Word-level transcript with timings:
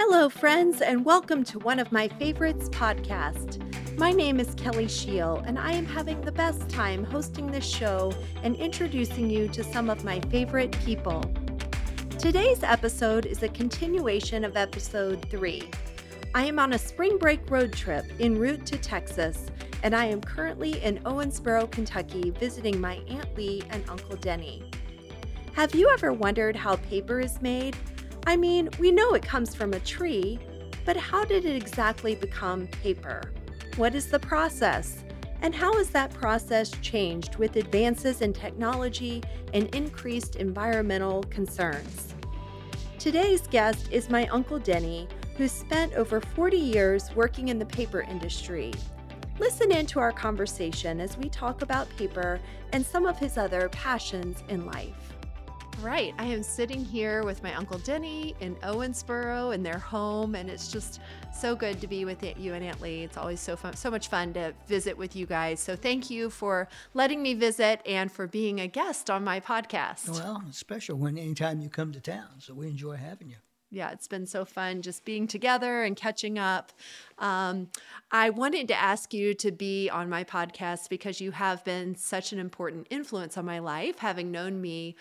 Hello, 0.00 0.28
friends, 0.28 0.80
and 0.80 1.04
welcome 1.04 1.42
to 1.42 1.58
one 1.58 1.80
of 1.80 1.90
my 1.90 2.06
favorites 2.06 2.68
podcast. 2.68 3.58
My 3.98 4.12
name 4.12 4.38
is 4.38 4.54
Kelly 4.54 4.86
Shiell, 4.86 5.44
and 5.44 5.58
I 5.58 5.72
am 5.72 5.84
having 5.84 6.20
the 6.20 6.30
best 6.30 6.68
time 6.68 7.02
hosting 7.02 7.50
this 7.50 7.66
show 7.66 8.12
and 8.44 8.54
introducing 8.54 9.28
you 9.28 9.48
to 9.48 9.64
some 9.64 9.90
of 9.90 10.04
my 10.04 10.20
favorite 10.30 10.70
people. 10.84 11.20
Today's 12.16 12.62
episode 12.62 13.26
is 13.26 13.42
a 13.42 13.48
continuation 13.48 14.44
of 14.44 14.56
episode 14.56 15.26
three. 15.30 15.68
I 16.32 16.44
am 16.44 16.60
on 16.60 16.74
a 16.74 16.78
spring 16.78 17.18
break 17.18 17.50
road 17.50 17.72
trip 17.72 18.04
en 18.20 18.38
route 18.38 18.64
to 18.66 18.78
Texas, 18.78 19.46
and 19.82 19.96
I 19.96 20.04
am 20.04 20.20
currently 20.20 20.80
in 20.80 20.98
Owensboro, 21.00 21.68
Kentucky, 21.72 22.30
visiting 22.30 22.80
my 22.80 23.00
Aunt 23.08 23.36
Lee 23.36 23.64
and 23.70 23.82
Uncle 23.90 24.14
Denny. 24.14 24.62
Have 25.54 25.74
you 25.74 25.90
ever 25.90 26.12
wondered 26.12 26.54
how 26.54 26.76
paper 26.76 27.18
is 27.18 27.42
made? 27.42 27.76
I 28.28 28.36
mean, 28.36 28.68
we 28.78 28.92
know 28.92 29.14
it 29.14 29.22
comes 29.22 29.54
from 29.54 29.72
a 29.72 29.80
tree, 29.80 30.38
but 30.84 30.98
how 30.98 31.24
did 31.24 31.46
it 31.46 31.56
exactly 31.56 32.14
become 32.14 32.66
paper? 32.66 33.32
What 33.76 33.94
is 33.94 34.10
the 34.10 34.18
process? 34.18 35.02
And 35.40 35.54
how 35.54 35.74
has 35.78 35.88
that 35.90 36.12
process 36.12 36.70
changed 36.82 37.36
with 37.36 37.56
advances 37.56 38.20
in 38.20 38.34
technology 38.34 39.22
and 39.54 39.74
increased 39.74 40.36
environmental 40.36 41.22
concerns? 41.30 42.14
Today's 42.98 43.46
guest 43.46 43.88
is 43.90 44.10
my 44.10 44.26
Uncle 44.26 44.58
Denny, 44.58 45.08
who 45.38 45.48
spent 45.48 45.94
over 45.94 46.20
40 46.20 46.58
years 46.58 47.08
working 47.16 47.48
in 47.48 47.58
the 47.58 47.64
paper 47.64 48.02
industry. 48.02 48.74
Listen 49.38 49.72
in 49.72 49.86
to 49.86 50.00
our 50.00 50.12
conversation 50.12 51.00
as 51.00 51.16
we 51.16 51.30
talk 51.30 51.62
about 51.62 51.88
paper 51.96 52.40
and 52.74 52.84
some 52.84 53.06
of 53.06 53.18
his 53.18 53.38
other 53.38 53.70
passions 53.70 54.44
in 54.50 54.66
life. 54.66 55.17
Right. 55.80 56.12
I 56.18 56.24
am 56.24 56.42
sitting 56.42 56.84
here 56.84 57.22
with 57.22 57.42
my 57.44 57.54
Uncle 57.54 57.78
Denny 57.78 58.34
in 58.40 58.56
Owensboro 58.56 59.54
in 59.54 59.62
their 59.62 59.78
home, 59.78 60.34
and 60.34 60.50
it's 60.50 60.72
just 60.72 61.00
so 61.32 61.54
good 61.54 61.80
to 61.80 61.86
be 61.86 62.04
with 62.04 62.24
you 62.36 62.54
and 62.54 62.64
Aunt 62.64 62.80
Lee. 62.80 63.04
It's 63.04 63.16
always 63.16 63.38
so 63.38 63.54
fun, 63.54 63.76
so 63.76 63.88
much 63.88 64.08
fun 64.08 64.32
to 64.34 64.52
visit 64.66 64.98
with 64.98 65.14
you 65.14 65.24
guys. 65.24 65.60
So 65.60 65.76
thank 65.76 66.10
you 66.10 66.30
for 66.30 66.68
letting 66.94 67.22
me 67.22 67.34
visit 67.34 67.80
and 67.86 68.10
for 68.10 68.26
being 68.26 68.60
a 68.60 68.66
guest 68.66 69.08
on 69.08 69.22
my 69.22 69.38
podcast. 69.38 70.08
Well, 70.08 70.42
it's 70.48 70.58
special 70.58 70.96
when 70.98 71.16
anytime 71.16 71.60
you 71.60 71.68
come 71.68 71.92
to 71.92 72.00
town, 72.00 72.40
so 72.40 72.54
we 72.54 72.66
enjoy 72.66 72.96
having 72.96 73.30
you 73.30 73.36
yeah, 73.70 73.90
it's 73.90 74.08
been 74.08 74.24
so 74.26 74.44
fun 74.44 74.80
just 74.80 75.04
being 75.04 75.26
together 75.26 75.82
and 75.82 75.94
catching 75.94 76.38
up. 76.38 76.72
Um, 77.18 77.68
I 78.10 78.30
wanted 78.30 78.68
to 78.68 78.74
ask 78.74 79.12
you 79.12 79.34
to 79.34 79.50
be 79.50 79.90
on 79.90 80.08
my 80.08 80.24
podcast 80.24 80.88
because 80.88 81.20
you 81.20 81.32
have 81.32 81.62
been 81.64 81.94
such 81.94 82.32
an 82.32 82.38
important 82.38 82.86
influence 82.88 83.36
on 83.36 83.44
my 83.44 83.58
life, 83.58 83.98
having 83.98 84.30
known 84.30 84.60
me 84.62 84.96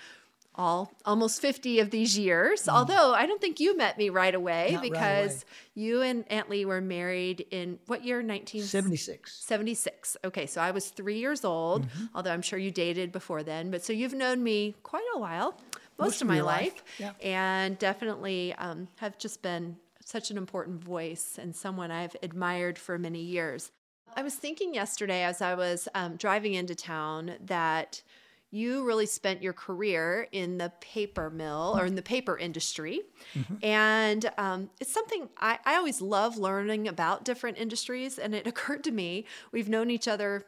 all 0.57 0.91
almost 1.05 1.41
50 1.41 1.79
of 1.79 1.91
these 1.91 2.17
years. 2.17 2.63
Mm. 2.63 2.73
Although 2.73 3.13
I 3.13 3.25
don't 3.25 3.39
think 3.39 3.59
you 3.59 3.77
met 3.77 3.97
me 3.97 4.09
right 4.09 4.33
away 4.33 4.71
Not 4.73 4.81
because 4.81 5.31
right 5.31 5.43
away. 5.43 5.43
you 5.75 6.01
and 6.01 6.25
Aunt 6.31 6.49
Lee 6.49 6.65
were 6.65 6.81
married 6.81 7.45
in 7.51 7.79
what 7.87 8.03
year? 8.03 8.17
1976. 8.17 9.33
76. 9.33 10.17
Okay, 10.25 10.45
so 10.45 10.61
I 10.61 10.71
was 10.71 10.89
three 10.89 11.19
years 11.19 11.45
old, 11.45 11.85
mm-hmm. 11.85 12.05
although 12.15 12.31
I'm 12.31 12.41
sure 12.41 12.59
you 12.59 12.71
dated 12.71 13.11
before 13.11 13.43
then. 13.43 13.71
But 13.71 13.83
so 13.83 13.93
you've 13.93 14.13
known 14.13 14.43
me 14.43 14.75
quite 14.83 15.05
a 15.15 15.19
while, 15.19 15.51
most, 15.97 16.07
most 16.07 16.21
of 16.21 16.27
my 16.27 16.41
life, 16.41 16.73
life. 16.73 16.83
Yeah. 16.97 17.11
and 17.21 17.77
definitely 17.77 18.53
um, 18.57 18.87
have 18.97 19.17
just 19.17 19.41
been 19.41 19.77
such 20.03 20.31
an 20.31 20.37
important 20.37 20.83
voice 20.83 21.37
and 21.39 21.55
someone 21.55 21.91
I've 21.91 22.15
admired 22.23 22.79
for 22.79 22.97
many 22.97 23.21
years. 23.21 23.71
I 24.15 24.23
was 24.23 24.35
thinking 24.35 24.73
yesterday 24.73 25.23
as 25.23 25.41
I 25.41 25.53
was 25.53 25.87
um, 25.93 26.15
driving 26.15 26.53
into 26.53 26.73
town 26.73 27.33
that 27.45 28.01
you 28.49 28.85
really 28.85 29.05
spent 29.05 29.43
your 29.43 29.53
career 29.53 30.27
in 30.31 30.57
the 30.57 30.71
paper 30.79 31.29
mill 31.29 31.75
or 31.77 31.85
in 31.85 31.95
the 31.95 32.01
paper 32.01 32.37
industry. 32.37 33.01
Mm-hmm. 33.35 33.55
And 33.61 34.31
um, 34.37 34.69
it's 34.79 34.93
something 34.93 35.27
I, 35.37 35.59
I 35.65 35.75
always 35.75 36.01
love 36.01 36.37
learning 36.37 36.87
about 36.87 37.25
different 37.25 37.57
industries. 37.57 38.17
And 38.17 38.33
it 38.33 38.47
occurred 38.51 38.83
to 38.85 38.91
me, 38.91 39.25
we've 39.51 39.69
known 39.69 39.89
each 39.89 40.07
other 40.07 40.45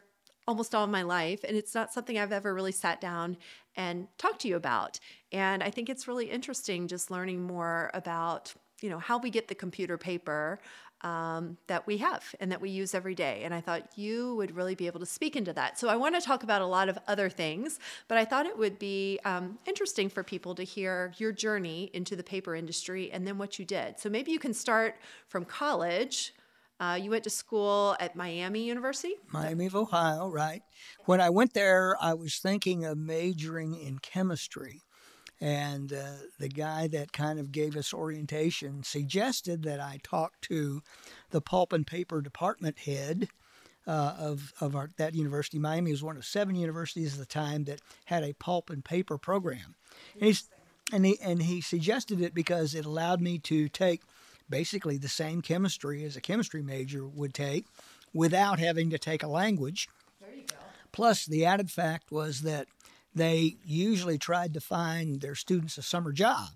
almost 0.48 0.74
all 0.74 0.86
my 0.86 1.02
life, 1.02 1.44
and 1.46 1.56
it's 1.56 1.74
not 1.74 1.92
something 1.92 2.18
I've 2.18 2.32
ever 2.32 2.52
really 2.52 2.72
sat 2.72 3.00
down 3.00 3.36
and 3.76 4.08
talked 4.18 4.40
to 4.40 4.48
you 4.48 4.56
about. 4.56 4.98
And 5.30 5.62
I 5.62 5.70
think 5.70 5.88
it's 5.88 6.08
really 6.08 6.26
interesting 6.30 6.88
just 6.88 7.10
learning 7.10 7.42
more 7.42 7.90
about 7.94 8.52
you 8.80 8.88
know 8.88 8.98
how 8.98 9.18
we 9.18 9.30
get 9.30 9.48
the 9.48 9.54
computer 9.54 9.98
paper 9.98 10.58
um, 11.02 11.56
that 11.66 11.86
we 11.86 11.98
have 11.98 12.24
and 12.40 12.52
that 12.52 12.60
we 12.60 12.70
use 12.70 12.94
every 12.94 13.14
day. 13.14 13.42
And 13.44 13.54
I 13.54 13.60
thought 13.60 13.96
you 13.96 14.34
would 14.36 14.54
really 14.54 14.74
be 14.74 14.86
able 14.86 15.00
to 15.00 15.06
speak 15.06 15.36
into 15.36 15.52
that. 15.54 15.78
So 15.78 15.88
I 15.88 15.96
want 15.96 16.14
to 16.14 16.20
talk 16.20 16.42
about 16.42 16.62
a 16.62 16.66
lot 16.66 16.88
of 16.88 16.98
other 17.08 17.28
things, 17.28 17.78
but 18.08 18.18
I 18.18 18.24
thought 18.24 18.46
it 18.46 18.58
would 18.58 18.78
be 18.78 19.18
um, 19.24 19.58
interesting 19.66 20.08
for 20.08 20.22
people 20.22 20.54
to 20.54 20.62
hear 20.62 21.12
your 21.18 21.32
journey 21.32 21.90
into 21.94 22.16
the 22.16 22.22
paper 22.22 22.54
industry 22.54 23.10
and 23.10 23.26
then 23.26 23.38
what 23.38 23.58
you 23.58 23.64
did. 23.64 23.98
So 23.98 24.08
maybe 24.08 24.30
you 24.30 24.38
can 24.38 24.54
start 24.54 24.96
from 25.26 25.44
college. 25.44 26.34
Uh, 26.78 26.98
you 27.00 27.10
went 27.10 27.24
to 27.24 27.30
school 27.30 27.94
at 28.00 28.16
Miami 28.16 28.64
University? 28.64 29.14
Miami 29.32 29.66
of 29.66 29.76
Ohio, 29.76 30.30
right. 30.30 30.62
When 31.04 31.20
I 31.20 31.28
went 31.28 31.52
there, 31.52 31.94
I 32.00 32.14
was 32.14 32.38
thinking 32.38 32.86
of 32.86 32.96
majoring 32.96 33.74
in 33.74 33.98
chemistry. 33.98 34.82
And 35.40 35.92
uh, 35.92 36.26
the 36.38 36.48
guy 36.48 36.86
that 36.88 37.12
kind 37.12 37.38
of 37.38 37.50
gave 37.50 37.76
us 37.76 37.94
orientation 37.94 38.82
suggested 38.82 39.62
that 39.62 39.80
I 39.80 39.98
talk 40.02 40.40
to 40.42 40.82
the 41.30 41.40
pulp 41.40 41.72
and 41.72 41.86
paper 41.86 42.20
department 42.20 42.80
head 42.80 43.28
uh, 43.86 44.14
of, 44.18 44.52
of 44.60 44.76
our, 44.76 44.90
that 44.98 45.14
university. 45.14 45.58
Miami 45.58 45.92
was 45.92 46.02
one 46.02 46.18
of 46.18 46.26
seven 46.26 46.54
universities 46.54 47.14
at 47.14 47.18
the 47.18 47.26
time 47.26 47.64
that 47.64 47.80
had 48.04 48.22
a 48.22 48.34
pulp 48.34 48.68
and 48.68 48.84
paper 48.84 49.16
program. 49.16 49.74
And, 50.20 50.40
and, 50.92 51.06
he, 51.06 51.18
and 51.22 51.42
he 51.42 51.62
suggested 51.62 52.20
it 52.20 52.34
because 52.34 52.74
it 52.74 52.84
allowed 52.84 53.22
me 53.22 53.38
to 53.38 53.68
take 53.68 54.02
basically 54.50 54.98
the 54.98 55.08
same 55.08 55.40
chemistry 55.40 56.04
as 56.04 56.16
a 56.16 56.20
chemistry 56.20 56.62
major 56.62 57.06
would 57.06 57.32
take 57.32 57.64
without 58.12 58.58
having 58.58 58.90
to 58.90 58.98
take 58.98 59.22
a 59.22 59.28
language. 59.28 59.88
Plus, 60.92 61.24
the 61.24 61.46
added 61.46 61.70
fact 61.70 62.10
was 62.10 62.42
that 62.42 62.66
they 63.14 63.56
usually 63.64 64.18
tried 64.18 64.54
to 64.54 64.60
find 64.60 65.20
their 65.20 65.34
students 65.34 65.78
a 65.78 65.82
summer 65.82 66.12
job, 66.12 66.48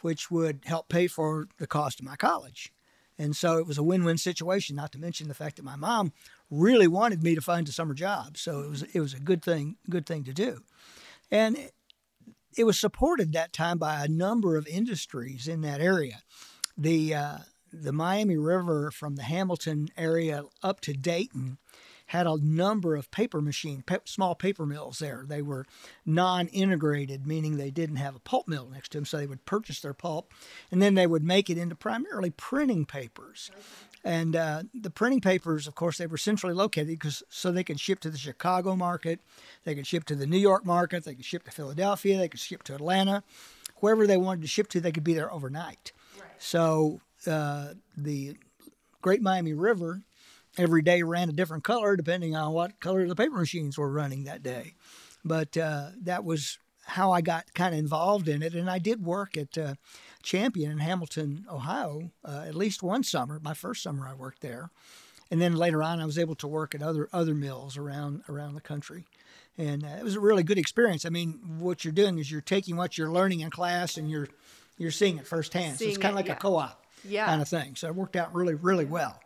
which 0.00 0.30
would 0.30 0.60
help 0.64 0.88
pay 0.88 1.06
for 1.06 1.48
the 1.58 1.66
cost 1.66 2.00
of 2.00 2.06
my 2.06 2.16
college. 2.16 2.72
And 3.18 3.36
so 3.36 3.58
it 3.58 3.66
was 3.66 3.78
a 3.78 3.82
win-win 3.82 4.18
situation. 4.18 4.74
Not 4.74 4.92
to 4.92 4.98
mention 4.98 5.28
the 5.28 5.34
fact 5.34 5.56
that 5.56 5.64
my 5.64 5.76
mom 5.76 6.12
really 6.50 6.88
wanted 6.88 7.22
me 7.22 7.34
to 7.34 7.40
find 7.40 7.68
a 7.68 7.72
summer 7.72 7.94
job, 7.94 8.36
so 8.36 8.60
it 8.60 8.70
was 8.70 8.82
it 8.82 9.00
was 9.00 9.14
a 9.14 9.20
good 9.20 9.42
thing 9.42 9.76
good 9.88 10.06
thing 10.06 10.24
to 10.24 10.32
do, 10.32 10.62
and 11.30 11.56
it, 11.56 11.72
it 12.56 12.64
was 12.64 12.78
supported 12.78 13.32
that 13.32 13.52
time 13.52 13.78
by 13.78 14.02
a 14.02 14.08
number 14.08 14.56
of 14.56 14.66
industries 14.66 15.46
in 15.46 15.60
that 15.60 15.80
area. 15.80 16.22
The 16.76 17.14
uh, 17.14 17.38
the 17.72 17.92
Miami 17.92 18.36
River 18.36 18.90
from 18.90 19.16
the 19.16 19.22
Hamilton 19.22 19.88
area 19.96 20.44
up 20.62 20.80
to 20.80 20.92
Dayton 20.92 21.58
had 22.12 22.26
a 22.26 22.36
number 22.36 22.94
of 22.94 23.10
paper 23.10 23.40
machine, 23.40 23.82
pe- 23.86 23.96
small 24.04 24.34
paper 24.34 24.66
mills 24.66 24.98
there. 24.98 25.24
They 25.26 25.40
were 25.40 25.64
non-integrated, 26.04 27.26
meaning 27.26 27.56
they 27.56 27.70
didn't 27.70 27.96
have 27.96 28.14
a 28.14 28.18
pulp 28.18 28.46
mill 28.46 28.68
next 28.70 28.92
to 28.92 28.98
them, 28.98 29.06
so 29.06 29.16
they 29.16 29.26
would 29.26 29.46
purchase 29.46 29.80
their 29.80 29.94
pulp, 29.94 30.30
and 30.70 30.82
then 30.82 30.94
they 30.94 31.06
would 31.06 31.24
make 31.24 31.48
it 31.48 31.56
into 31.56 31.74
primarily 31.74 32.28
printing 32.28 32.84
papers. 32.84 33.50
And 34.04 34.36
uh, 34.36 34.64
the 34.74 34.90
printing 34.90 35.22
papers, 35.22 35.66
of 35.66 35.74
course, 35.74 35.96
they 35.96 36.06
were 36.06 36.18
centrally 36.18 36.54
located 36.54 36.88
because 36.88 37.22
so 37.30 37.50
they 37.50 37.64
could 37.64 37.80
ship 37.80 38.00
to 38.00 38.10
the 38.10 38.18
Chicago 38.18 38.76
market, 38.76 39.20
they 39.64 39.74
could 39.74 39.86
ship 39.86 40.04
to 40.04 40.14
the 40.14 40.26
New 40.26 40.36
York 40.36 40.66
market, 40.66 41.04
they 41.04 41.14
could 41.14 41.24
ship 41.24 41.44
to 41.44 41.50
Philadelphia, 41.50 42.18
they 42.18 42.28
could 42.28 42.40
ship 42.40 42.62
to 42.64 42.74
Atlanta, 42.74 43.22
wherever 43.76 44.06
they 44.06 44.18
wanted 44.18 44.42
to 44.42 44.48
ship 44.48 44.68
to, 44.68 44.82
they 44.82 44.92
could 44.92 45.02
be 45.02 45.14
there 45.14 45.32
overnight. 45.32 45.92
Right. 46.20 46.28
So 46.38 47.00
uh, 47.26 47.68
the 47.96 48.36
Great 49.00 49.22
Miami 49.22 49.54
River 49.54 50.02
every 50.58 50.82
day 50.82 51.02
ran 51.02 51.28
a 51.28 51.32
different 51.32 51.64
color 51.64 51.96
depending 51.96 52.36
on 52.36 52.52
what 52.52 52.80
color 52.80 53.06
the 53.06 53.14
paper 53.14 53.36
machines 53.36 53.78
were 53.78 53.90
running 53.90 54.24
that 54.24 54.42
day. 54.42 54.74
But 55.24 55.56
uh, 55.56 55.90
that 56.02 56.24
was 56.24 56.58
how 56.84 57.12
I 57.12 57.20
got 57.20 57.54
kind 57.54 57.74
of 57.74 57.78
involved 57.78 58.28
in 58.28 58.42
it. 58.42 58.54
And 58.54 58.68
I 58.68 58.78
did 58.78 59.04
work 59.04 59.36
at 59.36 59.56
uh, 59.56 59.74
Champion 60.22 60.70
in 60.72 60.78
Hamilton, 60.78 61.46
Ohio, 61.50 62.10
uh, 62.24 62.44
at 62.46 62.54
least 62.54 62.82
one 62.82 63.02
summer. 63.02 63.40
My 63.42 63.54
first 63.54 63.82
summer 63.82 64.06
I 64.06 64.14
worked 64.14 64.40
there, 64.40 64.70
and 65.30 65.40
then 65.40 65.56
later 65.56 65.82
on 65.82 66.00
I 66.00 66.06
was 66.06 66.18
able 66.18 66.34
to 66.36 66.48
work 66.48 66.74
at 66.74 66.82
other 66.82 67.08
other 67.12 67.34
mills 67.34 67.76
around 67.76 68.22
around 68.28 68.54
the 68.54 68.60
country. 68.60 69.06
And 69.58 69.84
uh, 69.84 69.96
it 69.98 70.02
was 70.02 70.16
a 70.16 70.20
really 70.20 70.42
good 70.42 70.58
experience. 70.58 71.04
I 71.04 71.10
mean, 71.10 71.38
what 71.58 71.84
you're 71.84 71.92
doing 71.92 72.18
is 72.18 72.30
you're 72.30 72.40
taking 72.40 72.76
what 72.76 72.96
you're 72.98 73.10
learning 73.10 73.40
in 73.40 73.50
class 73.50 73.96
and 73.96 74.10
you're 74.10 74.28
you're 74.76 74.90
seeing 74.90 75.18
it 75.18 75.26
firsthand. 75.26 75.78
Seeing 75.78 75.90
so 75.90 75.94
it's 75.94 76.02
kind 76.02 76.12
of 76.12 76.16
like 76.16 76.26
yeah. 76.26 76.34
a 76.34 76.36
co-op 76.36 76.84
yeah. 77.04 77.26
kind 77.26 77.42
of 77.42 77.48
thing. 77.48 77.76
So 77.76 77.88
it 77.88 77.94
worked 77.94 78.16
out 78.16 78.34
really 78.34 78.54
really 78.54 78.84
well. 78.84 79.20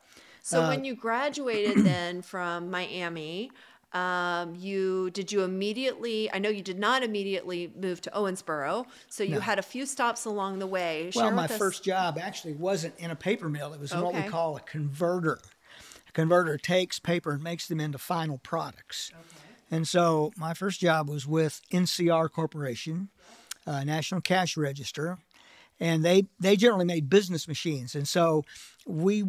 So 0.46 0.62
uh, 0.62 0.68
when 0.68 0.84
you 0.84 0.94
graduated 0.94 1.78
then 1.84 2.22
from 2.22 2.70
Miami, 2.70 3.50
um, 3.92 4.54
you 4.54 5.10
did 5.10 5.32
you 5.32 5.42
immediately? 5.42 6.30
I 6.32 6.38
know 6.38 6.48
you 6.48 6.62
did 6.62 6.78
not 6.78 7.02
immediately 7.02 7.72
move 7.76 8.00
to 8.02 8.10
Owensboro, 8.10 8.86
so 9.08 9.24
you 9.24 9.34
No. 9.36 9.40
had 9.40 9.58
a 9.58 9.62
few 9.62 9.84
stops 9.86 10.24
along 10.24 10.60
the 10.60 10.66
way. 10.68 11.10
Well, 11.16 11.24
Share 11.26 11.34
my 11.34 11.46
us- 11.46 11.58
first 11.58 11.82
job 11.82 12.16
actually 12.16 12.52
wasn't 12.54 12.94
in 12.98 13.10
a 13.10 13.16
paper 13.16 13.48
mill. 13.48 13.74
It 13.74 13.80
was 13.80 13.90
in 13.90 14.00
what 14.00 14.14
we 14.14 14.22
call 14.22 14.56
a 14.56 14.60
converter. 14.60 15.40
A 16.08 16.12
converter 16.12 16.56
takes 16.58 17.00
paper 17.00 17.32
and 17.32 17.42
makes 17.42 17.66
them 17.66 17.80
into 17.80 17.98
final 17.98 18.38
products. 18.38 19.10
And 19.68 19.88
so 19.88 20.30
my 20.36 20.54
first 20.54 20.78
job 20.78 21.08
was 21.08 21.26
with 21.26 21.60
NCR 21.72 22.28
Corporation, 22.30 23.08
uh, 23.66 23.82
National 23.82 24.20
Cash 24.20 24.56
Register. 24.56 25.18
and 25.80 26.04
they 26.04 26.26
they 26.38 26.54
generally 26.56 26.84
made 26.86 27.10
business 27.10 27.48
machines, 27.48 27.94
and 27.96 28.06
so 28.06 28.44
we 28.86 29.24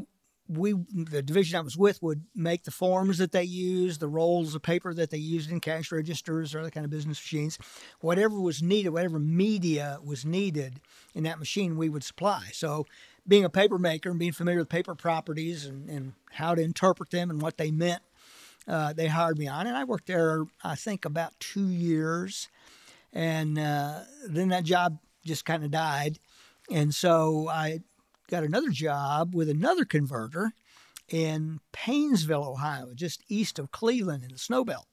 we 0.47 0.73
the 0.93 1.21
division 1.21 1.57
I 1.57 1.61
was 1.61 1.77
with 1.77 2.01
would 2.01 2.23
make 2.35 2.63
the 2.63 2.71
forms 2.71 3.17
that 3.17 3.31
they 3.31 3.43
used, 3.43 3.99
the 3.99 4.07
rolls 4.07 4.55
of 4.55 4.61
paper 4.61 4.93
that 4.93 5.09
they 5.09 5.17
used 5.17 5.51
in 5.51 5.59
cash 5.59 5.91
registers 5.91 6.55
or 6.55 6.59
other 6.59 6.69
kind 6.69 6.85
of 6.85 6.89
business 6.89 7.19
machines, 7.19 7.57
whatever 7.99 8.39
was 8.39 8.61
needed, 8.61 8.89
whatever 8.89 9.19
media 9.19 9.99
was 10.03 10.25
needed 10.25 10.79
in 11.13 11.23
that 11.23 11.39
machine, 11.39 11.77
we 11.77 11.89
would 11.89 12.03
supply. 12.03 12.45
So, 12.53 12.85
being 13.27 13.43
a 13.43 13.49
paper 13.49 13.77
maker 13.77 14.09
and 14.09 14.19
being 14.19 14.31
familiar 14.31 14.59
with 14.59 14.69
paper 14.69 14.95
properties 14.95 15.65
and, 15.65 15.89
and 15.89 16.13
how 16.31 16.55
to 16.55 16.61
interpret 16.61 17.09
them 17.09 17.29
and 17.29 17.41
what 17.41 17.57
they 17.57 17.71
meant, 17.71 18.01
uh, 18.67 18.93
they 18.93 19.07
hired 19.07 19.37
me 19.37 19.47
on, 19.47 19.67
and 19.67 19.75
I 19.75 19.83
worked 19.83 20.07
there 20.07 20.45
I 20.63 20.75
think 20.75 21.05
about 21.05 21.39
two 21.39 21.67
years, 21.67 22.47
and 23.13 23.57
uh, 23.57 24.01
then 24.27 24.49
that 24.49 24.63
job 24.63 24.99
just 25.25 25.45
kind 25.45 25.63
of 25.63 25.71
died, 25.71 26.19
and 26.69 26.93
so 26.93 27.49
I 27.49 27.81
got 28.29 28.43
another 28.43 28.69
job 28.69 29.33
with 29.33 29.49
another 29.49 29.85
converter 29.85 30.53
in 31.09 31.59
Painesville, 31.71 32.43
Ohio, 32.43 32.89
just 32.93 33.23
east 33.29 33.59
of 33.59 33.71
Cleveland 33.71 34.23
in 34.23 34.31
the 34.31 34.37
snow 34.37 34.63
belt. 34.63 34.87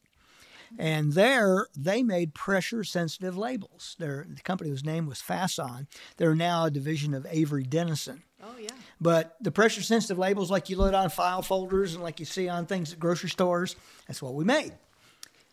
And 0.78 1.12
there, 1.12 1.66
they 1.76 2.02
made 2.02 2.34
pressure 2.34 2.82
sensitive 2.82 3.36
labels. 3.36 3.94
Their, 3.98 4.26
the 4.28 4.40
company 4.42 4.70
whose 4.70 4.84
name 4.84 5.06
was 5.06 5.20
Fasson. 5.20 5.86
They're 6.16 6.34
now 6.34 6.64
a 6.64 6.70
division 6.70 7.14
of 7.14 7.26
Avery 7.30 7.62
Dennison. 7.62 8.22
Oh, 8.42 8.56
yeah. 8.58 8.70
But 9.00 9.36
the 9.40 9.52
pressure 9.52 9.82
sensitive 9.82 10.18
labels, 10.18 10.50
like 10.50 10.68
you 10.68 10.76
load 10.76 10.94
on 10.94 11.10
file 11.10 11.42
folders 11.42 11.94
and 11.94 12.02
like 12.02 12.18
you 12.18 12.26
see 12.26 12.48
on 12.48 12.66
things 12.66 12.92
at 12.92 12.98
grocery 12.98 13.30
stores, 13.30 13.76
that's 14.08 14.20
what 14.20 14.34
we 14.34 14.44
made. 14.44 14.72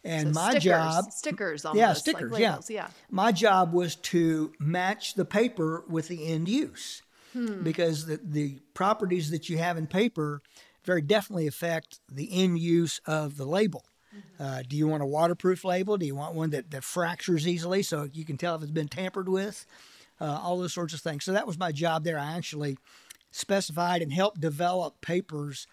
And 0.04 0.34
So 0.34 0.42
my 0.42 0.50
stickers, 0.52 0.64
job, 0.64 1.12
stickers 1.12 1.66
almost. 1.66 1.80
yeah, 1.80 1.88
like 1.90 1.98
stickers, 1.98 2.32
labels, 2.32 2.70
yeah. 2.70 2.86
yeah. 2.86 2.88
My 3.12 3.32
job 3.32 3.74
was 3.74 3.96
to 3.98 4.52
match 4.60 5.14
the 5.14 5.26
paper 5.26 5.84
with 5.88 6.08
the 6.08 6.26
end 6.28 6.50
use 6.50 7.04
Hmm. 7.34 7.64
because 7.64 8.06
the, 8.08 8.20
the 8.22 8.60
properties 8.74 9.32
that 9.32 9.50
you 9.50 9.58
have 9.58 9.78
in 9.78 9.88
paper 9.88 10.42
very 10.84 11.02
definitely 11.02 11.48
affect 11.48 12.00
the 12.12 12.30
end 12.32 12.60
use 12.60 13.00
of 13.06 13.38
the 13.38 13.46
label. 13.46 13.86
Mm-hmm. 14.16 14.44
Uh, 14.44 14.64
do 14.68 14.76
you 14.76 14.88
want 14.88 15.04
a 15.04 15.06
waterproof 15.06 15.64
label? 15.64 15.98
Do 15.98 16.06
you 16.06 16.16
want 16.16 16.36
one 16.36 16.50
that, 16.50 16.72
that 16.72 16.84
fractures 16.84 17.48
easily 17.48 17.84
so 17.84 18.10
you 18.12 18.26
can 18.26 18.38
tell 18.38 18.56
if 18.56 18.64
it's 18.64 18.72
been 18.72 18.88
tampered 18.88 19.30
with? 19.30 19.66
Uh, 20.20 20.40
all 20.44 20.60
those 20.60 20.74
sorts 20.74 20.94
of 20.94 21.02
things. 21.02 21.24
So 21.24 21.32
that 21.32 21.48
was 21.48 21.58
my 21.58 21.72
job 21.72 22.04
there. 22.04 22.20
I 22.20 22.36
actually 22.36 22.78
specified 23.32 24.02
and 24.02 24.12
helped 24.12 24.40
develop 24.40 25.02
papers 25.02 25.66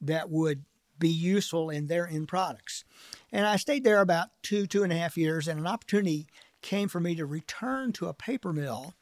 that 0.00 0.30
would 0.30 0.64
be 0.98 1.10
useful 1.10 1.70
in 1.70 1.86
their 1.86 2.08
end 2.08 2.28
products. 2.28 2.84
And 3.30 3.46
I 3.46 3.56
stayed 3.56 3.84
there 3.84 4.00
about 4.00 4.28
two, 4.42 4.66
two 4.66 4.82
and 4.82 4.92
a 4.92 4.96
half 4.96 5.16
years, 5.16 5.46
and 5.46 5.60
an 5.60 5.66
opportunity 5.66 6.26
came 6.62 6.88
for 6.88 6.98
me 6.98 7.14
to 7.14 7.26
return 7.26 7.92
to 7.92 8.06
a 8.06 8.14
paper 8.14 8.52
mill 8.52 8.94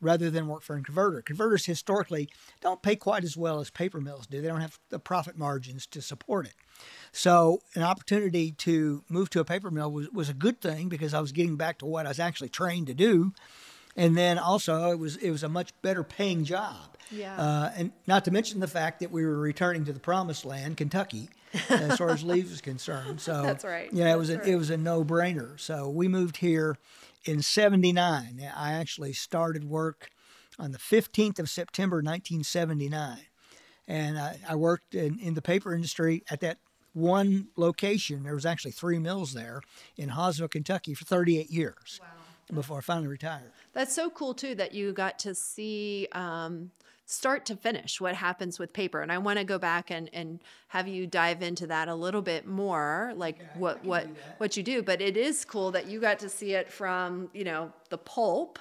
rather 0.00 0.30
than 0.30 0.48
work 0.48 0.62
for 0.62 0.76
a 0.76 0.82
converter. 0.82 1.22
Converters 1.22 1.66
historically 1.66 2.28
don't 2.60 2.82
pay 2.82 2.96
quite 2.96 3.24
as 3.24 3.36
well 3.36 3.60
as 3.60 3.70
paper 3.70 4.00
mills 4.00 4.26
do. 4.26 4.40
They 4.40 4.48
don't 4.48 4.60
have 4.60 4.78
the 4.88 4.98
profit 4.98 5.36
margins 5.36 5.86
to 5.88 6.00
support 6.00 6.46
it. 6.46 6.54
So 7.12 7.60
an 7.74 7.82
opportunity 7.82 8.52
to 8.52 9.04
move 9.08 9.30
to 9.30 9.40
a 9.40 9.44
paper 9.44 9.70
mill 9.70 9.90
was, 9.90 10.08
was 10.10 10.28
a 10.28 10.34
good 10.34 10.60
thing 10.60 10.88
because 10.88 11.12
I 11.14 11.20
was 11.20 11.32
getting 11.32 11.56
back 11.56 11.78
to 11.78 11.86
what 11.86 12.06
I 12.06 12.10
was 12.10 12.20
actually 12.20 12.48
trained 12.48 12.86
to 12.86 12.94
do. 12.94 13.32
And 13.96 14.16
then 14.16 14.38
also 14.38 14.90
it 14.92 14.98
was 14.98 15.16
it 15.16 15.30
was 15.30 15.42
a 15.42 15.48
much 15.48 15.72
better 15.82 16.04
paying 16.04 16.44
job. 16.44 16.96
Yeah. 17.10 17.36
Uh, 17.36 17.72
and 17.76 17.92
not 18.06 18.24
to 18.26 18.30
mention 18.30 18.60
the 18.60 18.68
fact 18.68 19.00
that 19.00 19.10
we 19.10 19.26
were 19.26 19.36
returning 19.36 19.84
to 19.86 19.92
the 19.92 20.00
promised 20.00 20.44
land, 20.44 20.76
Kentucky, 20.76 21.28
as 21.68 21.98
far 21.98 22.10
as 22.10 22.22
Lee 22.24 22.40
is 22.40 22.60
concerned. 22.60 23.20
So 23.20 23.42
That's 23.42 23.64
right. 23.64 23.92
Yeah, 23.92 24.12
it 24.12 24.18
was 24.18 24.30
a, 24.30 24.40
it 24.42 24.54
was 24.54 24.70
a 24.70 24.76
no 24.76 25.04
brainer. 25.04 25.58
So 25.58 25.88
we 25.88 26.06
moved 26.06 26.36
here 26.36 26.76
in 27.24 27.42
'79. 27.42 28.50
I 28.56 28.72
actually 28.72 29.12
started 29.12 29.64
work 29.64 30.10
on 30.58 30.72
the 30.72 30.78
15th 30.78 31.38
of 31.38 31.48
September 31.48 31.96
1979, 31.96 33.18
and 33.88 34.18
I, 34.18 34.38
I 34.48 34.54
worked 34.56 34.94
in, 34.94 35.18
in 35.18 35.34
the 35.34 35.42
paper 35.42 35.74
industry 35.74 36.22
at 36.30 36.40
that 36.40 36.58
one 36.92 37.48
location. 37.56 38.24
There 38.24 38.34
was 38.34 38.46
actually 38.46 38.72
three 38.72 38.98
mills 38.98 39.32
there 39.32 39.62
in 39.96 40.10
Hawesville, 40.10 40.50
Kentucky, 40.50 40.94
for 40.94 41.04
38 41.04 41.50
years 41.50 42.00
before 42.52 42.78
I 42.78 42.80
finally 42.80 43.06
retired. 43.06 43.52
That's 43.72 43.94
so 43.94 44.10
cool 44.10 44.34
too 44.34 44.54
that 44.56 44.74
you 44.74 44.92
got 44.92 45.18
to 45.20 45.34
see 45.34 46.08
um, 46.12 46.72
start 47.10 47.44
to 47.44 47.56
finish 47.56 48.00
what 48.00 48.14
happens 48.14 48.58
with 48.60 48.72
paper. 48.72 49.02
And 49.02 49.10
I 49.10 49.18
want 49.18 49.38
to 49.38 49.44
go 49.44 49.58
back 49.58 49.90
and, 49.90 50.08
and 50.12 50.38
have 50.68 50.86
you 50.86 51.08
dive 51.08 51.42
into 51.42 51.66
that 51.66 51.88
a 51.88 51.94
little 51.94 52.22
bit 52.22 52.46
more, 52.46 53.12
like 53.16 53.38
what 53.56 53.84
what 53.84 54.06
what 54.38 54.56
you 54.56 54.62
do. 54.62 54.82
But 54.82 55.00
it 55.00 55.16
is 55.16 55.44
cool 55.44 55.72
that 55.72 55.86
you 55.86 56.00
got 56.00 56.20
to 56.20 56.28
see 56.28 56.52
it 56.52 56.70
from 56.70 57.28
you 57.34 57.44
know 57.44 57.72
the 57.88 57.98
pulp. 57.98 58.60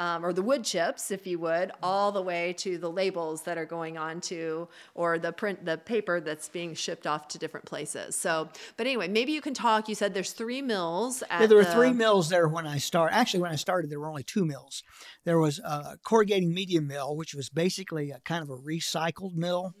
Um, 0.00 0.24
or 0.24 0.32
the 0.32 0.40
wood 0.40 0.64
chips, 0.64 1.10
if 1.10 1.26
you 1.26 1.38
would, 1.40 1.72
all 1.82 2.10
the 2.10 2.22
way 2.22 2.54
to 2.54 2.78
the 2.78 2.90
labels 2.90 3.42
that 3.42 3.58
are 3.58 3.66
going 3.66 3.98
on 3.98 4.22
to, 4.22 4.66
or 4.94 5.18
the 5.18 5.30
print, 5.30 5.62
the 5.66 5.76
paper 5.76 6.22
that's 6.22 6.48
being 6.48 6.72
shipped 6.74 7.06
off 7.06 7.28
to 7.28 7.38
different 7.38 7.66
places. 7.66 8.16
So, 8.16 8.48
but 8.78 8.86
anyway, 8.86 9.08
maybe 9.08 9.32
you 9.32 9.42
can 9.42 9.52
talk. 9.52 9.90
You 9.90 9.94
said 9.94 10.14
there's 10.14 10.32
three 10.32 10.62
mills. 10.62 11.22
At 11.28 11.42
Yeah, 11.42 11.46
there 11.48 11.58
were 11.58 11.64
the- 11.64 11.72
three 11.74 11.92
mills 11.92 12.30
there 12.30 12.48
when 12.48 12.66
I 12.66 12.78
started. 12.78 13.14
Actually, 13.14 13.40
when 13.42 13.52
I 13.52 13.56
started, 13.56 13.90
there 13.90 14.00
were 14.00 14.08
only 14.08 14.22
two 14.22 14.46
mills. 14.46 14.82
There 15.26 15.38
was 15.38 15.58
a 15.58 15.98
corrugating 16.02 16.54
media 16.54 16.80
mill, 16.80 17.14
which 17.14 17.34
was 17.34 17.50
basically 17.50 18.10
a 18.10 18.20
kind 18.20 18.42
of 18.42 18.48
a 18.48 18.56
recycled 18.56 19.34
mill, 19.34 19.74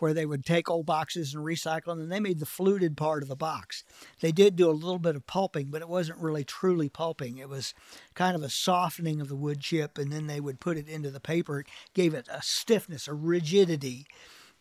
where 0.00 0.14
they 0.14 0.26
would 0.26 0.44
take 0.44 0.68
old 0.68 0.86
boxes 0.86 1.34
and 1.34 1.44
recycle 1.44 1.86
them, 1.86 2.00
and 2.00 2.10
they 2.10 2.20
made 2.20 2.38
the 2.38 2.46
fluted 2.46 2.96
part 2.96 3.22
of 3.22 3.28
the 3.28 3.36
box. 3.36 3.84
They 4.20 4.32
did 4.32 4.56
do 4.56 4.68
a 4.68 4.72
little 4.72 4.98
bit 4.98 5.16
of 5.16 5.26
pulping, 5.26 5.68
but 5.68 5.82
it 5.82 5.88
wasn't 5.88 6.18
really 6.18 6.44
truly 6.44 6.88
pulping. 6.88 7.38
It 7.38 7.48
was 7.48 7.74
kind 8.14 8.36
of 8.36 8.42
a 8.42 8.50
softening 8.50 9.20
of 9.20 9.28
the 9.28 9.36
wood 9.36 9.60
chip, 9.60 9.98
and 9.98 10.12
then 10.12 10.26
they 10.26 10.40
would 10.40 10.60
put 10.60 10.78
it 10.78 10.88
into 10.88 11.10
the 11.10 11.20
paper. 11.20 11.60
It 11.60 11.66
gave 11.94 12.14
it 12.14 12.28
a 12.30 12.42
stiffness, 12.42 13.08
a 13.08 13.14
rigidity 13.14 14.06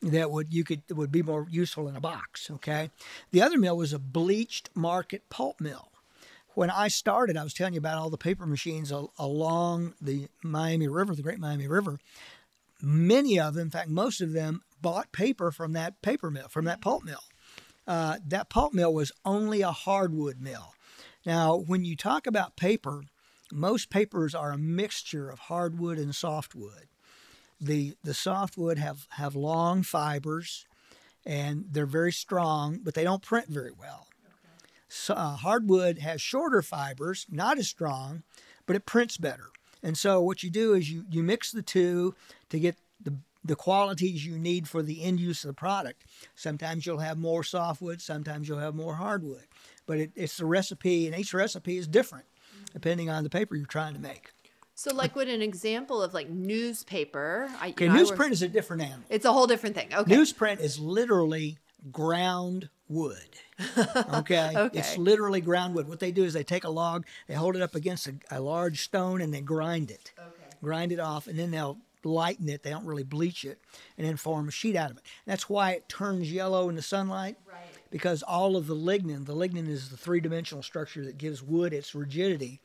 that 0.01 0.31
would 0.31 0.53
you 0.53 0.63
could 0.63 0.83
would 0.89 1.11
be 1.11 1.21
more 1.21 1.45
useful 1.49 1.87
in 1.87 1.95
a 1.95 2.01
box. 2.01 2.49
Okay, 2.49 2.89
the 3.31 3.41
other 3.41 3.57
mill 3.57 3.77
was 3.77 3.93
a 3.93 3.99
bleached 3.99 4.69
market 4.73 5.29
pulp 5.29 5.59
mill 5.59 5.89
when 6.59 6.69
I 6.69 6.89
started, 6.89 7.37
I 7.37 7.43
was 7.43 7.53
telling 7.53 7.73
you 7.73 7.79
about 7.79 7.97
all 7.97 8.09
the 8.09 8.17
paper 8.17 8.45
machines 8.45 8.91
al- 8.91 9.13
along 9.17 9.93
the 10.01 10.27
Miami 10.43 10.89
River, 10.89 11.15
the 11.15 11.21
Great 11.21 11.39
Miami 11.39 11.67
River. 11.67 11.99
Many 12.81 13.39
of 13.39 13.53
them, 13.53 13.67
in 13.67 13.69
fact, 13.69 13.87
most 13.87 14.19
of 14.19 14.33
them, 14.33 14.61
bought 14.81 15.11
paper 15.11 15.51
from 15.51 15.73
that 15.73 16.01
paper 16.01 16.29
mill, 16.29 16.47
from 16.47 16.65
that 16.65 16.81
pulp 16.81 17.03
mill. 17.03 17.23
Uh, 17.87 18.17
that 18.25 18.49
pulp 18.49 18.73
mill 18.73 18.93
was 18.93 19.11
only 19.25 19.61
a 19.61 19.71
hardwood 19.71 20.39
mill. 20.39 20.73
Now, 21.25 21.57
when 21.57 21.85
you 21.85 21.95
talk 21.95 22.27
about 22.27 22.55
paper, 22.55 23.03
most 23.51 23.89
papers 23.89 24.35
are 24.35 24.51
a 24.51 24.57
mixture 24.57 25.29
of 25.29 25.39
hardwood 25.39 25.97
and 25.97 26.15
softwood. 26.15 26.87
The 27.59 27.95
the 28.03 28.13
softwood 28.13 28.77
have 28.77 29.07
have 29.11 29.35
long 29.35 29.83
fibers, 29.83 30.65
and 31.25 31.65
they're 31.69 31.85
very 31.85 32.11
strong, 32.11 32.79
but 32.83 32.93
they 32.93 33.03
don't 33.03 33.21
print 33.21 33.47
very 33.47 33.71
well. 33.71 34.07
So, 34.87 35.13
uh, 35.13 35.35
hardwood 35.35 35.99
has 35.99 36.21
shorter 36.21 36.61
fibers, 36.61 37.27
not 37.29 37.59
as 37.59 37.67
strong, 37.67 38.23
but 38.65 38.75
it 38.75 38.85
prints 38.85 39.17
better. 39.17 39.49
And 39.83 39.97
so 39.97 40.21
what 40.21 40.43
you 40.43 40.49
do 40.49 40.73
is 40.73 40.91
you, 40.91 41.05
you 41.09 41.23
mix 41.23 41.51
the 41.51 41.61
two 41.61 42.15
to 42.49 42.59
get 42.59 42.77
the, 43.01 43.15
the 43.49 43.55
qualities 43.55 44.23
you 44.25 44.37
need 44.37 44.67
for 44.67 44.81
the 44.83 45.01
end 45.03 45.19
use 45.19 45.43
of 45.43 45.47
the 45.49 45.53
product. 45.53 46.05
Sometimes 46.35 46.85
you'll 46.85 46.99
have 46.99 47.17
more 47.17 47.43
softwood, 47.43 47.99
sometimes 47.99 48.47
you'll 48.47 48.59
have 48.59 48.75
more 48.75 48.93
hardwood. 48.95 49.47
But 49.87 49.97
it, 49.97 50.11
it's 50.15 50.37
the 50.37 50.45
recipe, 50.45 51.07
and 51.07 51.17
each 51.17 51.33
recipe 51.33 51.77
is 51.77 51.87
different 51.87 52.25
depending 52.73 53.09
on 53.09 53.23
the 53.23 53.29
paper 53.29 53.55
you're 53.55 53.65
trying 53.65 53.95
to 53.95 53.99
make. 53.99 54.31
So, 54.75 54.93
like, 54.93 55.15
what 55.15 55.27
an 55.27 55.41
example 55.41 56.01
of 56.03 56.13
like 56.13 56.29
newspaper? 56.29 57.49
I, 57.59 57.69
Okay, 57.69 57.87
know, 57.87 57.95
work- 57.95 58.03
newsprint 58.17 58.31
is 58.31 58.41
a 58.43 58.47
different 58.47 58.83
animal. 58.83 59.03
It's 59.09 59.25
a 59.25 59.33
whole 59.33 59.47
different 59.47 59.75
thing. 59.75 59.93
Okay. 59.93 60.15
Newsprint 60.15 60.59
is 60.61 60.79
literally 60.79 61.57
ground 61.91 62.69
wood. 62.87 63.17
Okay? 63.59 64.51
Okay. 64.55 64.69
It's 64.79 64.97
literally 64.97 65.41
ground 65.41 65.73
wood. 65.75 65.87
What 65.89 65.99
they 65.99 66.11
do 66.11 66.23
is 66.23 66.33
they 66.33 66.43
take 66.43 66.63
a 66.63 66.69
log, 66.69 67.05
they 67.27 67.33
hold 67.33 67.55
it 67.55 67.61
up 67.61 67.73
against 67.75 68.07
a, 68.07 68.15
a 68.31 68.39
large 68.39 68.81
stone, 68.83 69.19
and 69.21 69.33
they 69.33 69.41
grind 69.41 69.89
it. 69.91 70.13
Okay. 70.17 70.55
Grind 70.63 70.91
it 70.91 70.99
off, 70.99 71.27
and 71.27 71.37
then 71.37 71.51
they'll 71.51 71.77
lighten 72.03 72.49
it. 72.49 72.63
They 72.63 72.69
don't 72.69 72.85
really 72.85 73.03
bleach 73.03 73.45
it, 73.45 73.59
and 73.97 74.07
then 74.07 74.17
form 74.17 74.47
a 74.47 74.51
sheet 74.51 74.75
out 74.75 74.91
of 74.91 74.97
it. 74.97 75.03
That's 75.25 75.49
why 75.49 75.71
it 75.71 75.89
turns 75.89 76.31
yellow 76.31 76.69
in 76.69 76.75
the 76.75 76.81
sunlight. 76.81 77.37
Right. 77.47 77.57
Because 77.91 78.23
all 78.23 78.55
of 78.55 78.67
the 78.67 78.75
lignin, 78.75 79.25
the 79.25 79.35
lignin 79.35 79.67
is 79.67 79.89
the 79.89 79.97
three 79.97 80.19
dimensional 80.19 80.63
structure 80.63 81.03
that 81.05 81.17
gives 81.17 81.41
wood 81.41 81.73
its 81.73 81.95
rigidity, 81.95 82.61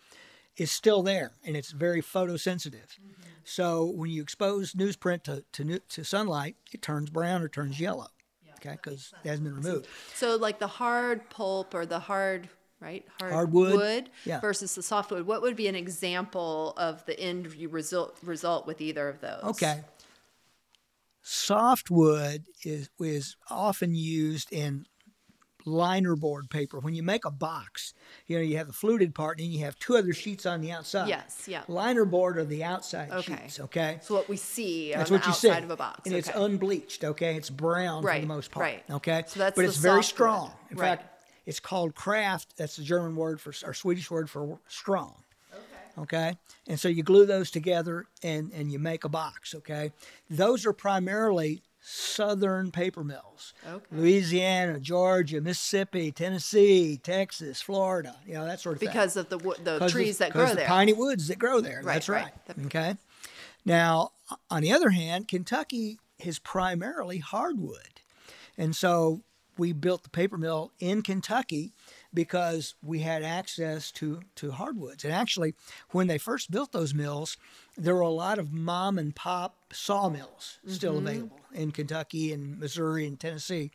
is 0.56 0.70
still 0.70 1.02
there 1.02 1.32
and 1.44 1.56
it's 1.56 1.72
very 1.72 2.00
photosensitive. 2.00 2.98
Mm-hmm. 3.00 3.22
So 3.44 3.86
when 3.86 4.10
you 4.10 4.22
expose 4.22 4.72
newsprint 4.72 5.24
to, 5.24 5.44
to, 5.52 5.78
to 5.78 6.04
sunlight, 6.04 6.56
it 6.72 6.82
turns 6.82 7.10
brown 7.10 7.42
or 7.42 7.48
turns 7.48 7.80
yellow. 7.80 8.08
Okay, 8.56 8.78
because 8.82 9.12
it 9.22 9.28
hasn't 9.28 9.44
been 9.44 9.56
removed. 9.56 9.86
So, 10.14 10.36
like 10.36 10.58
the 10.58 10.66
hard 10.66 11.28
pulp 11.28 11.74
or 11.74 11.84
the 11.84 11.98
hard, 11.98 12.48
right? 12.84 13.04
Hard 13.18 13.32
Hardwood, 13.32 13.74
wood 13.74 14.10
yeah. 14.24 14.40
versus 14.40 14.74
the 14.74 14.82
softwood. 14.82 15.26
What 15.26 15.42
would 15.42 15.56
be 15.56 15.66
an 15.66 15.74
example 15.74 16.74
of 16.76 17.04
the 17.06 17.18
end 17.18 17.54
result 17.72 18.16
result 18.22 18.66
with 18.66 18.80
either 18.80 19.08
of 19.08 19.20
those? 19.20 19.42
Okay. 19.44 19.80
Softwood 21.22 22.44
is 22.64 22.90
is 23.00 23.36
often 23.50 23.94
used 23.94 24.52
in 24.52 24.84
liner 25.66 26.16
board 26.16 26.50
paper. 26.50 26.78
When 26.78 26.94
you 26.94 27.02
make 27.02 27.24
a 27.24 27.30
box, 27.30 27.94
you 28.26 28.36
know, 28.36 28.42
you 28.42 28.58
have 28.58 28.66
the 28.66 28.74
fluted 28.74 29.14
part 29.14 29.38
and 29.38 29.46
then 29.46 29.52
you 29.52 29.64
have 29.64 29.78
two 29.78 29.96
other 29.96 30.12
sheets 30.12 30.44
on 30.44 30.60
the 30.60 30.70
outside. 30.70 31.08
Yes, 31.08 31.44
yeah. 31.48 31.62
Liner 31.68 32.04
board 32.04 32.36
are 32.36 32.44
the 32.44 32.62
outside 32.64 33.10
Okay. 33.10 33.38
sheets, 33.42 33.60
okay? 33.60 33.98
So 34.02 34.14
what 34.14 34.28
we 34.28 34.36
see 34.36 34.92
That's 34.92 35.10
on 35.10 35.14
what 35.16 35.22
the 35.22 35.30
you 35.30 35.34
see. 35.34 35.48
outside 35.48 35.64
of 35.64 35.70
a 35.70 35.76
box. 35.76 36.02
And 36.04 36.14
it's 36.14 36.28
unbleached, 36.34 37.04
okay? 37.04 37.36
It's 37.36 37.48
brown 37.48 38.02
for 38.02 38.08
Right, 38.08 38.20
the 38.20 38.26
most 38.26 38.50
part. 38.50 38.64
right. 38.64 38.84
Okay. 38.90 39.24
So 39.26 39.40
that's 39.40 39.56
but 39.56 39.64
it's 39.64 39.78
very 39.78 40.04
strong. 40.04 40.52
In 40.70 40.76
Right. 40.76 40.98
fact, 40.98 41.13
it's 41.46 41.60
called 41.60 41.94
kraft. 41.94 42.56
That's 42.56 42.76
the 42.76 42.82
German 42.82 43.16
word 43.16 43.40
for 43.40 43.52
or 43.64 43.74
Swedish 43.74 44.10
word 44.10 44.30
for 44.30 44.58
strong. 44.68 45.22
Okay. 45.52 46.02
Okay. 46.02 46.38
And 46.66 46.78
so 46.80 46.88
you 46.88 47.02
glue 47.02 47.26
those 47.26 47.50
together 47.50 48.06
and, 48.22 48.50
and 48.52 48.70
you 48.72 48.78
make 48.78 49.04
a 49.04 49.08
box. 49.08 49.54
Okay. 49.54 49.92
Those 50.30 50.66
are 50.66 50.72
primarily 50.72 51.62
southern 51.86 52.70
paper 52.70 53.04
mills. 53.04 53.52
Okay. 53.68 53.84
Louisiana, 53.92 54.80
Georgia, 54.80 55.40
Mississippi, 55.40 56.10
Tennessee, 56.10 56.96
Texas, 56.96 57.60
Florida, 57.60 58.16
you 58.26 58.34
know, 58.34 58.46
that 58.46 58.58
sort 58.60 58.76
of 58.76 58.80
thing. 58.80 58.88
because 58.88 59.16
of 59.18 59.28
the 59.28 59.36
wo- 59.38 59.54
the 59.62 59.86
trees 59.88 60.16
the, 60.16 60.24
that 60.24 60.32
grow 60.32 60.46
the 60.46 60.54
there. 60.54 60.66
piney 60.66 60.94
woods 60.94 61.28
that 61.28 61.38
grow 61.38 61.60
there. 61.60 61.82
Right, 61.84 61.94
That's 61.94 62.08
right. 62.08 62.32
right. 62.48 62.66
Okay. 62.66 62.96
Now, 63.66 64.12
on 64.50 64.62
the 64.62 64.72
other 64.72 64.90
hand, 64.90 65.28
Kentucky 65.28 65.98
is 66.18 66.38
primarily 66.38 67.18
hardwood. 67.18 68.00
And 68.56 68.74
so 68.74 69.22
we 69.58 69.72
built 69.72 70.02
the 70.02 70.08
paper 70.10 70.36
mill 70.36 70.72
in 70.78 71.02
Kentucky 71.02 71.72
because 72.12 72.74
we 72.82 73.00
had 73.00 73.22
access 73.22 73.90
to, 73.92 74.20
to 74.36 74.52
hardwoods. 74.52 75.04
And 75.04 75.12
actually, 75.12 75.54
when 75.90 76.06
they 76.06 76.18
first 76.18 76.50
built 76.50 76.72
those 76.72 76.94
mills, 76.94 77.36
there 77.76 77.94
were 77.94 78.00
a 78.00 78.08
lot 78.08 78.38
of 78.38 78.52
mom 78.52 78.98
and 78.98 79.14
pop 79.14 79.56
sawmills 79.72 80.58
still 80.66 80.94
Mm-hmm. 80.94 81.06
available 81.06 81.40
in 81.52 81.70
Kentucky 81.70 82.32
and 82.32 82.58
Missouri 82.58 83.06
and 83.06 83.18
Tennessee. 83.18 83.70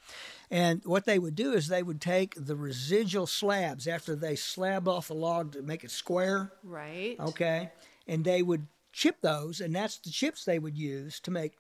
And 0.52 0.82
what 0.86 1.06
they 1.06 1.20
would 1.20 1.36
do 1.36 1.54
is 1.54 1.68
they 1.68 1.84
would 1.84 2.02
take 2.02 2.34
the 2.36 2.56
residual 2.56 3.28
slabs 3.28 3.88
after 3.88 4.16
they 4.16 4.36
slab 4.36 4.88
off 4.88 5.08
the 5.08 5.14
log 5.14 5.54
to 5.54 5.62
make 5.62 5.84
it 5.84 5.92
square, 5.92 6.52
right. 6.64 7.16
okay, 7.20 7.72
and 8.08 8.26
they 8.26 8.42
would 8.42 8.68
chip 8.92 9.18
those, 9.22 9.62
and 9.62 9.76
that's 9.76 9.98
the 10.00 10.10
chips 10.10 10.44
they 10.44 10.60
would 10.60 10.78
use 10.78 11.20
to 11.22 11.32
make 11.32 11.54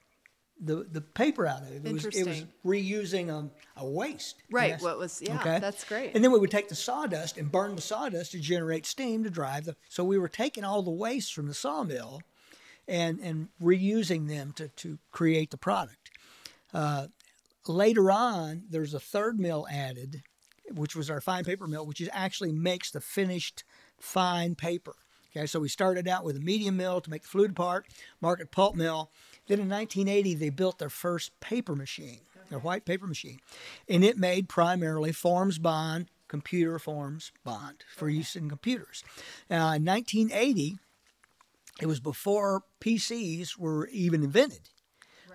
the, 0.60 0.86
the 0.92 1.02
paper 1.02 1.48
out 1.48 1.62
of 1.62 1.72
it. 1.72 1.86
It 1.86 1.94
was, 1.94 2.06
it 2.06 2.28
was 2.28 2.46
reusing 2.66 3.30
a, 3.30 3.50
a 3.80 3.88
waste. 3.88 4.36
Right, 4.52 4.80
what 4.82 4.98
was- 4.98 5.22
yeah, 5.22 5.40
okay? 5.40 5.60
that's 5.60 5.84
great. 5.84 6.12
And 6.14 6.24
then 6.24 6.32
we 6.32 6.40
would 6.40 6.52
take 6.52 6.70
the 6.70 6.76
sawdust 6.76 7.38
and 7.38 7.52
burn 7.52 7.76
the 7.76 7.82
sawdust 7.82 8.32
to 8.34 8.40
generate 8.40 8.86
steam 8.86 9.24
to 9.24 9.30
drive 9.30 9.66
the. 9.66 9.76
So 9.88 10.04
we 10.04 10.18
were 10.18 10.28
taking 10.30 10.64
all 10.64 10.82
the 10.82 10.92
waste 10.92 11.34
from 11.34 11.48
the 11.48 11.54
sawmill 11.54 12.22
and, 12.88 13.20
and 13.20 13.50
reusing 13.62 14.28
them 14.28 14.52
to, 14.54 14.68
to 14.68 15.00
create 15.12 15.52
the 15.52 15.58
product. 15.58 16.12
Uh, 16.74 17.08
later 17.68 18.12
on, 18.12 18.64
there's 18.70 18.94
a 18.94 19.00
third 19.00 19.40
mill 19.40 19.68
added, 19.72 20.24
which 20.72 20.96
was 20.96 21.10
our 21.10 21.22
fine 21.22 21.44
paper 21.44 21.68
mill, 21.68 21.86
which 21.86 22.02
is 22.02 22.10
actually 22.12 22.52
makes 22.52 22.92
the 22.92 23.02
finished 23.02 23.64
fine 24.00 24.56
paper. 24.56 24.96
Okay, 25.36 25.46
so 25.46 25.60
we 25.60 25.70
started 25.70 26.08
out 26.08 26.24
with 26.24 26.36
a 26.36 26.40
medium 26.40 26.76
mill 26.78 27.02
to 27.02 27.10
make 27.10 27.22
the 27.22 27.28
fluted 27.28 27.56
part, 27.56 27.86
market 28.20 28.52
pulp 28.52 28.76
mill. 28.76 29.12
Then 29.50 29.60
in 29.60 29.68
1980, 29.68 30.36
they 30.36 30.50
built 30.50 30.78
their 30.78 30.92
first 30.92 31.38
paper 31.40 31.76
machine, 31.76 32.20
their 32.52 32.60
white 32.60 32.86
paper 32.86 33.08
machine, 33.08 33.40
and 33.90 34.04
it 34.06 34.16
made 34.16 34.48
primarily 34.48 35.12
forms 35.12 35.58
bond, 35.58 36.08
computer 36.28 36.78
forms 36.78 37.32
bond 37.44 37.84
for 37.98 38.08
use 38.10 38.36
in 38.36 38.48
computers. 38.48 39.04
Now, 39.50 39.72
in 39.74 39.84
1980, 39.84 40.78
it 41.82 41.88
was 41.88 42.00
before 42.00 42.62
PCs 42.80 43.58
were 43.58 43.88
even 43.88 44.24
invented. 44.24 44.70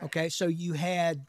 Okay, 0.00 0.28
so 0.28 0.46
you 0.46 0.74
had 0.74 1.26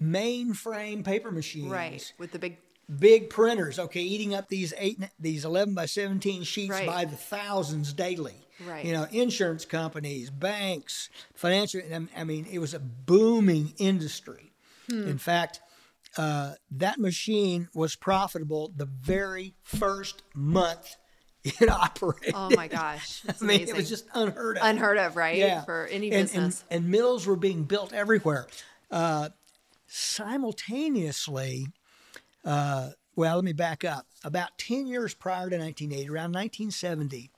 mainframe 0.00 1.04
paper 1.04 1.32
machines, 1.32 1.70
Right. 1.72 2.12
With 2.18 2.30
the 2.30 2.38
big 2.38 2.58
big 3.00 3.30
printers. 3.30 3.80
Okay, 3.80 4.02
eating 4.02 4.32
up 4.32 4.48
these 4.48 4.72
eight, 4.78 5.00
these 5.18 5.44
eleven 5.44 5.74
by 5.74 5.86
seventeen 5.86 6.44
sheets 6.44 6.70
Right. 6.70 6.86
by 6.86 7.04
the 7.04 7.16
thousands 7.16 7.92
daily. 7.92 8.45
Right. 8.64 8.84
You 8.84 8.92
know, 8.92 9.06
insurance 9.10 9.64
companies, 9.64 10.30
banks, 10.30 11.10
financial. 11.34 11.82
I 12.16 12.24
mean, 12.24 12.46
it 12.50 12.58
was 12.58 12.72
a 12.74 12.78
booming 12.78 13.74
industry. 13.78 14.52
Hmm. 14.88 15.08
In 15.08 15.18
fact, 15.18 15.60
uh, 16.16 16.52
that 16.70 16.98
machine 16.98 17.68
was 17.74 17.96
profitable 17.96 18.72
the 18.74 18.86
very 18.86 19.54
first 19.62 20.22
month 20.34 20.96
it 21.44 21.68
operated. 21.68 22.34
Oh 22.34 22.50
my 22.56 22.66
gosh. 22.68 23.20
That's 23.24 23.42
I 23.42 23.46
mean, 23.46 23.56
amazing. 23.58 23.74
it 23.76 23.78
was 23.78 23.88
just 23.88 24.06
unheard 24.14 24.56
of. 24.58 24.64
unheard 24.64 24.98
of, 24.98 25.16
right? 25.16 25.36
Yeah. 25.36 25.62
For 25.64 25.86
any 25.86 26.10
And- 26.10 26.24
business. 26.26 26.64
And, 26.70 26.84
and 26.84 26.90
mills 26.90 27.26
were 27.26 27.36
being 27.36 27.64
built 27.64 27.92
everywhere. 27.92 28.46
Uh, 28.90 29.28
simultaneously, 29.86 31.66
uh, 32.44 32.90
well, 33.14 33.36
let 33.36 33.44
me 33.44 33.52
back 33.52 33.84
up. 33.84 34.06
About 34.24 34.58
10 34.58 34.86
years 34.86 35.14
prior 35.14 35.48
to 35.48 35.56
1980, 35.56 36.08
around 36.08 36.32
1970, 36.34 37.30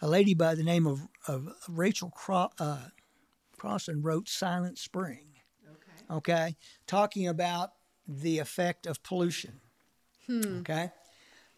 a 0.00 0.08
lady 0.08 0.34
by 0.34 0.54
the 0.54 0.62
name 0.62 0.86
of, 0.86 1.06
of 1.26 1.48
Rachel 1.68 2.10
Cro- 2.10 2.50
uh, 2.58 2.86
Carson 3.58 4.02
wrote 4.02 4.28
Silent 4.28 4.78
Spring, 4.78 5.26
okay. 5.66 6.14
okay, 6.16 6.56
talking 6.86 7.26
about 7.26 7.70
the 8.06 8.38
effect 8.38 8.86
of 8.86 9.02
pollution. 9.02 9.60
Okay. 10.30 10.90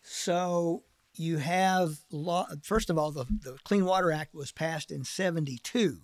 So 0.03 0.85
you 1.15 1.39
have 1.39 1.99
law. 2.11 2.47
First 2.63 2.91
of 2.91 2.99
all, 2.99 3.11
the, 3.11 3.25
the 3.25 3.57
Clean 3.65 3.85
Water 3.85 4.13
Act 4.13 4.35
was 4.35 4.53
passed 4.53 4.91
in 4.91 5.05
'72. 5.05 5.99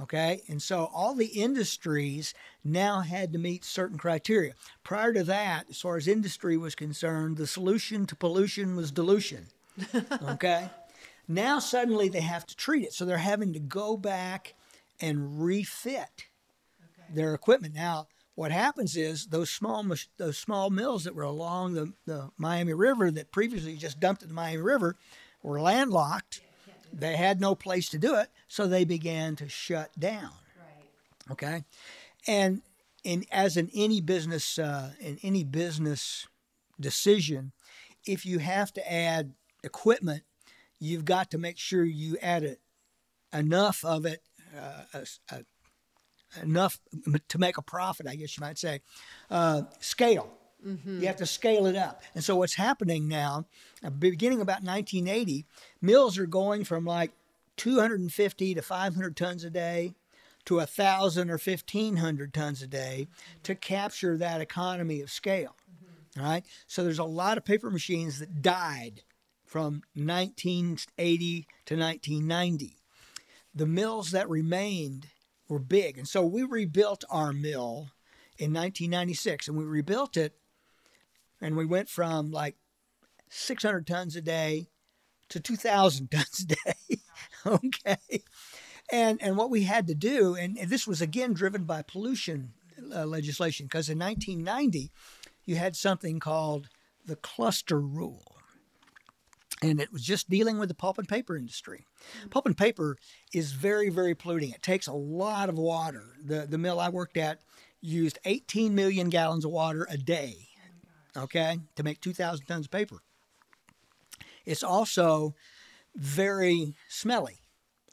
Okay, 0.00 0.42
and 0.48 0.62
so 0.62 0.88
all 0.94 1.14
the 1.14 1.26
industries 1.26 2.32
now 2.62 3.00
had 3.00 3.32
to 3.32 3.38
meet 3.38 3.64
certain 3.64 3.98
criteria. 3.98 4.54
Prior 4.84 5.12
to 5.12 5.24
that, 5.24 5.66
as 5.70 5.80
far 5.80 5.96
as 5.96 6.06
industry 6.06 6.56
was 6.56 6.76
concerned, 6.76 7.36
the 7.36 7.48
solution 7.48 8.06
to 8.06 8.14
pollution 8.14 8.76
was 8.76 8.90
dilution. 8.92 9.48
Okay, 10.22 10.70
now 11.28 11.58
suddenly 11.58 12.08
they 12.08 12.22
have 12.22 12.46
to 12.46 12.56
treat 12.56 12.84
it, 12.84 12.92
so 12.94 13.04
they're 13.04 13.18
having 13.18 13.52
to 13.52 13.60
go 13.60 13.96
back 13.96 14.54
and 15.00 15.44
refit 15.44 16.26
their 17.14 17.34
equipment. 17.34 17.74
Now, 17.74 18.08
what 18.34 18.52
happens 18.52 18.96
is 18.96 19.26
those 19.26 19.50
small 19.50 19.84
those 20.16 20.38
small 20.38 20.70
mills 20.70 21.04
that 21.04 21.14
were 21.14 21.22
along 21.22 21.74
the, 21.74 21.92
the 22.06 22.30
Miami 22.38 22.72
River 22.72 23.10
that 23.10 23.32
previously 23.32 23.76
just 23.76 24.00
dumped 24.00 24.22
in 24.22 24.28
the 24.28 24.34
Miami 24.34 24.62
River 24.62 24.96
were 25.42 25.60
landlocked. 25.60 26.40
They 26.92 27.16
had 27.16 27.40
no 27.40 27.54
place 27.54 27.88
to 27.90 27.98
do 27.98 28.14
it, 28.14 28.28
so 28.46 28.66
they 28.66 28.84
began 28.84 29.36
to 29.36 29.48
shut 29.48 29.90
down. 29.98 30.30
Right. 30.56 31.32
Okay, 31.32 31.64
and 32.26 32.62
in 33.04 33.24
as 33.30 33.56
in 33.56 33.70
any 33.74 34.00
business 34.00 34.58
uh, 34.58 34.92
in 35.00 35.18
any 35.22 35.44
business 35.44 36.26
decision, 36.80 37.52
if 38.06 38.24
you 38.24 38.38
have 38.38 38.72
to 38.74 38.92
add 38.92 39.32
equipment, 39.64 40.22
you've 40.78 41.04
got 41.04 41.30
to 41.32 41.38
make 41.38 41.58
sure 41.58 41.84
you 41.84 42.16
add 42.22 42.42
it 42.44 42.60
enough 43.32 43.84
of 43.84 44.06
it, 44.06 44.22
uh, 44.56 44.82
a- 44.94 45.06
a- 45.34 45.44
enough 46.42 46.78
to 47.28 47.38
make 47.38 47.56
a 47.58 47.62
profit. 47.62 48.06
I 48.06 48.14
guess 48.16 48.36
you 48.36 48.40
might 48.42 48.58
say, 48.58 48.80
uh, 49.30 49.62
scale. 49.80 50.34
You 51.00 51.06
have 51.06 51.16
to 51.16 51.26
scale 51.26 51.66
it 51.66 51.76
up. 51.76 52.02
And 52.14 52.24
so 52.24 52.34
what's 52.36 52.54
happening 52.56 53.06
now, 53.06 53.46
uh, 53.84 53.90
beginning 53.90 54.40
about 54.40 54.62
1980, 54.64 55.46
mills 55.80 56.18
are 56.18 56.26
going 56.26 56.64
from 56.64 56.84
like 56.84 57.12
250 57.56 58.54
to 58.54 58.62
500 58.62 59.16
tons 59.16 59.44
a 59.44 59.50
day 59.50 59.94
to 60.46 60.58
1,000 60.58 61.30
or 61.30 61.38
1,500 61.38 62.34
tons 62.34 62.60
a 62.62 62.66
day 62.66 63.06
to 63.44 63.54
capture 63.54 64.16
that 64.16 64.40
economy 64.40 65.00
of 65.00 65.10
scale. 65.10 65.54
All 66.18 66.24
right. 66.24 66.44
So 66.66 66.82
there's 66.82 66.98
a 66.98 67.04
lot 67.04 67.38
of 67.38 67.44
paper 67.44 67.70
machines 67.70 68.18
that 68.18 68.42
died 68.42 69.02
from 69.48 69.82
1980 69.94 71.46
to 71.66 71.76
1990. 71.76 72.76
The 73.54 73.66
mills 73.66 74.10
that 74.10 74.28
remained 74.28 75.08
were 75.48 75.58
big. 75.58 75.96
And 75.96 76.06
so 76.06 76.22
we 76.24 76.42
rebuilt 76.42 77.04
our 77.10 77.32
mill 77.32 77.88
in 78.36 78.52
1996 78.52 79.48
and 79.48 79.56
we 79.56 79.64
rebuilt 79.64 80.16
it 80.16 80.34
and 81.40 81.56
we 81.56 81.64
went 81.64 81.88
from 81.88 82.30
like 82.30 82.56
600 83.30 83.86
tons 83.86 84.16
a 84.16 84.20
day 84.20 84.68
to 85.30 85.40
2,000 85.40 86.10
tons 86.10 86.44
a 86.44 86.46
day. 86.46 87.00
okay. 87.46 88.22
And, 88.92 89.20
and 89.22 89.36
what 89.36 89.50
we 89.50 89.64
had 89.64 89.86
to 89.88 89.94
do, 89.94 90.34
and, 90.34 90.56
and 90.58 90.70
this 90.70 90.86
was 90.86 91.00
again 91.00 91.32
driven 91.32 91.64
by 91.64 91.82
pollution 91.82 92.52
uh, 92.94 93.04
legislation, 93.04 93.66
because 93.66 93.88
in 93.88 93.98
1990, 93.98 94.90
you 95.44 95.56
had 95.56 95.76
something 95.76 96.20
called 96.20 96.68
the 97.04 97.16
cluster 97.16 97.80
rule. 97.80 98.37
And 99.62 99.80
it 99.80 99.92
was 99.92 100.04
just 100.04 100.30
dealing 100.30 100.58
with 100.58 100.68
the 100.68 100.74
pulp 100.74 100.98
and 100.98 101.08
paper 101.08 101.36
industry. 101.36 101.84
Mm-hmm. 102.20 102.28
Pulp 102.28 102.46
and 102.46 102.56
paper 102.56 102.96
is 103.32 103.52
very, 103.52 103.88
very 103.88 104.14
polluting. 104.14 104.50
It 104.50 104.62
takes 104.62 104.86
a 104.86 104.92
lot 104.92 105.48
of 105.48 105.58
water. 105.58 106.14
The, 106.24 106.46
the 106.48 106.58
mill 106.58 106.78
I 106.78 106.88
worked 106.90 107.16
at 107.16 107.40
used 107.80 108.18
18 108.24 108.74
million 108.74 109.08
gallons 109.08 109.44
of 109.44 109.50
water 109.50 109.86
a 109.90 109.96
day, 109.96 110.48
okay, 111.16 111.58
to 111.76 111.82
make 111.82 112.00
2,000 112.00 112.46
tons 112.46 112.66
of 112.66 112.70
paper. 112.70 112.98
It's 114.44 114.62
also 114.62 115.34
very 115.94 116.74
smelly, 116.88 117.40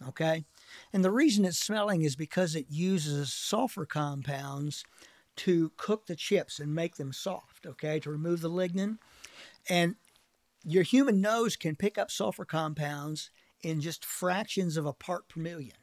okay? 0.07 0.45
And 0.93 1.03
the 1.03 1.11
reason 1.11 1.45
it's 1.45 1.57
smelling 1.57 2.03
is 2.03 2.15
because 2.15 2.55
it 2.55 2.67
uses 2.69 3.33
sulfur 3.33 3.85
compounds 3.85 4.83
to 5.37 5.71
cook 5.77 6.05
the 6.05 6.15
chips 6.15 6.59
and 6.59 6.73
make 6.73 6.95
them 6.95 7.11
soft, 7.11 7.65
okay, 7.65 7.99
to 7.99 8.09
remove 8.09 8.41
the 8.41 8.49
lignin. 8.49 8.97
And 9.69 9.95
your 10.65 10.83
human 10.83 11.21
nose 11.21 11.55
can 11.55 11.75
pick 11.75 11.97
up 11.97 12.11
sulfur 12.11 12.45
compounds 12.45 13.29
in 13.61 13.81
just 13.81 14.03
fractions 14.03 14.77
of 14.77 14.85
a 14.85 14.93
part 14.93 15.27
per 15.29 15.39
million. 15.39 15.75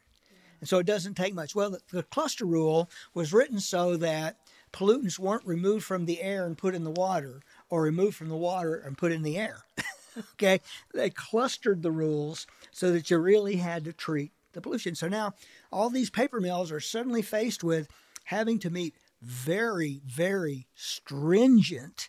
And 0.61 0.69
so 0.69 0.79
it 0.79 0.87
doesn't 0.87 1.15
take 1.15 1.35
much. 1.35 1.55
Well, 1.55 1.71
the, 1.71 1.81
the 1.91 2.03
cluster 2.05 2.45
rule 2.45 2.89
was 3.15 3.33
written 3.33 3.59
so 3.59 3.97
that 3.97 4.37
pollutants 4.73 5.19
weren't 5.19 5.47
removed 5.47 5.85
from 5.85 6.07
the 6.07 6.23
air 6.23 6.47
and 6.47 6.57
put 6.57 6.75
in 6.75 6.85
the 6.85 6.91
water 6.91 7.43
or 7.69 7.83
removed 7.83 8.17
from 8.17 8.29
the 8.29 8.37
water 8.37 8.77
and 8.77 8.97
put 8.97 9.12
in 9.12 9.23
the 9.23 9.39
air. 9.39 9.65
okay? 10.35 10.61
They 10.95 11.11
clustered 11.11 11.83
the 11.83 11.91
rules 11.91 12.47
so 12.71 12.93
that 12.93 13.11
you 13.11 13.19
really 13.19 13.57
had 13.57 13.85
to 13.85 13.93
treat 13.93 14.33
the 14.53 14.61
pollution. 14.61 14.95
So 14.95 15.09
now 15.09 15.35
all 15.73 15.91
these 15.91 16.11
paper 16.11 16.41
mills 16.41 16.71
are 16.71 16.81
suddenly 16.81 17.23
faced 17.23 17.65
with 17.65 17.89
having 18.25 18.59
to 18.61 18.71
meet 18.71 18.95
very, 19.21 20.01
very 20.07 20.67
stringent 20.75 22.09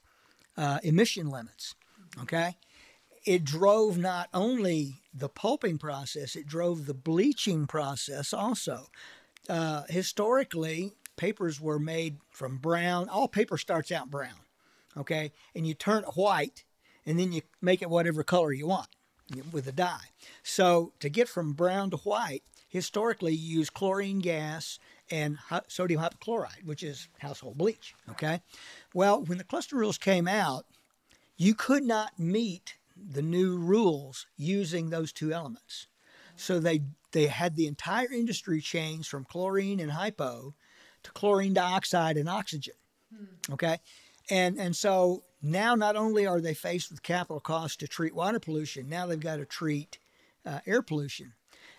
uh, 0.58 0.80
emission 0.84 1.30
limits. 1.30 1.76
Okay? 2.22 2.58
It 3.26 3.44
drove 3.44 3.98
not 3.98 4.30
only 4.34 4.96
the 5.14 5.30
pulping 5.30 5.78
process, 5.78 6.36
it 6.36 6.46
drove 6.46 6.86
the 6.86 6.94
bleaching 6.94 7.68
process 7.68 8.34
also. 8.34 8.88
Uh, 9.48 9.84
historically, 9.90 10.92
papers 11.16 11.60
were 11.60 11.80
made 11.80 12.18
from 12.32 12.58
brown. 12.58 13.10
All 13.10 13.28
paper 13.28 13.58
starts 13.58 13.92
out 13.92 14.10
brown, 14.10 14.40
okay? 14.98 15.32
And 15.56 15.66
you 15.68 15.74
turn 15.74 16.04
it 16.04 16.16
white, 16.16 16.64
and 17.06 17.20
then 17.20 17.32
you 17.32 17.42
make 17.62 17.82
it 17.82 17.90
whatever 17.90 18.24
color 18.24 18.52
you 18.52 18.68
want 18.68 18.90
with 19.52 19.68
a 19.68 19.72
dye. 19.72 20.10
So 20.44 20.94
to 21.00 21.10
get 21.10 21.30
from 21.30 21.54
brown 21.54 21.90
to 21.92 21.98
white, 21.98 22.44
historically 22.68 23.34
you 23.34 23.60
use 23.60 23.70
chlorine 23.70 24.20
gas 24.20 24.80
and 25.10 25.38
sodium 25.68 26.02
hypochlorite, 26.02 26.66
which 26.66 26.84
is 26.84 27.08
household 27.20 27.58
bleach. 27.58 27.94
Okay. 28.12 28.42
Well, 28.94 29.24
when 29.24 29.38
the 29.38 29.44
cluster 29.44 29.76
rules 29.76 29.98
came 29.98 30.28
out, 30.28 30.66
you 31.38 31.56
could 31.56 31.84
not 31.84 32.20
meet 32.20 32.76
the 32.96 33.22
new 33.22 33.58
rules 33.58 34.28
using 34.38 34.90
those 34.90 35.12
two 35.12 35.34
elements. 35.34 35.88
So 36.36 36.60
they 36.60 36.82
they 37.12 37.28
had 37.28 37.56
the 37.56 37.68
entire 37.68 38.12
industry 38.12 38.60
change 38.60 39.08
from 39.08 39.26
chlorine 39.26 39.80
and 39.80 39.92
hypo 39.92 40.56
to 41.04 41.12
chlorine 41.12 41.54
dioxide 41.54 42.18
and 42.18 42.28
oxygen. 42.28 42.74
Hmm. 43.16 43.54
Okay. 43.54 43.78
And 44.30 44.60
and 44.60 44.76
so 44.76 45.24
now 45.42 45.76
not 45.76 45.96
only 45.96 46.26
are 46.26 46.42
they 46.42 46.54
faced 46.54 46.90
with 46.90 47.04
capital 47.04 47.40
costs 47.40 47.78
to 47.78 47.88
treat 47.88 48.16
water 48.16 48.40
pollution, 48.40 48.90
now 48.90 49.06
they've 49.06 49.20
got 49.20 49.38
to 49.38 49.46
treat 49.46 50.00
uh, 50.46 50.60
air 50.66 50.82
pollution. 50.82 51.34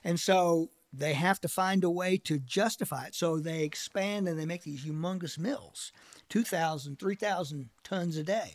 And 0.04 0.20
so 0.20 0.70
they 0.92 1.14
have 1.14 1.40
to 1.40 1.48
find 1.48 1.82
a 1.82 1.90
way 1.90 2.18
to 2.18 2.38
justify 2.38 3.06
it. 3.06 3.14
So 3.14 3.38
they 3.38 3.64
expand 3.64 4.28
and 4.28 4.38
they 4.38 4.46
make 4.46 4.62
these 4.62 4.84
humongous 4.84 5.38
mills, 5.38 5.90
2,000, 6.28 6.98
3,000 7.00 7.70
tons 7.82 8.16
a 8.16 8.22
day 8.22 8.54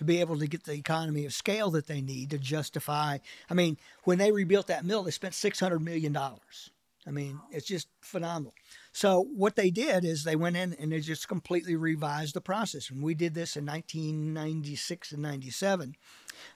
to 0.00 0.04
be 0.04 0.18
able 0.18 0.38
to 0.38 0.46
get 0.46 0.64
the 0.64 0.72
economy 0.72 1.26
of 1.26 1.32
scale 1.34 1.70
that 1.70 1.86
they 1.86 2.00
need 2.00 2.30
to 2.30 2.38
justify. 2.38 3.18
I 3.50 3.54
mean, 3.54 3.76
when 4.04 4.16
they 4.16 4.32
rebuilt 4.32 4.68
that 4.68 4.82
mill, 4.82 5.02
they 5.02 5.10
spent 5.10 5.34
$600 5.34 5.78
million. 5.78 6.16
I 6.16 7.10
mean, 7.10 7.38
it's 7.50 7.66
just 7.66 7.86
phenomenal. 8.00 8.54
So 8.92 9.28
what 9.36 9.56
they 9.56 9.68
did 9.68 10.06
is 10.06 10.24
they 10.24 10.36
went 10.36 10.56
in 10.56 10.72
and 10.80 10.90
they 10.90 11.00
just 11.00 11.28
completely 11.28 11.76
revised 11.76 12.34
the 12.34 12.40
process. 12.40 12.88
And 12.88 13.02
we 13.02 13.12
did 13.12 13.34
this 13.34 13.58
in 13.58 13.66
1996 13.66 15.12
and 15.12 15.20
97. 15.20 15.96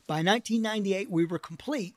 By 0.07 0.23
1998, 0.23 1.11
we 1.11 1.27
were 1.27 1.39
complete. 1.39 1.95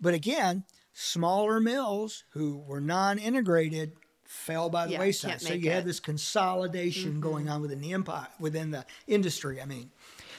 But 0.00 0.14
again, 0.14 0.64
smaller 0.94 1.60
mills 1.60 2.24
who 2.30 2.64
were 2.66 2.80
non-integrated 2.80 3.92
fell 4.24 4.70
by 4.70 4.86
the 4.86 4.92
yeah, 4.92 5.00
wayside. 5.00 5.42
So 5.42 5.52
you 5.52 5.70
it. 5.70 5.74
had 5.74 5.84
this 5.84 6.00
consolidation 6.00 7.12
mm-hmm. 7.12 7.20
going 7.20 7.48
on 7.50 7.60
within 7.60 7.82
the 7.82 7.92
empire, 7.92 8.28
within 8.40 8.70
the 8.70 8.86
industry. 9.06 9.60
I 9.60 9.66
mean, 9.66 9.90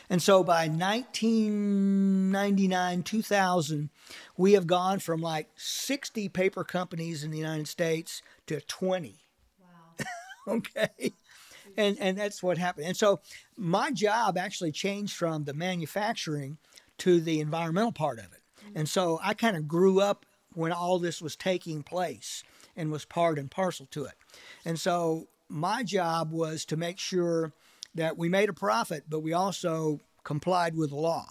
and 0.10 0.22
so 0.22 0.44
by 0.44 0.68
1999, 0.68 3.04
2000, 3.04 3.90
we 4.38 4.54
have 4.54 4.66
gone 4.66 5.00
from 5.00 5.22
like 5.22 5.50
60 5.56 6.30
paper 6.30 6.64
companies 6.64 7.24
in 7.24 7.30
the 7.30 7.38
United 7.38 7.68
States 7.68 8.24
to 8.48 8.60
20. 8.60 9.20
Wow. 9.62 10.06
okay. 10.56 11.14
And, 11.78 11.96
and 12.00 12.18
that's 12.18 12.42
what 12.42 12.58
happened. 12.58 12.88
And 12.88 12.98
so 12.98 13.20
my 13.56 13.92
job 13.92 14.36
actually 14.36 14.72
changed 14.72 15.16
from 15.16 15.44
the 15.44 15.54
manufacturing 15.54 16.58
to 16.98 17.22
the 17.22 17.40
environmental 17.40 17.92
part 17.92 18.18
of 18.18 18.26
it. 18.26 18.42
Mm-hmm. 18.66 18.80
And 18.80 18.90
so 18.90 19.20
I 19.24 19.36
kind 19.36 19.56
of 19.56 19.68
grew 19.68 20.02
up 20.02 20.26
when 20.54 20.72
all 20.72 20.98
this 20.98 21.22
was 21.22 21.36
taking 21.36 21.84
place 21.84 22.44
and 22.76 22.92
was 22.92 23.06
part 23.06 23.38
and 23.38 23.52
parcel 23.52 23.86
to 23.92 24.06
it. 24.06 24.16
And 24.66 24.80
so 24.80 25.28
my 25.48 25.84
job 25.84 26.32
was 26.32 26.66
to 26.66 26.78
make 26.78 26.98
sure 26.98 27.54
that 27.96 28.18
we 28.18 28.30
made 28.30 28.50
a 28.50 28.54
profit, 28.54 29.04
but 29.10 29.22
we 29.22 29.34
also 29.34 30.00
complied 30.24 30.76
with 30.76 30.90
the 30.90 30.96
law. 30.96 31.28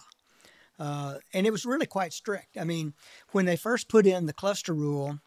Uh, 0.79 1.15
and 1.35 1.47
it 1.47 1.51
was 1.51 1.67
really 1.67 1.87
quite 1.87 2.13
strict. 2.13 2.57
I 2.57 2.65
mean, 2.65 2.95
when 3.33 3.47
they 3.47 3.57
first 3.57 3.89
put 3.89 4.07
in 4.07 4.27
the 4.27 4.33
cluster 4.33 4.73
rule, 4.73 5.19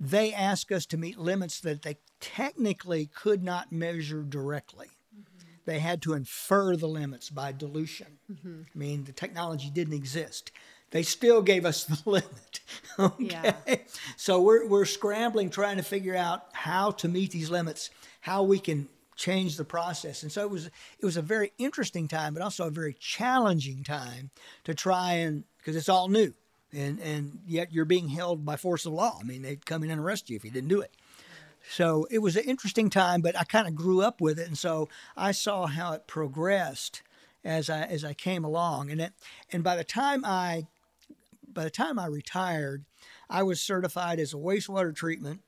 they 0.00 0.32
asked 0.32 0.72
us 0.72 0.86
to 0.86 0.96
meet 0.96 1.18
limits 1.18 1.60
that 1.60 1.82
they 1.82 1.98
technically 2.20 3.06
could 3.06 3.42
not 3.42 3.72
measure 3.72 4.22
directly. 4.22 4.88
Mm-hmm. 5.14 5.48
They 5.66 5.78
had 5.78 6.02
to 6.02 6.14
infer 6.14 6.76
the 6.76 6.88
limits 6.88 7.30
by 7.30 7.52
dilution. 7.52 8.18
Mm-hmm. 8.30 8.62
I 8.74 8.78
mean, 8.78 9.04
the 9.04 9.12
technology 9.12 9.70
didn't 9.70 9.94
exist. 9.94 10.50
They 10.90 11.02
still 11.02 11.42
gave 11.42 11.64
us 11.64 11.84
the 11.84 11.98
limit. 12.04 12.60
okay. 12.98 13.54
Yeah. 13.66 13.76
So 14.16 14.40
we're, 14.40 14.66
we're 14.66 14.84
scrambling 14.84 15.50
trying 15.50 15.76
to 15.76 15.82
figure 15.82 16.16
out 16.16 16.46
how 16.52 16.90
to 16.92 17.08
meet 17.08 17.30
these 17.30 17.50
limits, 17.50 17.90
how 18.20 18.42
we 18.42 18.58
can 18.58 18.88
change 19.18 19.56
the 19.56 19.64
process. 19.64 20.22
And 20.22 20.32
so 20.32 20.42
it 20.42 20.50
was 20.50 20.66
it 20.66 21.04
was 21.04 21.18
a 21.18 21.22
very 21.22 21.52
interesting 21.58 22.08
time, 22.08 22.32
but 22.32 22.42
also 22.42 22.68
a 22.68 22.70
very 22.70 22.94
challenging 22.94 23.84
time 23.84 24.30
to 24.64 24.74
try 24.74 25.14
and 25.14 25.44
because 25.58 25.76
it's 25.76 25.88
all 25.88 26.08
new, 26.08 26.32
and 26.72 26.98
and 27.00 27.40
yet 27.46 27.72
you're 27.72 27.84
being 27.84 28.08
held 28.08 28.46
by 28.46 28.56
force 28.56 28.86
of 28.86 28.94
law. 28.94 29.18
I 29.20 29.24
mean, 29.24 29.42
they'd 29.42 29.66
come 29.66 29.82
in 29.82 29.90
and 29.90 30.00
arrest 30.00 30.30
you 30.30 30.36
if 30.36 30.44
you 30.44 30.50
didn't 30.50 30.70
do 30.70 30.80
it. 30.80 30.92
So 31.70 32.06
it 32.10 32.20
was 32.20 32.36
an 32.36 32.44
interesting 32.44 32.88
time, 32.88 33.20
but 33.20 33.38
I 33.38 33.44
kind 33.44 33.66
of 33.66 33.74
grew 33.74 34.00
up 34.00 34.20
with 34.20 34.38
it, 34.38 34.46
and 34.46 34.56
so 34.56 34.88
I 35.16 35.32
saw 35.32 35.66
how 35.66 35.92
it 35.92 36.06
progressed 36.06 37.02
as 37.44 37.68
I 37.68 37.82
as 37.82 38.04
I 38.04 38.14
came 38.14 38.44
along, 38.44 38.90
and 38.90 39.00
it 39.00 39.12
and 39.52 39.62
by 39.62 39.76
the 39.76 39.84
time 39.84 40.24
I 40.24 40.68
by 41.46 41.64
the 41.64 41.70
time 41.70 41.98
I 41.98 42.06
retired, 42.06 42.84
I 43.28 43.42
was 43.42 43.60
certified 43.60 44.20
as 44.20 44.32
a 44.32 44.36
wastewater 44.36 44.94
treatment 44.94 45.40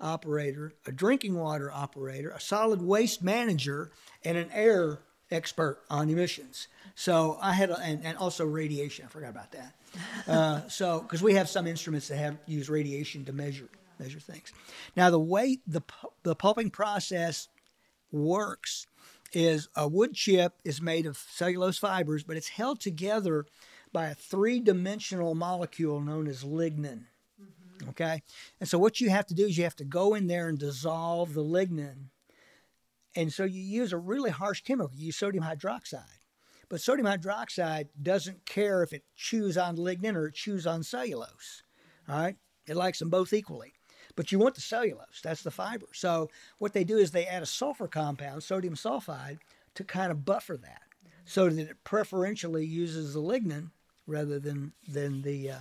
operator, 0.00 0.72
a 0.86 0.92
drinking 0.92 1.34
water 1.34 1.70
operator, 1.70 2.30
a 2.30 2.40
solid 2.40 2.82
waste 2.82 3.22
manager, 3.22 3.90
and 4.24 4.36
an 4.36 4.50
air 4.52 4.98
expert 5.30 5.80
on 5.90 6.08
emissions. 6.10 6.68
So 6.94 7.38
I 7.40 7.52
had, 7.52 7.70
a, 7.70 7.78
and, 7.78 8.04
and 8.04 8.16
also 8.18 8.44
radiation. 8.44 9.04
I 9.04 9.08
forgot 9.08 9.30
about 9.30 9.52
that. 9.52 9.74
Uh, 10.28 10.60
so 10.68 11.00
because 11.00 11.22
we 11.22 11.34
have 11.34 11.48
some 11.48 11.66
instruments 11.66 12.08
that 12.08 12.16
have 12.16 12.36
use 12.46 12.68
radiation 12.68 13.24
to 13.26 13.32
measure 13.32 13.68
measure 13.98 14.18
things. 14.18 14.52
Now 14.96 15.10
the 15.10 15.20
way 15.20 15.58
the 15.66 15.82
the 16.24 16.34
pulping 16.34 16.70
process 16.70 17.48
works 18.10 18.86
is 19.32 19.68
a 19.76 19.88
wood 19.88 20.14
chip 20.14 20.54
is 20.64 20.80
made 20.80 21.06
of 21.06 21.16
cellulose 21.16 21.78
fibers, 21.78 22.22
but 22.22 22.36
it's 22.36 22.48
held 22.48 22.80
together 22.80 23.46
by 23.92 24.06
a 24.06 24.14
three 24.14 24.60
dimensional 24.60 25.34
molecule 25.34 26.00
known 26.00 26.26
as 26.26 26.44
lignin. 26.44 27.04
Okay. 27.90 28.22
And 28.60 28.68
so 28.68 28.78
what 28.78 29.00
you 29.00 29.10
have 29.10 29.26
to 29.26 29.34
do 29.34 29.46
is 29.46 29.58
you 29.58 29.64
have 29.64 29.76
to 29.76 29.84
go 29.84 30.14
in 30.14 30.26
there 30.26 30.48
and 30.48 30.58
dissolve 30.58 31.34
the 31.34 31.44
lignin. 31.44 32.10
And 33.16 33.32
so 33.32 33.44
you 33.44 33.62
use 33.62 33.92
a 33.92 33.98
really 33.98 34.30
harsh 34.30 34.62
chemical. 34.62 34.96
You 34.96 35.06
use 35.06 35.16
sodium 35.16 35.44
hydroxide. 35.44 36.20
But 36.68 36.80
sodium 36.80 37.06
hydroxide 37.06 37.88
doesn't 38.02 38.46
care 38.46 38.82
if 38.82 38.92
it 38.92 39.04
chews 39.16 39.56
on 39.58 39.76
lignin 39.76 40.14
or 40.14 40.26
it 40.26 40.34
chews 40.34 40.66
on 40.66 40.82
cellulose. 40.82 41.62
All 42.08 42.20
right. 42.20 42.36
It 42.66 42.76
likes 42.76 42.98
them 42.98 43.10
both 43.10 43.32
equally. 43.32 43.74
But 44.16 44.30
you 44.30 44.38
want 44.38 44.54
the 44.54 44.60
cellulose, 44.60 45.20
that's 45.22 45.42
the 45.42 45.50
fiber. 45.50 45.86
So 45.92 46.30
what 46.58 46.72
they 46.72 46.84
do 46.84 46.98
is 46.98 47.10
they 47.10 47.26
add 47.26 47.42
a 47.42 47.46
sulfur 47.46 47.88
compound, 47.88 48.42
sodium 48.42 48.74
sulfide, 48.74 49.38
to 49.74 49.84
kind 49.84 50.12
of 50.12 50.24
buffer 50.24 50.56
that 50.56 50.82
so 51.24 51.48
that 51.48 51.70
it 51.70 51.84
preferentially 51.84 52.64
uses 52.64 53.14
the 53.14 53.20
lignin 53.20 53.70
rather 54.06 54.38
than, 54.38 54.72
than 54.86 55.22
the, 55.22 55.50
uh, 55.50 55.58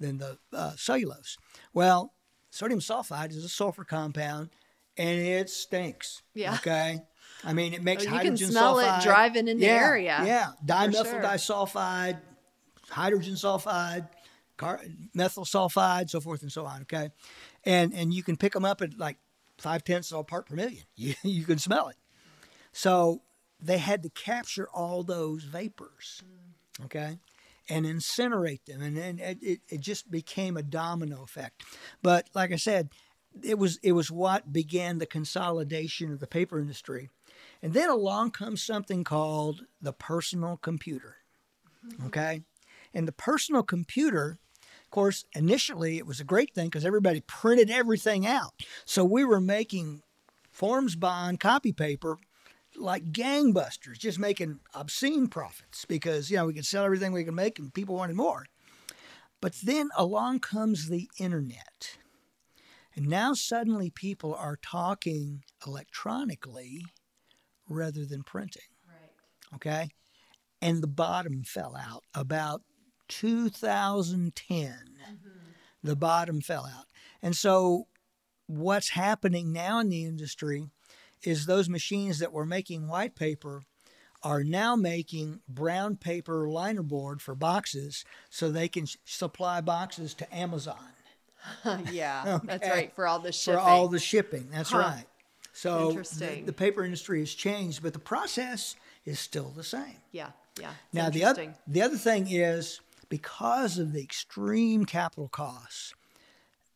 than 0.00 0.18
the 0.18 0.38
uh, 0.52 0.72
cellulose. 0.76 1.36
Well, 1.72 2.14
sodium 2.50 2.80
sulfide 2.80 3.30
is 3.30 3.44
a 3.44 3.48
sulfur 3.48 3.84
compound, 3.84 4.50
and 4.96 5.20
it 5.20 5.50
stinks. 5.50 6.22
Yeah. 6.34 6.54
Okay. 6.54 6.98
I 7.44 7.52
mean, 7.52 7.72
it 7.72 7.82
makes 7.82 8.02
oh, 8.02 8.06
you 8.06 8.10
hydrogen 8.10 8.36
can 8.36 8.50
smell 8.50 8.76
sulfide. 8.76 8.98
it 8.98 9.04
driving 9.04 9.48
in 9.48 9.58
yeah, 9.58 9.66
the 9.66 9.84
area. 9.84 10.22
Yeah, 10.24 10.48
dimethyl 10.64 11.10
sure. 11.10 11.22
disulfide, 11.22 12.20
hydrogen 12.90 13.34
sulfide, 13.34 14.08
car- 14.56 14.82
methyl 15.14 15.44
sulfide, 15.44 16.10
so 16.10 16.20
forth 16.20 16.42
and 16.42 16.52
so 16.52 16.66
on. 16.66 16.82
Okay, 16.82 17.10
and 17.64 17.94
and 17.94 18.12
you 18.12 18.22
can 18.22 18.36
pick 18.36 18.52
them 18.52 18.64
up 18.64 18.82
at 18.82 18.98
like 18.98 19.16
five 19.58 19.84
tenths 19.84 20.12
of 20.12 20.18
a 20.18 20.24
part 20.24 20.46
per 20.46 20.54
million. 20.54 20.84
You 20.96 21.14
you 21.22 21.44
can 21.44 21.58
smell 21.58 21.88
it. 21.88 21.96
So 22.72 23.22
they 23.60 23.78
had 23.78 24.02
to 24.02 24.10
capture 24.10 24.68
all 24.68 25.02
those 25.02 25.44
vapors. 25.44 26.22
Okay, 26.84 27.18
and 27.70 27.86
incinerate 27.86 28.64
them. 28.66 28.82
And 28.82 28.96
then 28.96 29.18
it, 29.20 29.60
it 29.68 29.80
just 29.80 30.10
became 30.10 30.56
a 30.56 30.62
domino 30.62 31.22
effect. 31.22 31.62
But 32.02 32.28
like 32.34 32.52
I 32.52 32.56
said, 32.56 32.90
it 33.42 33.58
was 33.58 33.78
it 33.82 33.92
was 33.92 34.10
what 34.10 34.52
began 34.52 34.98
the 34.98 35.06
consolidation 35.06 36.12
of 36.12 36.18
the 36.18 36.26
paper 36.26 36.58
industry. 36.58 37.08
And 37.62 37.72
then 37.72 37.88
along 37.88 38.32
comes 38.32 38.62
something 38.62 39.04
called 39.04 39.62
the 39.80 39.92
personal 39.92 40.56
computer. 40.56 41.16
Mm-hmm. 41.86 42.06
Okay? 42.06 42.42
And 42.92 43.06
the 43.06 43.12
personal 43.12 43.62
computer, 43.62 44.38
of 44.84 44.90
course, 44.90 45.24
initially 45.34 45.98
it 45.98 46.06
was 46.06 46.20
a 46.20 46.24
great 46.24 46.54
thing 46.54 46.66
because 46.66 46.84
everybody 46.84 47.20
printed 47.20 47.70
everything 47.70 48.26
out. 48.26 48.52
So 48.84 49.04
we 49.04 49.24
were 49.24 49.40
making 49.40 50.02
forms 50.50 50.96
bond 50.96 51.38
copy 51.38 51.72
paper 51.72 52.18
like 52.80 53.12
gangbusters, 53.12 53.98
just 53.98 54.18
making 54.18 54.60
obscene 54.74 55.28
profits 55.28 55.84
because, 55.84 56.30
you 56.30 56.36
know, 56.36 56.46
we 56.46 56.54
could 56.54 56.66
sell 56.66 56.84
everything 56.84 57.12
we 57.12 57.24
could 57.24 57.34
make 57.34 57.58
and 57.58 57.72
people 57.72 57.94
wanted 57.94 58.16
more. 58.16 58.46
But 59.40 59.54
then 59.62 59.88
along 59.96 60.40
comes 60.40 60.88
the 60.88 61.08
internet. 61.18 61.96
And 62.94 63.08
now 63.08 63.34
suddenly 63.34 63.90
people 63.90 64.34
are 64.34 64.58
talking 64.60 65.44
electronically 65.66 66.82
rather 67.68 68.04
than 68.04 68.22
printing. 68.22 68.62
Right. 68.86 69.54
Okay. 69.54 69.90
And 70.60 70.82
the 70.82 70.88
bottom 70.88 71.44
fell 71.44 71.76
out 71.76 72.04
about 72.14 72.62
2010. 73.08 74.32
Mm-hmm. 74.58 75.28
The 75.82 75.96
bottom 75.96 76.40
fell 76.40 76.66
out. 76.66 76.86
And 77.22 77.34
so 77.34 77.86
what's 78.46 78.90
happening 78.90 79.52
now 79.52 79.78
in 79.78 79.88
the 79.88 80.04
industry 80.04 80.68
is 81.22 81.46
those 81.46 81.68
machines 81.68 82.18
that 82.18 82.32
were 82.32 82.46
making 82.46 82.88
white 82.88 83.14
paper 83.14 83.62
are 84.22 84.44
now 84.44 84.76
making 84.76 85.40
brown 85.48 85.96
paper 85.96 86.48
liner 86.48 86.82
board 86.82 87.22
for 87.22 87.34
boxes 87.34 88.04
so 88.28 88.50
they 88.50 88.68
can 88.68 88.86
supply 89.04 89.60
boxes 89.60 90.14
to 90.14 90.34
Amazon. 90.34 90.76
yeah, 91.92 92.24
okay. 92.44 92.46
that's 92.46 92.68
right 92.68 92.92
for 92.94 93.06
all 93.06 93.18
the 93.18 93.32
shipping. 93.32 93.58
For 93.58 93.60
all 93.60 93.88
the 93.88 93.98
shipping, 93.98 94.48
that's 94.52 94.70
huh. 94.70 94.78
right. 94.78 95.04
So 95.52 95.92
the, 95.92 96.42
the, 96.46 96.52
paper 96.52 96.84
industry 96.84 97.18
has 97.20 97.34
changed, 97.34 97.82
but 97.82 97.92
the 97.92 97.98
process 97.98 98.76
is 99.04 99.18
still 99.18 99.52
the 99.56 99.64
same. 99.64 99.96
Yeah, 100.12 100.30
yeah. 100.58 100.70
Now 100.92 101.10
the 101.10 101.24
other 101.24 101.54
the 101.66 101.82
other 101.82 101.96
thing 101.96 102.28
is 102.30 102.80
because 103.08 103.78
of 103.78 103.92
the 103.92 104.02
extreme 104.02 104.84
capital 104.84 105.28
costs, 105.28 105.92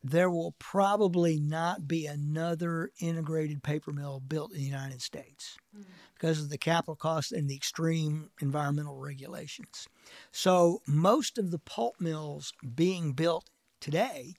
there 0.07 0.29
will 0.29 0.53
probably 0.59 1.39
not 1.39 1.87
be 1.87 2.05
another 2.05 2.91
integrated 2.99 3.63
paper 3.63 3.91
mill 3.91 4.19
built 4.19 4.51
in 4.51 4.57
the 4.57 4.63
United 4.63 5.01
States 5.01 5.57
mm. 5.75 5.83
because 6.13 6.39
of 6.39 6.51
the 6.51 6.59
capital 6.59 6.95
costs 6.95 7.31
and 7.31 7.49
the 7.49 7.55
extreme 7.55 8.29
environmental 8.39 8.99
regulations. 8.99 9.87
So 10.31 10.83
most 10.85 11.39
of 11.39 11.49
the 11.49 11.57
pulp 11.57 11.99
mills 11.99 12.53
being 12.75 13.13
built 13.13 13.49
today 13.81 14.35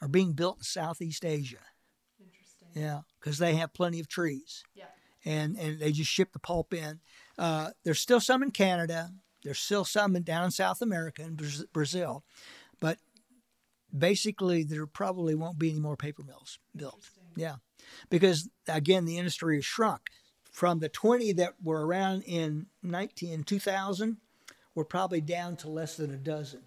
are 0.00 0.06
being 0.06 0.34
built 0.34 0.58
in 0.58 0.62
Southeast 0.62 1.24
Asia. 1.24 1.56
Interesting. 2.20 2.68
Yeah, 2.74 3.00
because 3.18 3.38
they 3.38 3.56
have 3.56 3.74
plenty 3.74 3.98
of 3.98 4.06
trees. 4.06 4.62
Yeah. 4.74 4.84
And 5.24 5.56
and 5.58 5.80
they 5.80 5.90
just 5.90 6.10
ship 6.10 6.32
the 6.32 6.38
pulp 6.38 6.72
in. 6.72 7.00
Uh, 7.36 7.70
there's 7.82 7.98
still 7.98 8.20
some 8.20 8.44
in 8.44 8.52
Canada. 8.52 9.10
There's 9.42 9.58
still 9.58 9.84
some 9.84 10.14
in, 10.14 10.22
down 10.22 10.44
in 10.44 10.50
South 10.52 10.80
America 10.80 11.22
and 11.22 11.40
Brazil, 11.72 12.24
basically 13.98 14.62
there 14.64 14.86
probably 14.86 15.34
won't 15.34 15.58
be 15.58 15.70
any 15.70 15.80
more 15.80 15.96
paper 15.96 16.22
mills 16.22 16.58
built. 16.74 17.10
Yeah, 17.34 17.56
because 18.10 18.48
again 18.68 19.04
the 19.04 19.18
industry 19.18 19.56
has 19.56 19.64
shrunk 19.64 20.02
from 20.50 20.78
the 20.78 20.88
20 20.88 21.32
that 21.32 21.54
were 21.62 21.86
around 21.86 22.22
in 22.22 22.66
19 22.82 23.44
2000. 23.44 24.16
We're 24.74 24.84
probably 24.84 25.20
down 25.20 25.56
to 25.56 25.70
less 25.70 25.96
than 25.96 26.10
a 26.10 26.16
dozen. 26.16 26.60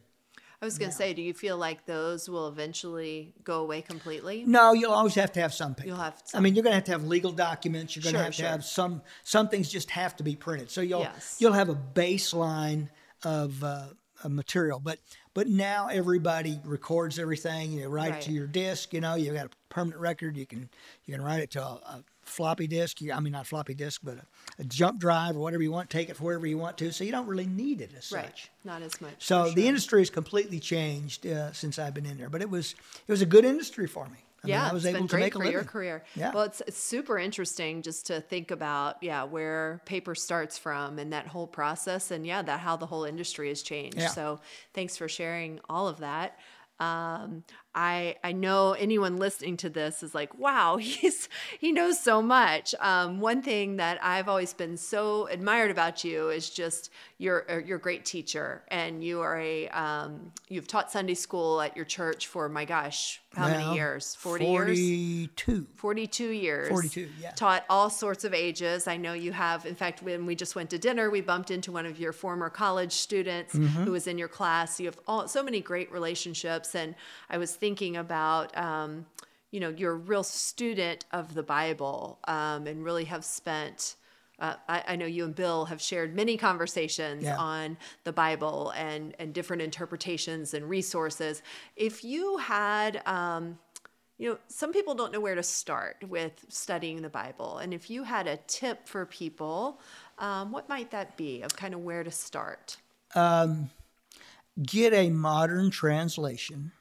I 0.61 0.65
was 0.65 0.77
going 0.77 0.91
to 0.91 0.95
say, 0.95 1.13
do 1.13 1.21
you 1.21 1.33
feel 1.33 1.57
like 1.57 1.85
those 1.85 2.29
will 2.29 2.49
eventually 2.49 3.33
go 3.45 3.61
away 3.61 3.81
completely? 3.81 4.43
No, 4.45 4.73
you'll 4.73 4.91
always 4.91 5.15
have 5.15 5.31
to 5.33 5.39
have 5.39 5.53
some 5.53 5.73
paper. 5.73 5.87
You'll 5.87 5.97
have. 5.97 6.21
Some. 6.25 6.39
I 6.39 6.41
mean, 6.41 6.53
you're 6.53 6.63
going 6.63 6.73
to 6.73 6.75
have 6.75 6.83
to 6.85 6.91
have 6.91 7.05
legal 7.05 7.31
documents. 7.31 7.95
You're 7.95 8.03
going 8.03 8.13
sure, 8.13 8.19
to 8.19 8.25
have 8.25 8.35
sure. 8.35 8.45
to 8.45 8.51
have 8.51 8.65
some. 8.65 9.01
Some 9.23 9.47
things 9.47 9.69
just 9.69 9.89
have 9.91 10.17
to 10.17 10.23
be 10.23 10.35
printed. 10.35 10.69
So 10.69 10.81
you'll 10.81 11.01
yes. 11.01 11.37
you'll 11.39 11.53
have 11.53 11.69
a 11.69 11.75
baseline 11.75 12.89
of, 13.23 13.63
uh, 13.63 13.85
of 14.23 14.31
material, 14.31 14.81
but 14.81 14.99
but 15.39 15.47
now 15.47 15.87
everybody 15.87 16.59
records 16.65 17.17
everything. 17.17 17.71
You 17.71 17.83
know, 17.83 17.87
write 17.87 18.11
right. 18.11 18.21
it 18.21 18.25
to 18.25 18.31
your 18.33 18.45
disk. 18.45 18.91
You 18.93 18.99
know, 18.99 19.15
you've 19.15 19.35
got 19.35 19.45
a 19.45 19.49
permanent 19.69 20.01
record. 20.01 20.35
You 20.35 20.45
can 20.45 20.69
you 21.05 21.13
can 21.13 21.23
write 21.23 21.39
it 21.39 21.51
to 21.51 21.63
a, 21.63 21.75
a 21.75 22.03
floppy 22.23 22.67
disk. 22.67 22.97
I 23.09 23.21
mean, 23.21 23.31
not 23.31 23.47
floppy 23.47 23.73
disk, 23.73 24.01
but 24.03 24.15
a, 24.15 24.25
a, 24.61 24.65
jump 24.65 24.99
drive 24.99 25.37
or 25.37 25.39
whatever 25.39 25.63
you 25.63 25.71
want. 25.71 25.89
Take 25.89 26.09
it 26.09 26.19
wherever 26.19 26.45
you 26.45 26.57
want 26.57 26.77
to. 26.79 26.91
So 26.91 27.05
you 27.05 27.13
don't 27.13 27.25
really 27.25 27.45
need 27.45 27.79
it 27.79 27.91
as 27.97 28.11
right. 28.11 28.25
such. 28.25 28.51
Not 28.65 28.81
as 28.81 28.99
much. 28.99 29.13
So 29.19 29.45
sure. 29.45 29.55
the 29.55 29.65
industry 29.65 30.01
has 30.01 30.09
completely 30.09 30.59
changed 30.59 31.25
uh, 31.25 31.53
since 31.53 31.79
I've 31.79 31.93
been 31.93 32.05
in 32.05 32.17
there. 32.17 32.29
But 32.29 32.41
it 32.41 32.49
was 32.49 32.75
it 33.07 33.11
was 33.13 33.21
a 33.21 33.25
good 33.25 33.45
industry 33.45 33.87
for 33.87 34.07
me. 34.09 34.17
I 34.43 34.47
yeah, 34.47 34.61
mean, 34.61 34.69
I 34.69 34.73
was 34.73 34.85
it's 34.85 34.89
able 34.89 34.99
been 34.99 35.07
to 35.07 35.15
great 35.15 35.21
make 35.21 35.35
a 35.35 35.37
living. 35.39 35.53
your 35.53 35.63
career. 35.63 36.03
Yeah. 36.15 36.31
Well, 36.33 36.43
it's, 36.43 36.61
it's 36.67 36.77
super 36.77 37.17
interesting 37.17 37.81
just 37.81 38.05
to 38.07 38.21
think 38.21 38.51
about, 38.51 39.01
yeah, 39.01 39.23
where 39.23 39.81
paper 39.85 40.15
starts 40.15 40.57
from 40.57 40.99
and 40.99 41.11
that 41.13 41.27
whole 41.27 41.47
process, 41.47 42.11
and 42.11 42.25
yeah, 42.25 42.41
that 42.41 42.59
how 42.59 42.75
the 42.77 42.85
whole 42.85 43.03
industry 43.03 43.49
has 43.49 43.61
changed. 43.61 43.97
Yeah. 43.97 44.07
So, 44.07 44.39
thanks 44.73 44.95
for 44.97 45.07
sharing 45.09 45.59
all 45.69 45.87
of 45.87 45.99
that. 45.99 46.37
Um, 46.79 47.43
I 47.75 48.15
I 48.23 48.31
know 48.31 48.73
anyone 48.73 49.17
listening 49.17 49.57
to 49.57 49.69
this 49.69 50.01
is 50.01 50.15
like, 50.15 50.37
wow, 50.37 50.77
he's 50.81 51.29
he 51.59 51.71
knows 51.71 51.99
so 51.99 52.21
much. 52.21 52.73
Um, 52.79 53.19
one 53.19 53.41
thing 53.41 53.77
that 53.77 54.03
I've 54.03 54.27
always 54.27 54.53
been 54.53 54.77
so 54.77 55.27
admired 55.27 55.71
about 55.71 56.03
you 56.03 56.29
is 56.29 56.49
just 56.49 56.89
you're 57.17 57.45
uh, 57.49 57.57
you're 57.57 57.77
a 57.77 57.81
great 57.81 58.05
teacher, 58.05 58.63
and 58.69 59.03
you 59.03 59.21
are 59.21 59.39
a 59.39 59.67
um, 59.69 60.31
you've 60.47 60.67
taught 60.67 60.91
Sunday 60.91 61.13
school 61.13 61.61
at 61.61 61.75
your 61.75 61.85
church 61.85 62.27
for 62.27 62.49
my 62.49 62.65
gosh, 62.65 63.21
how 63.35 63.45
well, 63.45 63.59
many 63.59 63.75
years? 63.75 64.15
Forty 64.15 64.45
42. 64.45 64.81
years. 64.81 65.27
42. 65.35 65.67
Forty-two 65.75 66.29
years. 66.29 66.69
Forty-two. 66.69 67.09
Yeah. 67.21 67.31
Taught 67.31 67.65
all 67.69 67.89
sorts 67.89 68.23
of 68.23 68.33
ages. 68.33 68.87
I 68.87 68.97
know 68.97 69.13
you 69.13 69.31
have. 69.31 69.65
In 69.65 69.75
fact, 69.75 70.01
when 70.01 70.25
we 70.25 70.33
just 70.33 70.55
went 70.55 70.69
to 70.71 70.79
dinner, 70.79 71.09
we 71.09 71.21
bumped 71.21 71.51
into 71.51 71.71
one 71.71 71.85
of 71.85 71.99
your 71.99 72.13
former 72.13 72.49
college 72.49 72.93
students 72.93 73.53
mm-hmm. 73.53 73.83
who 73.83 73.91
was 73.91 74.07
in 74.07 74.17
your 74.17 74.27
class. 74.27 74.79
You 74.79 74.87
have 74.87 74.99
all, 75.07 75.27
so 75.27 75.43
many 75.43 75.61
great 75.61 75.91
relationships, 75.91 76.73
and 76.73 76.95
I 77.29 77.37
was 77.37 77.55
thinking 77.59 77.97
about. 77.97 78.55
Um, 78.57 79.05
you 79.51 79.59
know, 79.59 79.69
you're 79.69 79.93
a 79.93 79.95
real 79.95 80.23
student 80.23 81.05
of 81.11 81.33
the 81.33 81.41
Bible 81.41 82.19
um, 82.27 82.67
and 82.67 82.83
really 82.83 83.05
have 83.05 83.25
spent 83.25 83.95
uh, 84.39 84.55
I, 84.67 84.83
I, 84.89 84.95
know 84.95 85.05
you 85.05 85.25
and 85.25 85.35
Bill 85.35 85.65
have 85.65 85.81
shared 85.81 86.15
many 86.15 86.37
conversations 86.37 87.23
yeah. 87.23 87.37
on 87.37 87.77
the 88.05 88.13
Bible 88.13 88.71
and, 88.75 89.13
and 89.19 89.33
different 89.33 89.61
interpretations 89.61 90.53
and 90.53 90.69
resources. 90.69 91.41
If 91.75 92.03
you 92.03 92.37
had, 92.37 93.01
um, 93.05 93.59
you 94.17 94.29
know, 94.29 94.37
some 94.47 94.71
people 94.71 94.95
don't 94.95 95.11
know 95.11 95.19
where 95.19 95.35
to 95.35 95.43
start 95.43 95.97
with 96.07 96.45
studying 96.47 97.01
the 97.01 97.09
Bible. 97.09 97.57
And 97.57 97.73
if 97.73 97.89
you 97.89 98.03
had 98.03 98.27
a 98.27 98.37
tip 98.47 98.87
for 98.87 99.05
people, 99.05 99.81
um, 100.19 100.51
what 100.51 100.69
might 100.69 100.91
that 100.91 101.17
be 101.17 101.41
of 101.41 101.55
kind 101.55 101.73
of 101.73 101.81
where 101.81 102.03
to 102.03 102.11
start? 102.11 102.77
Um, 103.15 103.69
get 104.61 104.93
a 104.93 105.09
modern 105.09 105.69
translation 105.69 106.71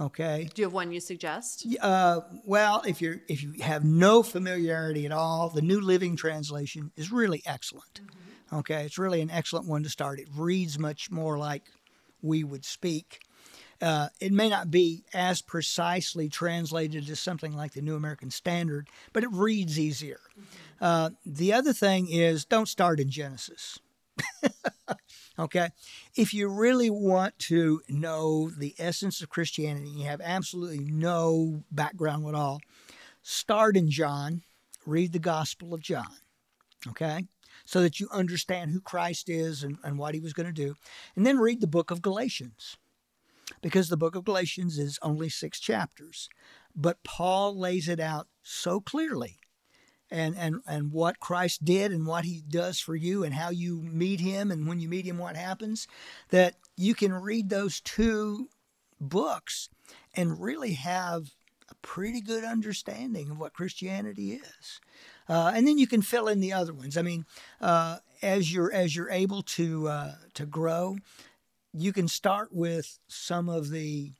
Okay. 0.00 0.48
Do 0.52 0.62
you 0.62 0.66
have 0.66 0.72
one 0.72 0.92
you 0.92 1.00
suggest? 1.00 1.66
Uh, 1.80 2.20
well, 2.44 2.82
if 2.86 3.00
you 3.00 3.20
if 3.28 3.42
you 3.42 3.54
have 3.62 3.84
no 3.84 4.22
familiarity 4.22 5.06
at 5.06 5.12
all, 5.12 5.50
the 5.50 5.62
New 5.62 5.80
Living 5.80 6.16
Translation 6.16 6.90
is 6.96 7.12
really 7.12 7.42
excellent. 7.46 8.00
Mm-hmm. 8.00 8.56
Okay, 8.56 8.84
it's 8.84 8.98
really 8.98 9.20
an 9.20 9.30
excellent 9.30 9.66
one 9.66 9.82
to 9.82 9.88
start. 9.88 10.18
It 10.18 10.28
reads 10.36 10.78
much 10.78 11.10
more 11.10 11.38
like 11.38 11.62
we 12.22 12.44
would 12.44 12.64
speak. 12.64 13.20
Uh, 13.80 14.08
it 14.20 14.32
may 14.32 14.48
not 14.48 14.70
be 14.70 15.04
as 15.12 15.42
precisely 15.42 16.28
translated 16.28 17.08
as 17.10 17.20
something 17.20 17.52
like 17.54 17.72
the 17.72 17.82
New 17.82 17.96
American 17.96 18.30
Standard, 18.30 18.88
but 19.12 19.24
it 19.24 19.30
reads 19.32 19.78
easier. 19.78 20.20
Mm-hmm. 20.30 20.84
Uh, 20.84 21.10
the 21.26 21.52
other 21.52 21.72
thing 21.72 22.08
is 22.08 22.44
don't 22.44 22.68
start 22.68 23.00
in 23.00 23.10
Genesis. 23.10 23.78
Okay. 25.38 25.70
If 26.14 26.32
you 26.32 26.48
really 26.48 26.90
want 26.90 27.38
to 27.40 27.82
know 27.88 28.50
the 28.50 28.74
essence 28.78 29.20
of 29.20 29.28
Christianity, 29.28 29.88
you 29.88 30.04
have 30.04 30.20
absolutely 30.22 30.78
no 30.78 31.64
background 31.72 32.26
at 32.28 32.34
all, 32.34 32.60
start 33.22 33.76
in 33.76 33.90
John, 33.90 34.42
read 34.86 35.12
the 35.12 35.18
Gospel 35.18 35.74
of 35.74 35.80
John. 35.80 36.16
Okay. 36.88 37.26
So 37.64 37.80
that 37.82 37.98
you 37.98 38.08
understand 38.12 38.70
who 38.70 38.80
Christ 38.80 39.28
is 39.28 39.62
and, 39.62 39.78
and 39.82 39.98
what 39.98 40.14
he 40.14 40.20
was 40.20 40.32
going 40.32 40.46
to 40.46 40.52
do. 40.52 40.74
And 41.16 41.26
then 41.26 41.38
read 41.38 41.60
the 41.60 41.66
book 41.66 41.90
of 41.90 42.02
Galatians. 42.02 42.76
Because 43.60 43.88
the 43.88 43.96
book 43.96 44.14
of 44.14 44.24
Galatians 44.24 44.78
is 44.78 44.98
only 45.02 45.28
six 45.28 45.58
chapters. 45.58 46.28
But 46.76 47.02
Paul 47.04 47.58
lays 47.58 47.88
it 47.88 48.00
out 48.00 48.28
so 48.42 48.80
clearly 48.80 49.38
and, 50.14 50.36
and, 50.38 50.60
and 50.66 50.92
what 50.92 51.18
Christ 51.18 51.64
did 51.64 51.90
and 51.90 52.06
what 52.06 52.24
he 52.24 52.40
does 52.48 52.78
for 52.78 52.94
you 52.94 53.24
and 53.24 53.34
how 53.34 53.50
you 53.50 53.82
meet 53.82 54.20
him 54.20 54.52
and 54.52 54.68
when 54.68 54.78
you 54.78 54.88
meet 54.88 55.04
him, 55.04 55.18
what 55.18 55.36
happens, 55.36 55.88
that 56.30 56.54
you 56.76 56.94
can 56.94 57.12
read 57.12 57.50
those 57.50 57.80
two 57.80 58.48
books 59.00 59.68
and 60.14 60.40
really 60.40 60.74
have 60.74 61.30
a 61.68 61.74
pretty 61.82 62.20
good 62.20 62.44
understanding 62.44 63.30
of 63.30 63.38
what 63.40 63.54
Christianity 63.54 64.34
is. 64.34 64.80
Uh, 65.28 65.52
and 65.52 65.66
then 65.66 65.78
you 65.78 65.88
can 65.88 66.00
fill 66.00 66.28
in 66.28 66.40
the 66.40 66.52
other 66.52 66.72
ones. 66.72 66.96
I 66.96 67.02
mean, 67.02 67.26
uh, 67.60 67.98
as 68.22 68.52
you're 68.52 68.72
as 68.72 68.94
you're 68.94 69.10
able 69.10 69.42
to 69.42 69.88
uh, 69.88 70.12
to 70.34 70.46
grow, 70.46 70.96
you 71.72 71.92
can 71.92 72.06
start 72.06 72.50
with 72.52 72.98
some 73.08 73.48
of 73.48 73.70
the 73.70 74.12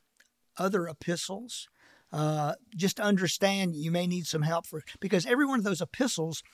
other 0.56 0.88
epistles 0.88 1.68
uh, 2.14 2.54
just 2.76 3.00
understand 3.00 3.74
you 3.74 3.90
may 3.90 4.06
need 4.06 4.24
some 4.24 4.42
help 4.42 4.66
for 4.66 4.82
because 5.00 5.26
every 5.26 5.44
one 5.44 5.58
of 5.58 5.64
those 5.64 5.80
epistles 5.80 6.44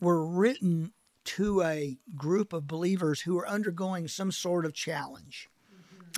were 0.00 0.24
written 0.24 0.92
to 1.24 1.62
a 1.62 1.98
group 2.16 2.52
of 2.52 2.68
believers 2.68 3.22
who 3.22 3.34
were 3.34 3.48
undergoing 3.48 4.06
some 4.06 4.30
sort 4.30 4.64
of 4.64 4.72
challenge. 4.72 5.48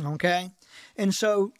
Okay? 0.05 0.50
And 0.94 1.14
so 1.14 1.52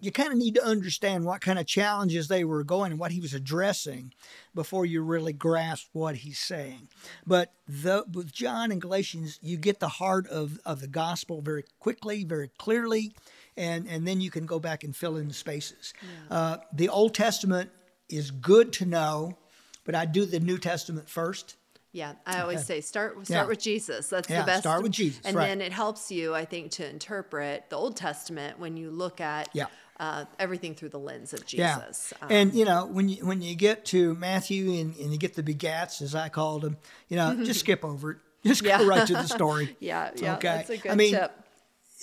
you 0.00 0.10
kind 0.10 0.32
of 0.32 0.38
need 0.38 0.56
to 0.56 0.64
understand 0.64 1.24
what 1.24 1.40
kind 1.40 1.60
of 1.60 1.66
challenges 1.66 2.26
they 2.26 2.42
were 2.42 2.64
going 2.64 2.90
and 2.90 3.00
what 3.00 3.12
he 3.12 3.20
was 3.20 3.34
addressing 3.34 4.12
before 4.52 4.84
you 4.84 5.00
really 5.00 5.32
grasp 5.32 5.88
what 5.92 6.16
he's 6.16 6.40
saying. 6.40 6.88
But 7.24 7.52
the, 7.68 8.04
with 8.12 8.32
John 8.32 8.72
and 8.72 8.80
Galatians, 8.80 9.38
you 9.40 9.58
get 9.58 9.78
the 9.78 9.88
heart 9.88 10.26
of, 10.26 10.58
of 10.66 10.80
the 10.80 10.88
gospel 10.88 11.40
very 11.40 11.64
quickly, 11.78 12.24
very 12.24 12.50
clearly, 12.58 13.12
and, 13.60 13.86
and 13.88 14.06
then 14.06 14.20
you 14.20 14.30
can 14.30 14.46
go 14.46 14.58
back 14.58 14.84
and 14.84 14.94
fill 14.94 15.16
in 15.16 15.28
the 15.28 15.34
spaces. 15.34 15.92
Yeah. 16.02 16.36
Uh, 16.36 16.56
the 16.72 16.88
Old 16.88 17.14
Testament 17.14 17.70
is 18.08 18.30
good 18.30 18.72
to 18.74 18.86
know, 18.86 19.36
but 19.84 19.94
I 19.94 20.06
do 20.06 20.24
the 20.24 20.40
New 20.40 20.58
Testament 20.58 21.08
first. 21.08 21.56
Yeah, 21.92 22.12
I 22.24 22.40
always 22.40 22.64
say 22.64 22.80
start 22.80 23.26
start 23.26 23.28
yeah. 23.28 23.44
with 23.46 23.60
Jesus. 23.60 24.08
That's 24.08 24.30
yeah, 24.30 24.42
the 24.42 24.46
best. 24.46 24.60
Start 24.60 24.84
with 24.84 24.92
Jesus, 24.92 25.22
and 25.24 25.36
right. 25.36 25.46
then 25.46 25.60
it 25.60 25.72
helps 25.72 26.12
you, 26.12 26.34
I 26.34 26.44
think, 26.44 26.70
to 26.72 26.88
interpret 26.88 27.68
the 27.68 27.76
Old 27.76 27.96
Testament 27.96 28.60
when 28.60 28.76
you 28.76 28.92
look 28.92 29.20
at 29.20 29.48
yeah 29.54 29.66
uh, 30.00 30.24
everything 30.38 30.74
through 30.74 30.88
the 30.88 30.98
lens 30.98 31.34
of 31.34 31.44
Jesus. 31.44 32.12
Yeah. 32.16 32.26
Um, 32.26 32.32
and 32.32 32.54
you 32.54 32.64
know, 32.64 32.86
when 32.86 33.08
you 33.08 33.26
when 33.26 33.42
you 33.42 33.54
get 33.54 33.84
to 33.86 34.14
Matthew 34.14 34.80
and, 34.80 34.96
and 34.96 35.12
you 35.12 35.18
get 35.18 35.34
the 35.34 35.42
begats, 35.42 36.00
as 36.00 36.14
I 36.14 36.30
called 36.30 36.62
them, 36.62 36.78
you 37.08 37.16
know, 37.16 37.44
just 37.44 37.60
skip 37.66 37.84
over 37.84 38.12
it. 38.12 38.18
Just 38.42 38.64
go 38.64 38.86
right 38.86 39.06
to 39.06 39.12
the 39.12 39.26
story. 39.26 39.76
yeah, 39.80 40.12
yeah. 40.16 40.36
Okay. 40.36 40.48
That's 40.48 40.70
a 40.70 40.76
good 40.78 40.92
I 40.92 40.94
mean, 40.94 41.12
tip. 41.12 41.32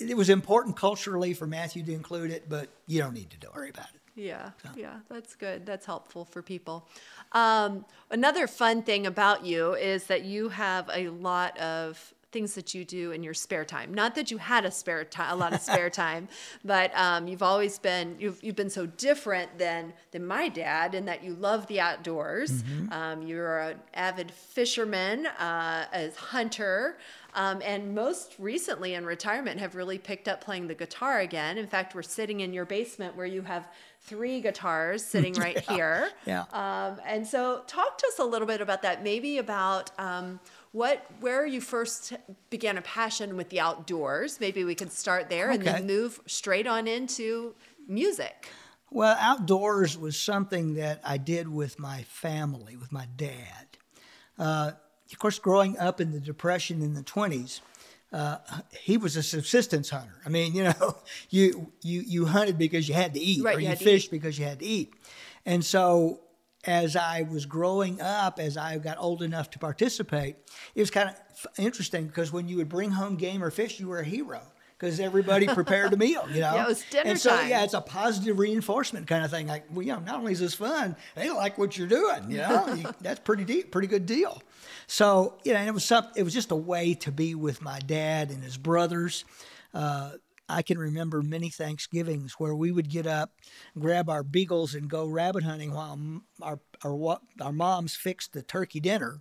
It 0.00 0.16
was 0.16 0.30
important 0.30 0.76
culturally 0.76 1.34
for 1.34 1.46
Matthew 1.46 1.82
to 1.84 1.92
include 1.92 2.30
it, 2.30 2.48
but 2.48 2.68
you 2.86 3.00
don't 3.00 3.14
need 3.14 3.30
to 3.30 3.48
worry 3.54 3.70
about 3.70 3.88
it. 3.94 4.00
Yeah, 4.14 4.50
so. 4.62 4.70
yeah, 4.76 4.96
that's 5.08 5.36
good. 5.36 5.64
That's 5.64 5.86
helpful 5.86 6.24
for 6.24 6.42
people. 6.42 6.88
Um, 7.32 7.84
another 8.10 8.48
fun 8.48 8.82
thing 8.82 9.06
about 9.06 9.44
you 9.44 9.74
is 9.74 10.08
that 10.08 10.24
you 10.24 10.48
have 10.48 10.90
a 10.92 11.08
lot 11.08 11.56
of 11.58 12.14
things 12.30 12.54
that 12.54 12.74
you 12.74 12.84
do 12.84 13.12
in 13.12 13.22
your 13.22 13.34
spare 13.34 13.64
time. 13.64 13.94
Not 13.94 14.14
that 14.16 14.30
you 14.30 14.38
had 14.38 14.64
a 14.64 14.70
spare 14.70 15.04
time, 15.04 15.32
a 15.32 15.36
lot 15.36 15.54
of 15.54 15.60
spare 15.60 15.90
time, 16.04 16.28
but 16.64 16.92
um, 16.94 17.26
you've 17.26 17.42
always 17.42 17.78
been 17.78 18.16
you've 18.18 18.42
you've 18.42 18.56
been 18.56 18.70
so 18.70 18.86
different 18.86 19.58
than 19.58 19.92
than 20.10 20.26
my 20.26 20.48
dad 20.48 20.94
in 20.94 21.06
that 21.06 21.24
you 21.24 21.34
love 21.34 21.66
the 21.68 21.80
outdoors. 21.80 22.62
Mm-hmm. 22.62 22.92
Um, 22.92 23.22
you're 23.22 23.58
an 23.60 23.78
avid 23.94 24.30
fisherman, 24.30 25.26
uh, 25.26 25.86
a 25.92 26.10
hunter. 26.16 26.98
Um, 27.34 27.60
and 27.64 27.94
most 27.94 28.34
recently 28.38 28.94
in 28.94 29.04
retirement 29.04 29.60
have 29.60 29.76
really 29.76 29.98
picked 29.98 30.28
up 30.28 30.40
playing 30.40 30.66
the 30.66 30.74
guitar 30.74 31.20
again. 31.20 31.58
In 31.58 31.66
fact, 31.66 31.94
we're 31.94 32.02
sitting 32.02 32.40
in 32.40 32.52
your 32.52 32.64
basement 32.64 33.14
where 33.16 33.26
you 33.26 33.42
have 33.42 33.68
three 34.00 34.40
guitars 34.40 35.04
sitting 35.14 35.34
right 35.34 35.62
yeah. 35.68 35.74
here. 35.74 36.10
Yeah. 36.26 36.44
Um, 36.52 37.00
and 37.06 37.26
so, 37.26 37.62
talk 37.66 37.98
to 37.98 38.06
us 38.08 38.18
a 38.18 38.24
little 38.24 38.46
bit 38.46 38.60
about 38.60 38.82
that. 38.82 39.04
Maybe 39.04 39.38
about 39.38 39.90
um, 39.98 40.40
what 40.72 41.06
where 41.20 41.46
you 41.46 41.60
first 41.60 42.12
began 42.50 42.78
a 42.78 42.82
passion 42.82 43.36
with 43.36 43.50
the 43.50 43.60
outdoors. 43.60 44.38
Maybe 44.40 44.64
we 44.64 44.74
could 44.74 44.92
start 44.92 45.28
there 45.28 45.46
okay. 45.46 45.54
and 45.54 45.64
then 45.64 45.86
move 45.86 46.20
straight 46.26 46.66
on 46.66 46.86
into 46.86 47.54
music. 47.86 48.48
Well, 48.90 49.16
outdoors 49.20 49.98
was 49.98 50.18
something 50.18 50.74
that 50.74 51.00
I 51.04 51.18
did 51.18 51.48
with 51.48 51.78
my 51.78 52.04
family, 52.04 52.76
with 52.76 52.90
my 52.90 53.06
dad. 53.16 53.66
Uh, 54.38 54.72
of 55.10 55.18
course, 55.18 55.38
growing 55.38 55.78
up 55.78 56.00
in 56.00 56.12
the 56.12 56.20
Depression 56.20 56.80
in 56.82 56.94
the 56.94 57.02
20s, 57.02 57.60
uh, 58.12 58.38
he 58.80 58.96
was 58.96 59.16
a 59.16 59.22
subsistence 59.22 59.90
hunter. 59.90 60.20
I 60.24 60.30
mean, 60.30 60.54
you 60.54 60.64
know, 60.64 60.96
you 61.30 61.72
you 61.82 62.02
you 62.06 62.26
hunted 62.26 62.56
because 62.56 62.88
you 62.88 62.94
had 62.94 63.14
to 63.14 63.20
eat, 63.20 63.44
right, 63.44 63.56
or 63.56 63.60
you, 63.60 63.68
you 63.68 63.76
fished 63.76 64.10
because 64.10 64.38
you 64.38 64.46
had 64.46 64.60
to 64.60 64.64
eat. 64.64 64.94
And 65.44 65.64
so 65.64 66.20
as 66.68 66.96
I 66.96 67.22
was 67.22 67.46
growing 67.46 67.98
up, 67.98 68.38
as 68.38 68.58
I 68.58 68.76
got 68.76 68.98
old 68.98 69.22
enough 69.22 69.48
to 69.52 69.58
participate, 69.58 70.36
it 70.74 70.80
was 70.80 70.90
kind 70.90 71.08
of 71.08 71.46
interesting 71.58 72.06
because 72.06 72.30
when 72.30 72.46
you 72.46 72.58
would 72.58 72.68
bring 72.68 72.90
home 72.90 73.16
game 73.16 73.42
or 73.42 73.50
fish, 73.50 73.80
you 73.80 73.88
were 73.88 74.00
a 74.00 74.04
hero 74.04 74.42
because 74.78 75.00
everybody 75.00 75.46
prepared 75.46 75.94
a 75.94 75.96
meal, 75.96 76.28
you 76.28 76.40
know. 76.40 76.54
Yeah, 76.54 76.64
it 76.64 76.68
was 76.68 76.84
dinner 76.90 77.10
and 77.10 77.18
so, 77.18 77.30
time. 77.30 77.48
yeah, 77.48 77.64
it's 77.64 77.72
a 77.72 77.80
positive 77.80 78.38
reinforcement 78.38 79.06
kind 79.06 79.24
of 79.24 79.30
thing. 79.30 79.46
Like, 79.46 79.64
well, 79.72 79.80
you 79.80 79.94
know, 79.94 80.00
not 80.00 80.16
only 80.16 80.32
is 80.32 80.40
this 80.40 80.54
fun, 80.54 80.94
they 81.14 81.30
like 81.30 81.56
what 81.56 81.78
you're 81.78 81.88
doing, 81.88 82.30
you 82.30 82.36
know. 82.36 82.92
That's 83.00 83.20
pretty 83.20 83.44
deep, 83.44 83.72
pretty 83.72 83.88
good 83.88 84.04
deal. 84.04 84.42
So, 84.86 85.38
you 85.44 85.54
know, 85.54 85.60
and 85.60 85.68
it 85.68 85.72
was 85.72 85.86
some, 85.86 86.06
it 86.16 86.22
was 86.22 86.34
just 86.34 86.50
a 86.50 86.56
way 86.56 86.92
to 86.94 87.10
be 87.10 87.34
with 87.34 87.62
my 87.62 87.78
dad 87.78 88.30
and 88.30 88.44
his 88.44 88.58
brothers. 88.58 89.24
Uh, 89.72 90.12
I 90.48 90.62
can 90.62 90.78
remember 90.78 91.22
many 91.22 91.50
Thanksgivings 91.50 92.34
where 92.38 92.54
we 92.54 92.72
would 92.72 92.88
get 92.88 93.06
up, 93.06 93.32
grab 93.78 94.08
our 94.08 94.22
beagles, 94.22 94.74
and 94.74 94.88
go 94.88 95.06
rabbit 95.06 95.44
hunting 95.44 95.72
while 95.72 96.22
our 96.40 96.60
our 96.84 97.18
our 97.40 97.52
moms 97.52 97.94
fixed 97.94 98.32
the 98.32 98.42
turkey 98.42 98.80
dinner, 98.80 99.20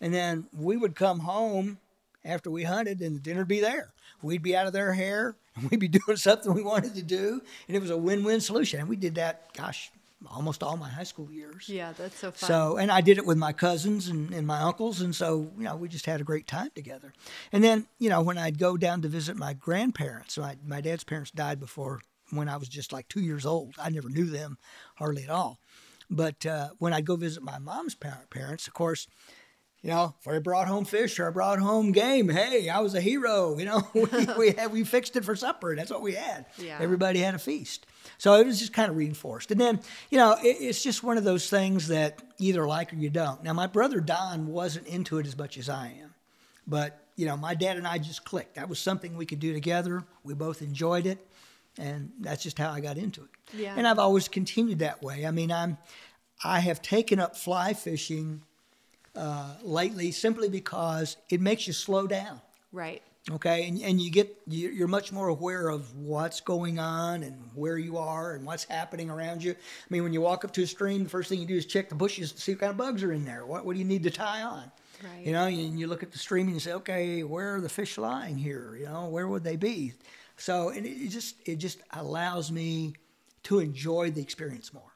and 0.00 0.14
then 0.14 0.46
we 0.52 0.76
would 0.76 0.94
come 0.94 1.20
home 1.20 1.78
after 2.24 2.50
we 2.50 2.64
hunted, 2.64 3.00
and 3.00 3.16
the 3.16 3.20
dinner'd 3.20 3.48
be 3.48 3.60
there. 3.60 3.92
We'd 4.22 4.42
be 4.42 4.56
out 4.56 4.66
of 4.66 4.72
their 4.72 4.92
hair, 4.92 5.36
and 5.56 5.70
we'd 5.70 5.80
be 5.80 5.88
doing 5.88 6.16
something 6.16 6.52
we 6.52 6.62
wanted 6.62 6.94
to 6.94 7.02
do, 7.02 7.40
and 7.66 7.76
it 7.76 7.80
was 7.80 7.90
a 7.90 7.96
win-win 7.96 8.40
solution. 8.40 8.80
And 8.80 8.88
we 8.88 8.96
did 8.96 9.16
that, 9.16 9.52
gosh, 9.54 9.90
almost 10.28 10.62
all 10.62 10.76
my 10.76 10.88
high 10.88 11.04
school 11.04 11.30
years. 11.30 11.68
Yeah, 11.68 11.92
that's 11.92 12.18
so 12.18 12.30
fun. 12.30 12.48
So, 12.48 12.76
and 12.76 12.90
I 12.90 13.00
did 13.00 13.18
it 13.18 13.26
with 13.26 13.38
my 13.38 13.52
cousins 13.52 14.08
and, 14.08 14.32
and 14.32 14.46
my 14.46 14.60
uncles, 14.60 15.00
and 15.00 15.14
so 15.14 15.50
you 15.56 15.64
know 15.64 15.76
we 15.76 15.88
just 15.88 16.06
had 16.06 16.20
a 16.20 16.24
great 16.24 16.46
time 16.46 16.70
together. 16.74 17.12
And 17.52 17.62
then 17.64 17.86
you 17.98 18.10
know 18.10 18.22
when 18.22 18.38
I'd 18.38 18.58
go 18.58 18.76
down 18.76 19.02
to 19.02 19.08
visit 19.08 19.36
my 19.36 19.54
grandparents, 19.54 20.38
my 20.38 20.56
my 20.64 20.80
dad's 20.80 21.04
parents 21.04 21.30
died 21.30 21.60
before 21.60 22.00
when 22.30 22.48
I 22.48 22.56
was 22.56 22.68
just 22.68 22.92
like 22.92 23.08
two 23.08 23.20
years 23.20 23.46
old. 23.46 23.74
I 23.82 23.90
never 23.90 24.08
knew 24.08 24.26
them 24.26 24.58
hardly 24.96 25.24
at 25.24 25.30
all. 25.30 25.58
But 26.10 26.44
uh, 26.44 26.70
when 26.78 26.92
I'd 26.92 27.06
go 27.06 27.14
visit 27.14 27.42
my 27.42 27.58
mom's 27.58 27.94
parents, 27.94 28.66
of 28.66 28.74
course, 28.74 29.06
you 29.82 29.88
know, 29.88 30.14
if 30.20 30.28
I 30.28 30.38
brought 30.40 30.68
home 30.68 30.84
fish 30.84 31.18
or 31.18 31.28
I 31.28 31.30
brought 31.30 31.58
home 31.58 31.92
game, 31.92 32.28
hey, 32.28 32.68
I 32.68 32.80
was 32.80 32.94
a 32.94 33.00
hero. 33.00 33.58
You 33.58 33.64
know, 33.64 33.88
we 33.94 34.26
we, 34.38 34.50
had, 34.52 34.72
we 34.72 34.84
fixed 34.84 35.16
it 35.16 35.24
for 35.24 35.34
supper. 35.34 35.74
That's 35.74 35.90
what 35.90 36.02
we 36.02 36.12
had. 36.12 36.46
Yeah. 36.58 36.78
Everybody 36.80 37.20
had 37.20 37.34
a 37.34 37.38
feast. 37.38 37.86
So 38.18 38.34
it 38.34 38.46
was 38.46 38.58
just 38.58 38.74
kind 38.74 38.90
of 38.90 38.96
reinforced. 38.96 39.50
And 39.50 39.60
then, 39.60 39.80
you 40.10 40.18
know, 40.18 40.36
it, 40.42 40.56
it's 40.60 40.82
just 40.82 41.02
one 41.02 41.16
of 41.16 41.24
those 41.24 41.48
things 41.48 41.88
that 41.88 42.22
either 42.38 42.66
like 42.66 42.92
or 42.92 42.96
you 42.96 43.08
don't. 43.08 43.42
Now, 43.42 43.54
my 43.54 43.66
brother 43.66 44.00
Don 44.00 44.48
wasn't 44.48 44.86
into 44.86 45.18
it 45.18 45.26
as 45.26 45.36
much 45.36 45.56
as 45.56 45.70
I 45.70 45.94
am, 46.02 46.14
but 46.66 47.00
you 47.16 47.26
know, 47.26 47.36
my 47.36 47.54
dad 47.54 47.76
and 47.76 47.86
I 47.86 47.98
just 47.98 48.24
clicked. 48.24 48.56
That 48.56 48.68
was 48.68 48.78
something 48.78 49.16
we 49.16 49.26
could 49.26 49.40
do 49.40 49.52
together. 49.52 50.04
We 50.24 50.34
both 50.34 50.62
enjoyed 50.62 51.06
it, 51.06 51.26
and 51.78 52.12
that's 52.20 52.42
just 52.42 52.58
how 52.58 52.70
I 52.70 52.80
got 52.80 52.96
into 52.96 53.22
it. 53.22 53.30
Yeah. 53.54 53.74
And 53.76 53.86
I've 53.86 53.98
always 53.98 54.28
continued 54.28 54.78
that 54.78 55.02
way. 55.02 55.26
I 55.26 55.30
mean, 55.30 55.52
I'm 55.52 55.76
I 56.42 56.60
have 56.60 56.80
taken 56.80 57.20
up 57.20 57.36
fly 57.36 57.74
fishing 57.74 58.42
uh, 59.20 59.54
lately 59.62 60.10
simply 60.10 60.48
because 60.48 61.18
it 61.28 61.40
makes 61.40 61.66
you 61.66 61.74
slow 61.74 62.06
down. 62.06 62.40
Right. 62.72 63.02
Okay, 63.30 63.68
and, 63.68 63.80
and 63.82 64.00
you 64.00 64.10
get 64.10 64.34
you're 64.46 64.88
much 64.88 65.12
more 65.12 65.28
aware 65.28 65.68
of 65.68 65.94
what's 65.94 66.40
going 66.40 66.78
on 66.78 67.22
and 67.22 67.36
where 67.54 67.76
you 67.76 67.98
are 67.98 68.32
and 68.32 68.46
what's 68.46 68.64
happening 68.64 69.10
around 69.10 69.44
you. 69.44 69.52
I 69.52 69.54
mean, 69.90 70.02
when 70.02 70.14
you 70.14 70.22
walk 70.22 70.44
up 70.44 70.52
to 70.54 70.62
a 70.62 70.66
stream, 70.66 71.04
the 71.04 71.10
first 71.10 71.28
thing 71.28 71.38
you 71.38 71.46
do 71.46 71.54
is 71.54 71.66
check 71.66 71.90
the 71.90 71.94
bushes 71.94 72.32
to 72.32 72.40
see 72.40 72.52
what 72.52 72.60
kind 72.60 72.70
of 72.70 72.78
bugs 72.78 73.02
are 73.02 73.12
in 73.12 73.26
there. 73.26 73.44
What 73.44 73.66
what 73.66 73.74
do 73.74 73.78
you 73.78 73.84
need 73.84 74.04
to 74.04 74.10
tie 74.10 74.42
on? 74.42 74.72
Right. 75.04 75.26
You 75.26 75.32
know, 75.32 75.44
and 75.44 75.78
you 75.78 75.86
look 75.86 76.02
at 76.02 76.12
the 76.12 76.18
stream 76.18 76.46
and 76.46 76.54
you 76.54 76.60
say, 76.60 76.72
okay, 76.72 77.22
where 77.22 77.56
are 77.56 77.60
the 77.60 77.68
fish 77.68 77.98
lying 77.98 78.38
here? 78.38 78.74
You 78.78 78.86
know, 78.86 79.08
where 79.08 79.28
would 79.28 79.44
they 79.44 79.56
be? 79.56 79.92
So, 80.38 80.70
and 80.70 80.86
it 80.86 81.08
just 81.08 81.36
it 81.44 81.56
just 81.56 81.80
allows 81.92 82.50
me 82.50 82.94
to 83.44 83.58
enjoy 83.58 84.12
the 84.12 84.22
experience 84.22 84.72
more. 84.72 84.89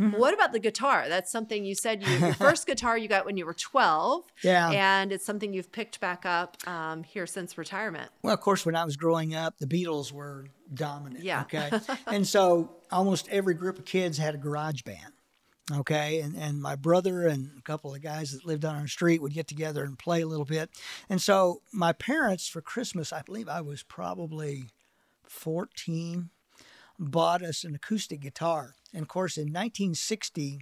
Mm-hmm. 0.00 0.18
What 0.18 0.34
about 0.34 0.52
the 0.52 0.58
guitar? 0.58 1.08
That's 1.08 1.30
something 1.30 1.64
you 1.64 1.74
said 1.74 2.02
you, 2.02 2.12
your 2.16 2.34
first 2.34 2.66
guitar 2.66 2.98
you 2.98 3.08
got 3.08 3.24
when 3.24 3.36
you 3.36 3.46
were 3.46 3.54
12. 3.54 4.24
Yeah. 4.42 4.70
And 4.70 5.12
it's 5.12 5.24
something 5.24 5.52
you've 5.52 5.70
picked 5.70 6.00
back 6.00 6.26
up 6.26 6.56
um, 6.66 7.04
here 7.04 7.26
since 7.26 7.56
retirement. 7.56 8.10
Well, 8.22 8.34
of 8.34 8.40
course, 8.40 8.66
when 8.66 8.74
I 8.74 8.84
was 8.84 8.96
growing 8.96 9.34
up, 9.34 9.58
the 9.58 9.66
Beatles 9.66 10.12
were 10.12 10.46
dominant. 10.72 11.24
Yeah. 11.24 11.42
Okay. 11.42 11.70
and 12.06 12.26
so 12.26 12.70
almost 12.90 13.28
every 13.30 13.54
group 13.54 13.78
of 13.78 13.84
kids 13.84 14.18
had 14.18 14.34
a 14.34 14.38
garage 14.38 14.82
band. 14.82 15.12
Okay. 15.72 16.20
And, 16.20 16.36
and 16.36 16.60
my 16.60 16.74
brother 16.74 17.26
and 17.26 17.50
a 17.56 17.62
couple 17.62 17.94
of 17.94 18.02
guys 18.02 18.32
that 18.32 18.44
lived 18.44 18.64
on 18.64 18.76
our 18.76 18.88
street 18.88 19.22
would 19.22 19.32
get 19.32 19.46
together 19.46 19.84
and 19.84 19.98
play 19.98 20.22
a 20.22 20.26
little 20.26 20.44
bit. 20.44 20.70
And 21.08 21.22
so 21.22 21.62
my 21.72 21.92
parents, 21.92 22.48
for 22.48 22.60
Christmas, 22.60 23.12
I 23.12 23.22
believe 23.22 23.48
I 23.48 23.60
was 23.60 23.82
probably 23.82 24.70
14, 25.22 26.30
bought 26.98 27.42
us 27.42 27.64
an 27.64 27.74
acoustic 27.74 28.20
guitar. 28.20 28.74
And 28.94 29.02
of 29.02 29.08
course, 29.08 29.36
in 29.36 29.48
1960, 29.48 30.60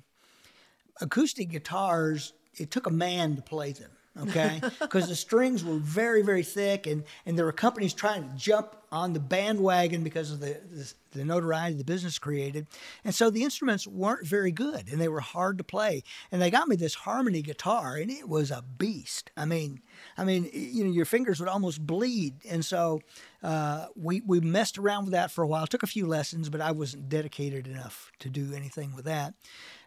acoustic 1.01 1.51
guitars, 1.51 2.33
it 2.57 2.71
took 2.71 2.87
a 2.87 2.91
man 2.91 3.37
to 3.37 3.43
play 3.43 3.73
them. 3.73 3.91
Okay? 4.21 4.61
Because 4.81 5.09
the 5.09 5.17
strings 5.17 5.65
were 5.65 5.77
very, 5.77 6.23
very 6.23 6.43
thick, 6.43 6.87
and, 6.87 7.05
and 7.25 7.39
there 7.39 7.45
were 7.45 7.53
companies 7.53 7.95
trying 7.95 8.29
to 8.29 8.37
jump 8.37 8.77
on 8.93 9.15
the 9.15 9.21
bandwagon 9.21 10.05
because 10.05 10.31
of 10.31 10.41
the, 10.41 10.61
the, 10.71 10.93
the 11.13 11.25
notoriety 11.25 11.77
the 11.79 11.85
business 11.85 12.19
created. 12.19 12.67
And 13.05 13.15
so 13.15 13.31
the 13.31 13.43
instruments 13.43 13.87
weren't 13.87 14.27
very 14.27 14.53
good, 14.53 14.89
and 14.91 15.01
they 15.01 15.09
were 15.09 15.21
hard 15.21 15.57
to 15.59 15.65
play. 15.65 16.03
And 16.31 16.43
they 16.43 16.51
got 16.51 16.69
me 16.69 16.77
this 16.77 16.95
harmony 16.95 17.41
guitar, 17.41 17.97
and 17.97 18.11
it 18.11 18.29
was 18.29 18.51
a 18.51 18.63
beast. 18.63 19.31
I 19.35 19.47
mean, 19.47 19.81
I 20.19 20.25
mean, 20.25 20.51
you 20.53 20.85
know, 20.85 20.91
your 20.91 21.07
fingers 21.07 21.41
would 21.41 21.49
almost 21.49 21.87
bleed. 21.87 22.35
And 22.49 22.63
so 22.63 23.01
uh, 23.43 23.87
we, 23.97 24.21
we 24.27 24.41
messed 24.41 24.77
around 24.77 25.05
with 25.05 25.13
that 25.13 25.31
for 25.31 25.43
a 25.43 25.47
while, 25.47 25.67
took 25.67 25.83
a 25.83 25.87
few 25.87 26.07
lessons, 26.07 26.51
but 26.51 26.61
I 26.61 26.73
wasn't 26.73 27.09
dedicated 27.09 27.67
enough 27.67 28.13
to 28.19 28.29
do 28.29 28.53
anything 28.55 28.95
with 28.95 29.07
that. 29.07 29.33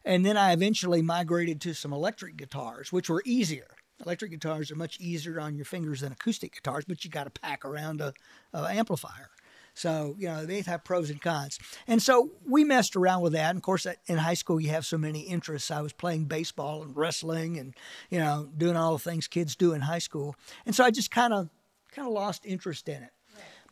And 0.03 0.25
then 0.25 0.38
I 0.38 0.51
eventually 0.51 1.01
migrated 1.01 1.61
to 1.61 1.73
some 1.73 1.93
electric 1.93 2.38
guitars, 2.38 2.91
which 2.91 3.09
were 3.09 3.21
easier. 3.25 3.67
Electric 4.03 4.31
guitars 4.31 4.71
are 4.71 4.75
much 4.75 4.99
easier 4.99 5.39
on 5.39 5.55
your 5.55 5.65
fingers 5.65 6.01
than 6.01 6.12
acoustic 6.12 6.53
guitars, 6.53 6.86
but 6.86 7.05
you 7.05 7.12
got 7.12 7.23
to 7.23 7.29
pack 7.29 7.63
around 7.63 8.01
a, 8.01 8.13
a 8.53 8.63
amplifier. 8.63 9.29
So, 9.73 10.15
you 10.17 10.27
know, 10.27 10.45
they 10.45 10.62
have 10.62 10.86
pros 10.86 11.10
and 11.10 11.21
cons. 11.21 11.60
And 11.86 12.01
so 12.01 12.31
we 12.47 12.63
messed 12.63 12.95
around 12.95 13.21
with 13.21 13.34
that. 13.34 13.49
And 13.49 13.58
of 13.58 13.63
course, 13.63 13.86
in 14.08 14.17
high 14.17 14.34
school, 14.34 14.60
you 14.60 14.69
have 14.69 14.86
so 14.86 14.97
many 14.97 15.21
interests. 15.21 15.69
I 15.69 15.81
was 15.81 15.91
playing 15.91 16.25
baseball 16.25 16.81
and 16.81 16.95
wrestling 16.95 17.58
and, 17.58 17.73
you 18.10 18.19
know, 18.19 18.49
doing 18.58 18.77
all 18.77 18.93
the 18.93 18.99
things 18.99 19.27
kids 19.27 19.55
do 19.55 19.73
in 19.73 19.81
high 19.81 19.99
school. 19.99 20.36
And 20.65 20.73
so 20.73 20.86
I 20.86 20.91
just 20.91 21.12
kind 21.12 21.34
of, 21.34 21.49
kind 21.91 22.08
of 22.08 22.13
lost 22.13 22.45
interest 22.45 22.88
in 22.88 23.03
it. 23.03 23.12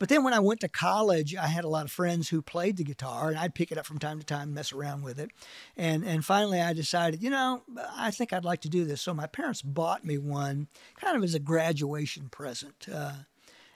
But 0.04 0.10
then 0.10 0.26
when 0.26 0.34
I 0.34 0.42
went 0.42 0.60
to 0.60 0.68
college, 0.68 1.34
I 1.34 1.48
had 1.48 1.64
a 1.64 1.70
lot 1.70 1.86
of 1.86 1.92
friends 1.92 2.28
who 2.28 2.42
played 2.42 2.76
the 2.76 2.84
guitar, 2.84 3.30
and 3.30 3.38
I'd 3.38 3.56
pick 3.56 3.72
it 3.72 3.78
up 3.78 3.86
from 3.86 4.00
time 4.00 4.20
to 4.20 4.26
time, 4.26 4.54
mess 4.54 4.74
around 4.74 5.02
with 5.02 5.18
it. 5.18 5.32
And 5.78 6.04
and 6.04 6.26
finally, 6.26 6.60
I 6.60 6.74
decided, 6.74 7.24
you 7.24 7.30
know, 7.30 7.64
I 7.96 8.12
think 8.12 8.34
I'd 8.34 8.44
like 8.44 8.60
to 8.64 8.70
do 8.70 8.84
this. 8.84 9.02
So 9.02 9.14
my 9.14 9.28
parents 9.28 9.62
bought 9.62 10.04
me 10.04 10.18
one, 10.18 10.68
kind 11.00 11.16
of 11.16 11.24
as 11.24 11.36
a 11.36 11.40
graduation 11.40 12.28
present. 12.28 12.86
Uh, 12.94 13.14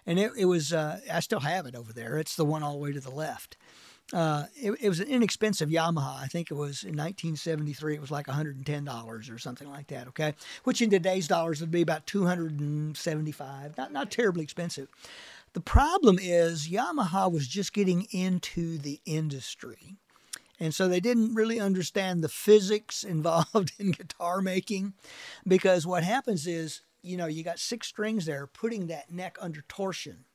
and 0.06 0.20
it, 0.20 0.34
it 0.38 0.46
was, 0.48 0.74
uh, 0.74 1.00
I 1.10 1.22
still 1.22 1.40
have 1.40 1.66
it 1.66 1.76
over 1.76 1.94
there. 1.94 2.18
It's 2.18 2.36
the 2.36 2.44
one 2.44 2.62
all 2.62 2.74
the 2.74 2.80
way 2.80 2.92
to 2.92 3.00
the 3.00 3.10
left. 3.10 3.56
Uh, 4.14 4.46
it, 4.56 4.72
it, 4.82 4.88
was 4.88 5.02
an 5.02 5.08
inexpensive 5.08 5.68
Yamaha. 5.68 6.22
I 6.22 6.28
think 6.28 6.50
it 6.50 6.54
was 6.54 6.84
in 6.84 6.96
1973. 6.96 7.96
It 7.96 8.02
was 8.02 8.12
like 8.12 8.28
$110 8.28 9.34
or 9.34 9.38
something 9.38 9.70
like 9.70 9.88
that. 9.88 10.08
Okay, 10.08 10.34
which 10.64 10.82
in 10.82 10.90
today's 10.90 11.28
dollars 11.28 11.60
would 11.60 11.72
be 11.72 11.82
about 11.82 12.08
275. 12.08 13.78
Not 13.78 13.92
not 13.92 14.10
terribly 14.10 14.44
expensive. 14.44 14.88
The 15.54 15.62
problem 15.62 16.20
is 16.22 16.68
Yamaha 16.68 17.32
was 17.32 17.48
just 17.48 17.74
getting 17.74 18.08
into 18.12 18.78
the 18.78 19.02
industry. 19.06 19.96
And 20.60 20.74
so 20.74 20.88
they 20.88 21.00
didn't 21.00 21.36
really 21.36 21.60
understand 21.60 22.24
the 22.24 22.30
physics 22.30 23.04
involved 23.04 23.74
in 23.80 23.92
guitar 23.92 24.42
making 24.42 24.94
because 25.48 25.86
what 25.86 26.04
happens 26.04 26.48
is, 26.48 26.82
you 27.02 27.18
know, 27.18 27.28
you 27.28 27.44
got 27.44 27.60
six 27.60 27.88
strings 27.88 28.26
there 28.26 28.48
putting 28.48 28.88
that 28.88 29.12
neck 29.12 29.38
under 29.40 29.62
torsion. 29.68 30.26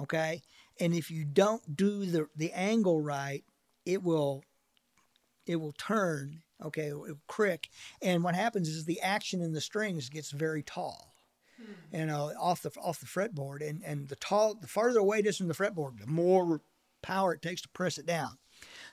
Okay? 0.00 0.42
And 0.78 0.94
if 0.94 1.10
you 1.10 1.24
don't 1.24 1.76
do 1.76 2.04
the, 2.04 2.28
the 2.36 2.52
angle 2.52 3.00
right, 3.00 3.44
it 3.84 4.02
will 4.02 4.42
it 5.46 5.56
will 5.56 5.72
turn, 5.72 6.42
okay, 6.60 6.88
it 6.88 6.98
will 6.98 7.20
crick. 7.28 7.68
And 8.02 8.24
what 8.24 8.34
happens 8.34 8.68
is 8.68 8.84
the 8.84 9.00
action 9.00 9.40
in 9.40 9.52
the 9.52 9.60
strings 9.60 10.08
gets 10.08 10.32
very 10.32 10.64
tall 10.64 11.15
you 11.92 12.06
know, 12.06 12.32
off 12.38 12.62
the 12.62 12.70
off 12.82 13.00
the 13.00 13.06
fretboard. 13.06 13.66
And 13.66 13.82
and 13.84 14.08
the 14.08 14.16
tall, 14.16 14.54
the 14.54 14.66
farther 14.66 14.98
away 14.98 15.18
it 15.18 15.26
is 15.26 15.36
from 15.36 15.48
the 15.48 15.54
fretboard, 15.54 16.00
the 16.00 16.06
more 16.06 16.60
power 17.02 17.32
it 17.32 17.42
takes 17.42 17.62
to 17.62 17.68
press 17.68 17.98
it 17.98 18.06
down. 18.06 18.38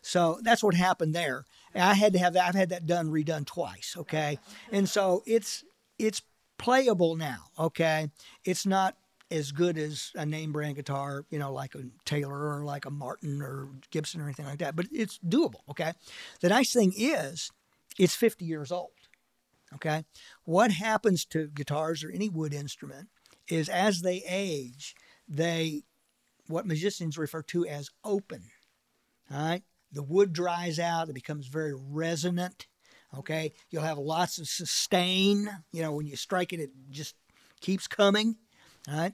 So 0.01 0.39
that's 0.43 0.63
what 0.63 0.75
happened 0.75 1.15
there. 1.15 1.45
I 1.73 1.93
had 1.93 2.13
to 2.13 2.19
have 2.19 2.33
that. 2.33 2.47
I've 2.47 2.55
had 2.55 2.69
that 2.69 2.85
done 2.85 3.09
redone 3.09 3.45
twice. 3.45 3.95
Okay, 3.97 4.39
uh-huh. 4.41 4.69
and 4.71 4.89
so 4.89 5.23
it's 5.25 5.63
it's 5.97 6.21
playable 6.57 7.15
now. 7.15 7.45
Okay, 7.57 8.09
it's 8.43 8.65
not 8.65 8.97
as 9.31 9.51
good 9.51 9.77
as 9.79 10.11
a 10.13 10.25
name 10.25 10.51
brand 10.51 10.75
guitar, 10.75 11.25
you 11.31 11.39
know, 11.39 11.51
like 11.51 11.73
a 11.73 11.83
Taylor 12.05 12.55
or 12.55 12.63
like 12.63 12.85
a 12.85 12.91
Martin 12.91 13.41
or 13.41 13.69
Gibson 13.89 14.21
or 14.21 14.25
anything 14.25 14.45
like 14.45 14.59
that, 14.59 14.75
but 14.75 14.85
it's 14.91 15.17
doable. 15.27 15.61
Okay, 15.69 15.93
the 16.41 16.49
nice 16.49 16.71
thing 16.71 16.93
is, 16.95 17.51
it's 17.97 18.15
50 18.15 18.45
years 18.45 18.71
old. 18.71 18.91
Okay. 19.75 20.03
What 20.43 20.71
happens 20.71 21.25
to 21.25 21.47
guitars 21.47 22.03
or 22.03 22.11
any 22.11 22.29
wood 22.29 22.53
instrument 22.53 23.09
is 23.47 23.69
as 23.69 24.01
they 24.01 24.23
age, 24.27 24.95
they, 25.27 25.83
what 26.47 26.67
musicians 26.67 27.17
refer 27.17 27.41
to 27.43 27.65
as 27.65 27.89
open. 28.03 28.43
All 29.31 29.37
right. 29.37 29.63
The 29.91 30.03
wood 30.03 30.33
dries 30.33 30.79
out, 30.79 31.09
it 31.09 31.15
becomes 31.15 31.47
very 31.47 31.73
resonant. 31.75 32.67
Okay. 33.17 33.53
You'll 33.69 33.83
have 33.83 33.97
lots 33.97 34.39
of 34.39 34.47
sustain. 34.47 35.49
You 35.71 35.81
know, 35.81 35.91
when 35.91 36.07
you 36.07 36.15
strike 36.15 36.53
it, 36.53 36.59
it 36.59 36.71
just 36.89 37.15
keeps 37.61 37.87
coming. 37.87 38.37
All 38.89 38.97
right. 38.97 39.13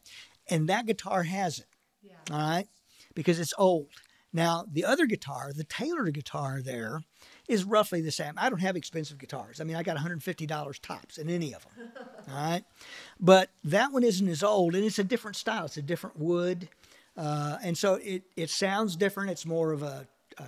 And 0.50 0.70
that 0.70 0.86
guitar 0.86 1.24
has 1.24 1.60
it. 1.60 1.68
Yeah. 2.02 2.14
All 2.32 2.38
right. 2.40 2.68
Because 3.14 3.40
it's 3.40 3.54
old. 3.58 3.88
Now, 4.32 4.66
the 4.72 4.86
other 4.86 5.06
guitar, 5.06 5.52
the 5.56 5.64
Taylor 5.64 6.12
guitar 6.12 6.62
there, 6.64 7.02
is 7.50 7.64
roughly 7.64 8.00
the 8.00 8.12
same. 8.12 8.34
I 8.38 8.50
don't 8.50 8.60
have 8.62 8.78
expensive 8.78 9.18
guitars. 9.18 9.60
I 9.60 9.64
mean, 9.64 9.76
I 9.76 9.82
got 9.82 9.98
$150 9.98 10.80
tops 10.82 11.18
in 11.18 11.30
any 11.30 11.54
of 11.54 11.64
them. 11.64 11.92
all 12.30 12.36
right. 12.36 12.64
But 13.20 13.50
that 13.64 13.92
one 13.92 14.04
isn't 14.04 14.28
as 14.30 14.44
old, 14.44 14.76
and 14.76 14.86
it's 14.86 15.00
a 15.00 15.04
different 15.04 15.36
style. 15.36 15.66
It's 15.66 15.76
a 15.76 15.82
different 15.82 16.18
wood. 16.18 16.70
Uh, 17.18 17.58
and 17.64 17.76
so 17.76 17.96
it, 17.96 18.22
it 18.38 18.52
sounds 18.52 18.96
different. 18.96 19.32
It's 19.32 19.48
more 19.48 19.74
of 19.74 19.82
a, 19.82 20.08
a, 20.38 20.46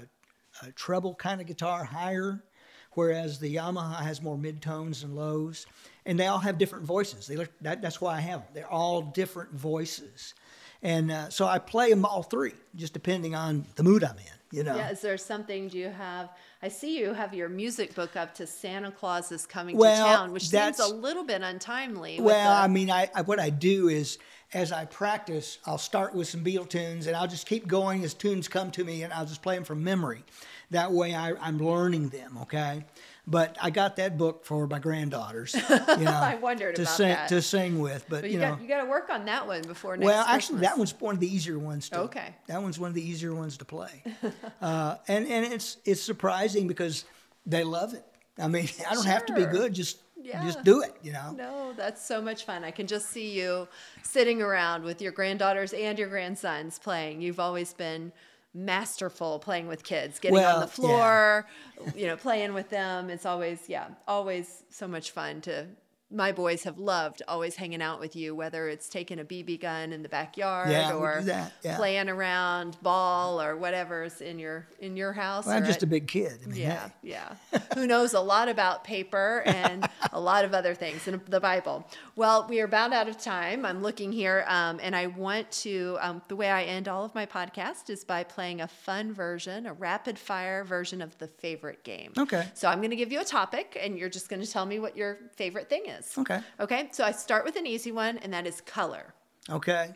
a 0.67 0.71
treble 0.73 1.15
kind 1.15 1.41
of 1.41 1.47
guitar, 1.47 1.83
higher, 1.83 2.43
whereas 2.91 3.39
the 3.39 3.55
Yamaha 3.55 4.01
has 4.01 4.21
more 4.21 4.37
midtones 4.37 5.03
and 5.03 5.15
lows. 5.15 5.65
And 6.05 6.19
they 6.19 6.27
all 6.27 6.39
have 6.39 6.59
different 6.59 6.85
voices. 6.85 7.25
They 7.25 7.35
look, 7.35 7.49
that, 7.61 7.81
that's 7.81 7.99
why 7.99 8.17
I 8.17 8.21
have 8.21 8.41
them. 8.41 8.49
They're 8.53 8.71
all 8.71 9.01
different 9.01 9.53
voices. 9.53 10.35
And 10.83 11.11
uh, 11.11 11.29
so 11.29 11.45
I 11.45 11.59
play 11.59 11.89
them 11.89 12.05
all 12.05 12.23
three, 12.23 12.53
just 12.75 12.93
depending 12.93 13.35
on 13.35 13.65
the 13.75 13.83
mood 13.83 14.03
I'm 14.03 14.17
in, 14.17 14.57
you 14.57 14.63
know. 14.63 14.75
Yeah, 14.75 14.91
is 14.91 15.01
there 15.01 15.17
something, 15.17 15.67
do 15.67 15.77
you 15.77 15.89
have 15.89 16.29
I 16.63 16.67
see 16.67 16.99
you 16.99 17.13
have 17.13 17.33
your 17.33 17.49
music 17.49 17.95
book 17.95 18.15
up 18.15 18.35
to 18.35 18.45
Santa 18.45 18.91
Claus 18.91 19.31
is 19.31 19.47
coming 19.47 19.75
well, 19.75 20.05
to 20.05 20.15
town, 20.15 20.31
which 20.31 20.49
seems 20.49 20.77
a 20.79 20.93
little 20.93 21.23
bit 21.23 21.41
untimely. 21.41 22.21
Well, 22.21 22.55
the... 22.55 22.63
I 22.63 22.67
mean, 22.67 22.91
I, 22.91 23.09
I, 23.15 23.23
what 23.23 23.39
I 23.39 23.49
do 23.49 23.89
is 23.89 24.19
as 24.53 24.71
I 24.71 24.85
practice, 24.85 25.57
I'll 25.65 25.79
start 25.79 26.13
with 26.13 26.27
some 26.27 26.43
Beatle 26.43 26.69
tunes 26.69 27.07
and 27.07 27.15
I'll 27.15 27.27
just 27.27 27.47
keep 27.47 27.67
going 27.67 28.03
as 28.03 28.13
tunes 28.13 28.47
come 28.47 28.69
to 28.71 28.83
me 28.83 29.01
and 29.01 29.11
I'll 29.11 29.25
just 29.25 29.41
play 29.41 29.55
them 29.55 29.63
from 29.63 29.83
memory. 29.83 30.23
That 30.69 30.91
way 30.91 31.15
I, 31.15 31.33
I'm 31.41 31.57
learning 31.57 32.09
them, 32.09 32.37
okay? 32.43 32.85
But 33.27 33.55
I 33.61 33.69
got 33.69 33.97
that 33.97 34.17
book 34.17 34.45
for 34.45 34.67
my 34.67 34.79
granddaughters. 34.79 35.55
You 36.01 36.05
know, 36.05 36.11
I 36.11 36.35
wondered 36.35 36.75
to 36.75 36.83
about 36.83 36.95
sing, 36.95 37.09
that. 37.09 37.29
To 37.29 37.41
sing 37.41 37.79
with, 37.79 38.05
but, 38.09 38.21
but 38.21 38.29
you, 38.29 38.35
you, 38.35 38.39
know, 38.39 38.51
got, 38.51 38.61
you 38.61 38.67
got 38.67 38.81
to 38.81 38.89
work 38.89 39.09
on 39.09 39.25
that 39.25 39.45
one 39.45 39.61
before 39.61 39.97
next. 39.97 40.05
Well, 40.05 40.23
Christmas. 40.23 40.35
actually, 40.35 40.59
that 40.61 40.77
one's 40.77 40.99
one 40.99 41.15
of 41.15 41.19
the 41.19 41.33
easier 41.33 41.59
ones. 41.59 41.89
To, 41.89 41.99
okay. 42.01 42.35
That 42.47 42.61
one's 42.61 42.79
one 42.79 42.87
of 42.87 42.95
the 42.95 43.07
easier 43.07 43.35
ones 43.35 43.57
to 43.57 43.65
play, 43.65 44.03
uh, 44.61 44.95
and 45.07 45.27
and 45.27 45.53
it's 45.53 45.77
it's 45.85 46.01
surprising 46.01 46.67
because 46.67 47.05
they 47.45 47.63
love 47.63 47.93
it. 47.93 48.05
I 48.39 48.47
mean, 48.47 48.67
I 48.89 48.93
don't 48.93 49.03
sure. 49.03 49.11
have 49.11 49.25
to 49.27 49.33
be 49.33 49.45
good. 49.45 49.73
Just 49.73 49.99
yeah. 50.19 50.43
just 50.43 50.63
do 50.63 50.81
it. 50.81 50.95
You 51.03 51.13
know. 51.13 51.33
No, 51.37 51.73
that's 51.75 52.03
so 52.05 52.21
much 52.21 52.45
fun. 52.45 52.63
I 52.63 52.71
can 52.71 52.87
just 52.87 53.09
see 53.09 53.31
you 53.31 53.67
sitting 54.03 54.41
around 54.41 54.83
with 54.83 55.01
your 55.01 55.11
granddaughters 55.11 55.73
and 55.73 55.99
your 55.99 56.09
grandsons 56.09 56.79
playing. 56.79 57.21
You've 57.21 57.39
always 57.39 57.73
been 57.73 58.11
masterful 58.53 59.39
playing 59.39 59.67
with 59.67 59.83
kids, 59.83 60.19
getting 60.19 60.35
well, 60.35 60.55
on 60.55 60.61
the 60.61 60.67
floor, 60.67 61.47
yeah. 61.79 61.91
you 61.95 62.07
know, 62.07 62.17
playing 62.17 62.53
with 62.53 62.69
them. 62.69 63.09
It's 63.09 63.25
always, 63.25 63.69
yeah, 63.69 63.87
always 64.07 64.63
so 64.69 64.87
much 64.87 65.11
fun 65.11 65.41
to 65.41 65.67
my 66.11 66.31
boys 66.31 66.63
have 66.63 66.77
loved 66.77 67.21
always 67.27 67.55
hanging 67.55 67.81
out 67.81 67.99
with 67.99 68.15
you, 68.15 68.35
whether 68.35 68.67
it's 68.67 68.89
taking 68.89 69.19
a 69.19 69.23
BB 69.23 69.61
gun 69.61 69.93
in 69.93 70.03
the 70.03 70.09
backyard 70.09 70.69
yeah, 70.69 70.93
or 70.93 71.23
yeah. 71.25 71.49
playing 71.77 72.09
around 72.09 72.77
ball 72.81 73.41
or 73.41 73.55
whatever's 73.55 74.21
in 74.21 74.37
your 74.37 74.67
in 74.79 74.97
your 74.97 75.13
house. 75.13 75.45
Well, 75.45 75.55
I'm 75.55 75.65
just 75.65 75.77
at, 75.77 75.83
a 75.83 75.87
big 75.87 76.07
kid. 76.07 76.39
I 76.43 76.47
mean, 76.47 76.59
yeah, 76.59 76.89
hey. 77.01 77.15
yeah. 77.51 77.59
Who 77.75 77.87
knows 77.87 78.13
a 78.13 78.19
lot 78.19 78.49
about 78.49 78.83
paper 78.83 79.43
and 79.45 79.87
a 80.11 80.19
lot 80.19 80.43
of 80.43 80.53
other 80.53 80.75
things 80.75 81.07
in 81.07 81.21
the 81.27 81.39
Bible. 81.39 81.87
Well, 82.15 82.45
we 82.49 82.59
are 82.59 82.65
about 82.65 82.91
out 82.91 83.07
of 83.07 83.17
time. 83.17 83.65
I'm 83.65 83.81
looking 83.81 84.11
here, 84.11 84.45
um, 84.47 84.79
and 84.83 84.95
I 84.95 85.07
want 85.07 85.49
to. 85.51 85.97
Um, 86.01 86.21
the 86.27 86.35
way 86.35 86.49
I 86.49 86.63
end 86.63 86.87
all 86.87 87.05
of 87.05 87.15
my 87.15 87.25
podcast 87.25 87.89
is 87.89 88.03
by 88.03 88.23
playing 88.23 88.61
a 88.61 88.67
fun 88.67 89.13
version, 89.13 89.65
a 89.65 89.73
rapid 89.73 90.19
fire 90.19 90.63
version 90.63 91.01
of 91.01 91.17
the 91.19 91.27
favorite 91.27 91.83
game. 91.83 92.11
Okay. 92.17 92.47
So 92.53 92.67
I'm 92.67 92.79
going 92.79 92.89
to 92.89 92.95
give 92.95 93.11
you 93.11 93.21
a 93.21 93.25
topic, 93.25 93.77
and 93.79 93.97
you're 93.97 94.09
just 94.09 94.27
going 94.27 94.41
to 94.41 94.51
tell 94.51 94.65
me 94.65 94.79
what 94.79 94.97
your 94.97 95.17
favorite 95.35 95.69
thing 95.69 95.85
is 95.85 96.00
is. 96.01 96.17
Okay. 96.17 96.41
Okay. 96.59 96.89
So 96.91 97.03
I 97.03 97.11
start 97.11 97.45
with 97.45 97.55
an 97.55 97.65
easy 97.65 97.91
one, 97.91 98.17
and 98.19 98.33
that 98.33 98.47
is 98.47 98.61
color. 98.61 99.13
Okay. 99.49 99.91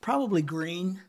Probably 0.00 0.42
green. 0.42 1.00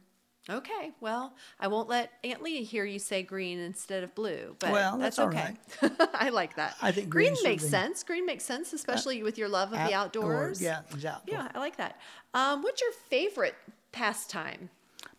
Okay. 0.49 0.91
Well, 1.01 1.33
I 1.59 1.67
won't 1.67 1.89
let 1.89 2.11
Aunt 2.23 2.41
Lee 2.41 2.63
hear 2.63 2.85
you 2.85 2.99
say 2.99 3.21
green 3.21 3.59
instead 3.59 4.03
of 4.03 4.15
blue, 4.15 4.55
but 4.59 4.71
well, 4.71 4.97
that's, 4.97 5.17
that's 5.17 5.35
okay. 5.35 5.53
I 6.13 6.29
like 6.29 6.55
that. 6.55 6.75
I 6.81 6.91
think 6.91 7.09
green, 7.09 7.35
makes 7.43 7.67
sense. 7.67 8.03
Green 8.03 8.25
makes 8.25 8.45
sense, 8.45 8.71
especially 8.71 9.21
uh, 9.21 9.25
with 9.25 9.37
your 9.37 9.49
love 9.49 9.73
of 9.73 9.79
the 9.87 9.93
outdoors. 9.93 10.61
Yeah, 10.61 10.81
exactly. 10.91 11.33
Yeah, 11.33 11.49
I 11.53 11.59
like 11.59 11.77
that. 11.77 11.99
Um, 12.33 12.61
what's 12.61 12.81
your 12.81 12.93
favorite 13.09 13.55
pastime? 13.91 14.69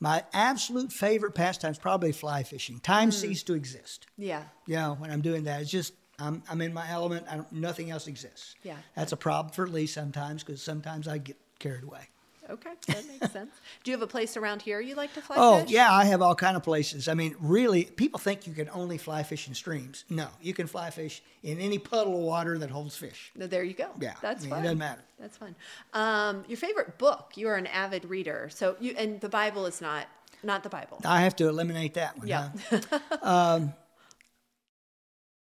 My 0.01 0.25
absolute 0.33 0.93
favorite 0.93 1.35
pastime 1.35 1.73
is 1.73 1.79
probably 1.79 2.12
fly 2.12 2.43
fishing. 2.43 2.81
Time 2.81 3.11
mm. 3.11 3.14
ceased 3.14 3.49
to 3.49 3.55
exist. 3.55 4.07
Yeah. 4.16 4.45
Yeah, 4.66 4.91
when 4.93 5.11
I'm 5.11 5.23
doing 5.23 5.45
that, 5.45 5.61
it's 5.61 5.71
just 5.71 5.93
I'm, 6.19 6.43
I'm 6.51 6.61
in 6.61 6.75
my 6.75 6.89
element. 6.91 7.27
I 7.31 7.37
don't, 7.37 7.53
nothing 7.53 7.91
else 7.91 8.07
exists. 8.07 8.57
Yeah. 8.62 8.77
That's 8.97 9.12
a 9.12 9.16
problem 9.16 9.53
for 9.53 9.69
Lee 9.69 9.87
sometimes 9.87 10.43
because 10.43 10.62
sometimes 10.62 11.07
I 11.07 11.19
get 11.19 11.37
carried 11.59 11.85
away. 11.85 12.09
Okay, 12.51 12.71
that 12.87 13.07
makes 13.07 13.33
sense. 13.33 13.53
Do 13.85 13.91
you 13.91 13.97
have 13.97 14.03
a 14.03 14.07
place 14.07 14.37
around 14.37 14.62
here 14.62 14.81
you 14.81 14.95
like 14.95 15.12
to 15.14 15.21
fly 15.21 15.37
fish? 15.37 15.43
Oh 15.45 15.61
fish? 15.61 15.71
yeah, 15.71 15.93
I 15.93 16.07
have 16.07 16.23
all 16.23 16.35
kind 16.35 16.57
of 16.57 16.62
places. 16.62 17.07
I 17.07 17.14
mean, 17.14 17.37
really, 17.41 17.85
people 17.85 18.19
think 18.19 18.47
you 18.47 18.55
can 18.55 18.71
only 18.71 18.97
fly 18.97 19.23
fish 19.23 19.49
in 19.49 19.55
streams. 19.55 20.05
No, 20.09 20.29
you 20.41 20.55
can 20.55 20.66
fly 20.66 20.89
fish 20.91 21.23
in 21.43 21.59
any 21.61 21.79
puddle 21.79 22.14
of 22.14 22.23
water 22.23 22.59
that 22.59 22.71
holds 22.71 22.97
fish. 22.97 23.31
There 23.37 23.62
you 23.62 23.75
go. 23.75 23.91
Yeah, 24.01 24.14
that's 24.23 24.41
I 24.41 24.45
mean, 24.45 24.51
fun. 24.51 24.59
it 24.61 24.62
doesn't 24.62 24.79
matter. 24.79 25.03
That's 25.21 25.37
fun. 25.37 25.55
Um, 25.93 26.45
your 26.49 26.57
favorite 26.57 26.97
book? 26.97 27.33
You 27.37 27.49
are 27.49 27.57
an 27.57 27.66
avid 27.66 28.07
reader, 28.07 28.49
so 28.51 28.77
you 28.81 28.95
and 28.97 29.21
the 29.21 29.29
Bible 29.29 29.66
is 29.66 29.81
not 29.83 30.07
not 30.43 30.62
the 30.62 30.71
Bible. 30.71 31.01
I 31.05 31.21
have 31.23 31.37
to 31.37 31.49
eliminate 31.49 31.95
that 31.95 32.16
one. 32.19 32.29
Yeah. 32.29 32.51
huh? 32.71 33.61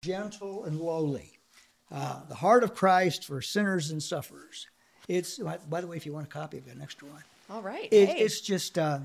Gentle 0.02 0.64
and 0.64 0.78
lowly, 0.80 1.38
uh, 1.90 2.20
the 2.28 2.34
heart 2.34 2.62
of 2.64 2.74
Christ 2.74 3.24
for 3.24 3.40
sinners 3.40 3.90
and 3.90 4.02
sufferers. 4.02 4.66
It's 5.08 5.38
by 5.38 5.80
the 5.80 5.86
way, 5.86 5.96
if 5.96 6.06
you 6.06 6.12
want 6.12 6.26
a 6.26 6.30
copy, 6.30 6.58
I've 6.58 6.66
got 6.66 6.76
an 6.76 6.82
extra 6.82 7.08
one. 7.08 7.22
All 7.50 7.62
right. 7.62 7.88
It, 7.92 8.08
hey, 8.08 8.18
It's 8.18 8.40
just. 8.40 8.78
Uh, 8.78 9.00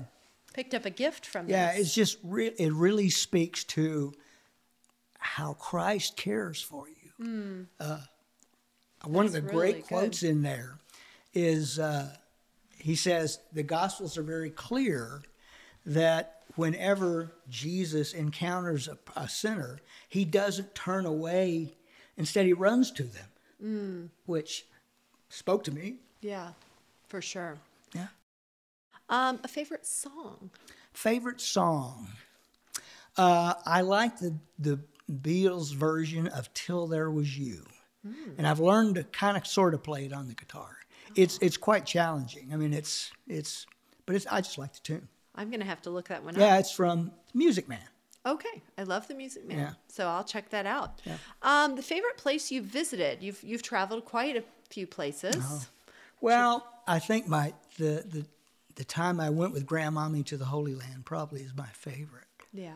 picked 0.52 0.74
up 0.74 0.84
a 0.84 0.90
gift 0.90 1.24
from 1.26 1.48
Yeah, 1.48 1.72
this. 1.72 1.80
it's 1.86 1.94
just 1.94 2.18
re- 2.22 2.52
it 2.58 2.72
really 2.72 3.08
speaks 3.08 3.64
to 3.64 4.12
how 5.18 5.54
Christ 5.54 6.16
cares 6.16 6.60
for 6.60 6.86
you. 6.88 7.66
Uh, 7.80 7.98
one 9.04 9.26
of 9.26 9.32
the. 9.32 9.40
That's 9.40 9.52
great 9.52 9.76
good. 9.76 9.84
quotes 9.86 10.22
in 10.24 10.42
there 10.42 10.78
is 11.34 11.78
uh, 11.78 12.14
he 12.78 12.94
says 12.96 13.38
the 13.52 13.62
Gospels 13.62 14.18
are 14.18 14.22
very 14.24 14.50
clear 14.50 15.22
that 15.86 16.41
whenever 16.56 17.32
Jesus 17.48 18.12
encounters 18.12 18.88
a, 18.88 18.98
a 19.16 19.28
sinner, 19.28 19.80
he 20.08 20.24
doesn't 20.24 20.74
turn 20.74 21.06
away. 21.06 21.76
Instead, 22.16 22.46
he 22.46 22.52
runs 22.52 22.90
to 22.92 23.02
them, 23.04 23.28
Hmm. 23.60 24.06
which 24.26 24.66
spoke 25.28 25.64
to 25.64 25.70
me. 25.72 25.96
Yeah, 26.20 26.52
for 27.08 27.20
sure. 27.22 27.58
Yeah. 27.94 28.08
Um, 29.08 29.40
a 29.44 29.48
favorite 29.48 29.86
song? 29.86 30.50
Favorite 30.92 31.40
song? 31.40 32.08
Uh, 33.16 33.54
I 33.66 33.82
like 33.82 34.18
the 34.18 34.34
the 34.58 34.78
Beatles 35.10 35.74
version 35.74 36.28
of 36.28 36.52
"Till 36.54 36.86
There 36.86 37.10
Was 37.10 37.36
You," 37.38 37.66
and 38.38 38.46
I've 38.46 38.60
learned 38.60 38.94
to 38.94 39.04
kind 39.04 39.36
of 39.36 39.46
sort 39.46 39.74
of 39.74 39.82
play 39.82 40.06
it 40.06 40.12
on 40.12 40.28
the 40.28 40.34
guitar. 40.34 40.76
It's 41.14 41.38
it's 41.42 41.56
quite 41.58 41.84
challenging. 41.84 42.52
I 42.54 42.56
mean, 42.56 42.72
it's 42.72 43.10
it's, 43.28 43.66
but 44.06 44.16
it's 44.16 44.26
I 44.30 44.40
just 44.40 44.56
like 44.58 44.72
the 44.72 44.80
tune. 44.80 45.08
I'm 45.34 45.50
gonna 45.50 45.64
have 45.64 45.82
to 45.82 45.90
look 45.90 46.08
that 46.08 46.24
one 46.24 46.34
Yeah, 46.34 46.42
up. 46.44 46.48
Yeah, 46.50 46.58
it's 46.58 46.72
from 46.72 47.12
Music 47.34 47.68
Man. 47.68 47.80
Okay, 48.24 48.62
I 48.78 48.84
love 48.84 49.08
the 49.08 49.14
Music 49.14 49.46
Man, 49.48 49.58
Yeah. 49.58 49.72
so 49.88 50.06
I'll 50.06 50.22
check 50.24 50.50
that 50.50 50.64
out. 50.66 51.00
Yeah. 51.04 51.16
Um, 51.42 51.74
the 51.74 51.82
favorite 51.82 52.16
place 52.16 52.50
you've 52.50 52.66
visited? 52.66 53.22
You've 53.22 53.42
you've 53.42 53.62
traveled 53.62 54.04
quite 54.04 54.36
a 54.36 54.44
few 54.70 54.86
places. 54.86 55.36
Uh-huh. 55.36 55.58
Well, 56.20 56.66
I 56.86 56.98
think 56.98 57.26
my 57.26 57.52
the 57.78 58.04
the 58.08 58.26
the 58.76 58.84
time 58.84 59.20
I 59.20 59.30
went 59.30 59.52
with 59.52 59.66
Grandmommy 59.66 60.24
to 60.26 60.36
the 60.36 60.44
Holy 60.46 60.74
Land 60.74 61.04
probably 61.04 61.40
is 61.42 61.54
my 61.56 61.66
favorite. 61.68 62.24
Yeah. 62.52 62.74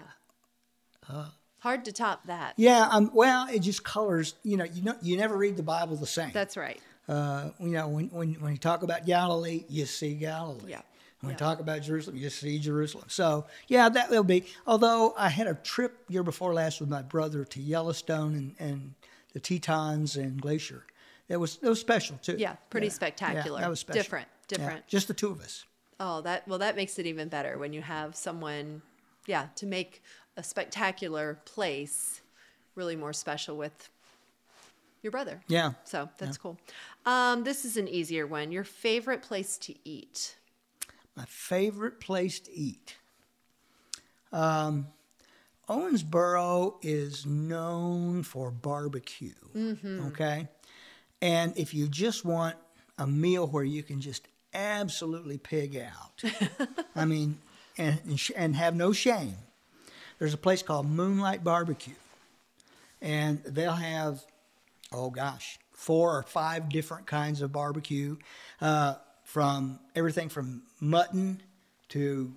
Hard 1.60 1.84
to 1.84 1.92
top 1.92 2.26
that. 2.26 2.54
Yeah, 2.56 2.88
um, 2.90 3.10
well, 3.14 3.48
it 3.48 3.60
just 3.60 3.84
colors. 3.84 4.34
You 4.42 4.56
know, 4.56 4.64
you 4.64 4.82
know, 4.82 4.94
you 5.00 5.16
never 5.16 5.36
read 5.36 5.56
the 5.56 5.62
Bible 5.62 5.96
the 5.96 6.06
same. 6.06 6.30
That's 6.32 6.56
right. 6.56 6.80
Uh, 7.08 7.50
you 7.60 7.68
know, 7.68 7.88
when, 7.88 8.08
when, 8.08 8.34
when 8.34 8.52
you 8.52 8.58
talk 8.58 8.82
about 8.82 9.06
Galilee, 9.06 9.64
you 9.68 9.86
see 9.86 10.14
Galilee. 10.14 10.70
Yeah. 10.72 10.82
When 11.26 11.30
Yeah. 11.30 11.34
you 11.34 11.38
talk 11.50 11.60
about 11.60 11.82
Jerusalem, 11.82 12.16
you 12.16 12.30
see 12.30 12.58
Jerusalem. 12.58 13.06
So, 13.08 13.46
yeah, 13.68 13.88
that 13.88 14.10
will 14.10 14.22
be. 14.24 14.44
Although 14.66 15.12
I 15.16 15.28
had 15.28 15.46
a 15.48 15.54
trip 15.54 16.04
year 16.08 16.22
before 16.22 16.54
last 16.54 16.78
with 16.80 16.88
my 16.88 17.02
brother 17.02 17.44
to 17.44 17.60
Yellowstone 17.60 18.34
and, 18.34 18.54
and 18.58 18.94
the 19.32 19.40
Tetons 19.40 20.16
and 20.16 20.40
Glacier. 20.40 20.84
That 21.28 21.40
was 21.40 21.56
that 21.56 21.68
was 21.68 21.80
special 21.80 22.18
too. 22.22 22.36
Yeah, 22.38 22.54
pretty 22.70 22.86
Yeah, 22.86 22.92
spectacular. 22.92 23.60
that 23.60 23.68
was 23.68 23.80
special. 23.80 24.02
Different, 24.02 24.28
Yeah, 24.50 24.56
different. 24.58 24.86
just 24.86 25.08
the 25.08 25.14
two 25.14 25.30
of 25.30 25.40
us. 25.40 25.64
Oh, 25.98 26.20
that 26.20 26.46
well, 26.46 26.58
that 26.60 26.76
makes 26.76 26.98
it 27.00 27.06
even 27.06 27.28
better 27.28 27.58
when 27.58 27.72
you 27.72 27.82
have 27.82 28.14
someone, 28.14 28.82
yeah, 29.26 29.48
to 29.56 29.66
make 29.66 30.02
a 30.36 30.42
spectacular 30.44 31.40
place 31.44 32.20
really 32.76 32.94
more 32.94 33.12
special 33.12 33.56
with 33.56 33.90
your 35.02 35.10
brother. 35.10 35.40
Yeah. 35.48 35.72
So 35.84 36.08
that's 36.18 36.36
cool. 36.38 36.58
Um, 37.04 37.42
this 37.44 37.64
is 37.64 37.76
an 37.76 37.88
easier 37.88 38.26
one. 38.26 38.52
Your 38.52 38.64
favorite 38.64 39.22
place 39.22 39.56
to 39.58 39.74
eat? 39.84 40.36
My 41.16 41.24
favorite 41.26 42.00
place 42.00 42.40
to 42.40 42.52
eat. 42.52 42.96
Um, 44.32 44.88
Owensboro 45.68 46.74
is 46.82 47.26
known 47.26 48.22
for 48.22 48.50
barbecue. 48.50 49.32
Okay. 50.08 50.48
And 51.22 51.56
if 51.56 51.72
you 51.74 51.88
just 51.88 52.24
want 52.24 52.56
a 52.98 53.06
meal 53.06 53.46
where 53.46 53.64
you 53.64 53.82
can 53.82 54.00
just 54.00 54.28
absolutely 54.54 55.38
pig 55.38 55.76
out, 55.76 56.22
I 56.96 57.04
mean, 57.04 57.38
and, 57.78 57.98
and, 58.04 58.20
sh- 58.20 58.32
and 58.36 58.54
have 58.54 58.76
no 58.76 58.92
shame, 58.92 59.36
there's 60.18 60.34
a 60.34 60.38
place 60.38 60.62
called 60.62 60.86
Moonlite 60.86 61.42
Barbecue. 61.42 61.94
And 63.02 63.42
they'll 63.44 63.72
have, 63.72 64.24
oh 64.92 65.10
gosh, 65.10 65.58
four 65.72 66.18
or 66.18 66.22
five 66.22 66.68
different 66.68 67.06
kinds 67.06 67.42
of 67.42 67.52
barbecue, 67.52 68.16
uh, 68.60 68.94
from 69.26 69.80
everything 69.96 70.28
from 70.28 70.62
mutton 70.80 71.42
to 71.88 72.32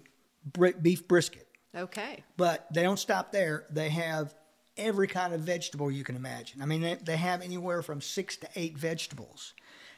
beef 0.82 1.08
brisket. 1.08 1.48
Okay. 1.76 2.24
But 2.36 2.66
they 2.74 2.82
don't 2.82 2.98
stop 2.98 3.32
there. 3.32 3.68
They 3.70 3.90
have 3.90 4.34
every 4.76 5.08
kind 5.08 5.36
of 5.36 5.42
vegetable 5.42 5.92
you 5.92 6.04
can 6.04 6.16
imagine. 6.16 6.64
I 6.64 6.66
mean, 6.66 6.82
they, 6.82 6.96
they 6.96 7.16
have 7.16 7.44
anywhere 7.44 7.84
from 7.84 8.02
six 8.02 8.38
to 8.38 8.50
eight 8.56 8.76
vegetables. 8.76 9.54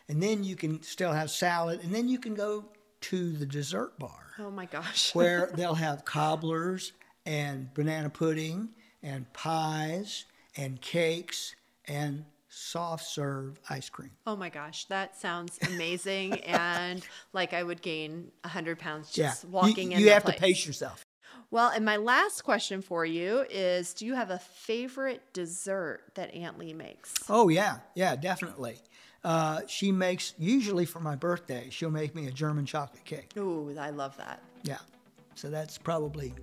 And 0.10 0.22
then 0.22 0.44
you 0.44 0.58
can 0.58 0.84
still 0.84 1.14
have 1.14 1.32
salad. 1.32 1.80
And 1.82 1.96
then 1.96 2.10
you 2.10 2.20
can 2.20 2.36
go 2.36 2.66
to 3.02 3.32
the 3.32 3.46
dessert 3.46 3.98
bar 3.98 4.34
Oh 4.38 4.52
my 4.52 4.66
gosh. 4.66 5.16
where 5.16 5.50
they'll 5.56 5.74
have 5.76 6.04
cobblers 6.04 6.92
and 7.26 7.74
banana 7.74 8.10
pudding 8.10 8.68
and 9.02 9.32
pies 9.32 10.26
and 10.58 10.82
cakes 10.82 11.56
and 11.88 12.26
soft 12.54 13.06
serve 13.06 13.60
ice 13.70 13.90
cream. 13.90 14.12
Oh 14.28 14.36
my 14.36 14.50
gosh, 14.50 14.86
that 14.86 15.18
sounds 15.18 15.58
amazing, 15.68 16.34
and 16.42 17.04
like 17.34 17.54
I 17.54 17.64
would 17.64 17.82
gain 17.82 18.32
hundred 18.46 18.78
pounds 18.78 19.10
just 19.12 19.46
You- 19.46 19.50
walking 19.50 19.92
you, 19.92 19.98
in. 19.98 20.04
the 20.04 20.10
have 20.14 20.24
place. 20.24 20.36
to 20.36 20.42
pace 20.42 20.68
yourself. 20.68 21.04
Well, 21.50 21.70
and 21.70 21.84
my 21.84 21.98
last 21.98 22.44
question 22.44 22.82
for 22.82 23.06
you 23.06 23.46
is: 23.50 23.94
Do 23.94 24.06
you 24.06 24.16
have 24.16 24.30
a 24.30 24.40
favorite 24.40 25.22
dessert 25.34 26.02
that 26.16 26.34
Aunt 26.34 26.58
Lee 26.60 26.74
makes? 26.74 27.14
Oh 27.30 27.50
yeah, 27.50 27.80
yeah, 27.96 28.16
definitely. 28.16 28.78
Uh, 29.24 29.62
she 29.68 29.92
makes 29.92 30.34
usually 30.40 30.86
for 30.86 31.00
my 31.00 31.16
birthday. 31.16 31.68
She'll 31.70 31.92
make 31.92 32.16
me 32.16 32.28
a 32.28 32.32
German 32.32 32.66
chocolate 32.66 33.04
cake. 33.06 33.32
Ooh, 33.38 33.76
I 33.80 33.92
love 33.92 34.18
that. 34.18 34.42
Yeah, 34.64 34.80
so 35.36 35.50
that's 35.50 35.78
probably. 35.78 36.34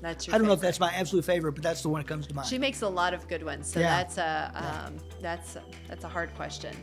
That's 0.00 0.26
your. 0.26 0.34
I 0.34 0.38
don't 0.38 0.46
know 0.46 0.52
if 0.52 0.60
that's 0.60 0.80
my 0.80 0.92
absolute 0.92 1.24
favorite, 1.24 1.52
but 1.52 1.62
that's 1.62 1.82
the 1.82 1.88
one 1.88 2.00
that 2.00 2.06
comes 2.08 2.26
to 2.28 2.34
mind. 2.34 2.48
She 2.48 2.58
makes 2.58 2.82
a 2.82 2.88
lot 2.88 3.14
of 3.14 3.26
good 3.28 3.42
ones, 3.42 3.70
so 3.70 3.80
Yeah. 3.80 3.96
that's 3.96 4.18
a 4.18 4.84
um, 4.86 4.96
that's 5.20 5.56
a, 5.56 5.62
that's 5.88 6.04
a 6.04 6.08
hard 6.08 6.34
question. 6.36 6.74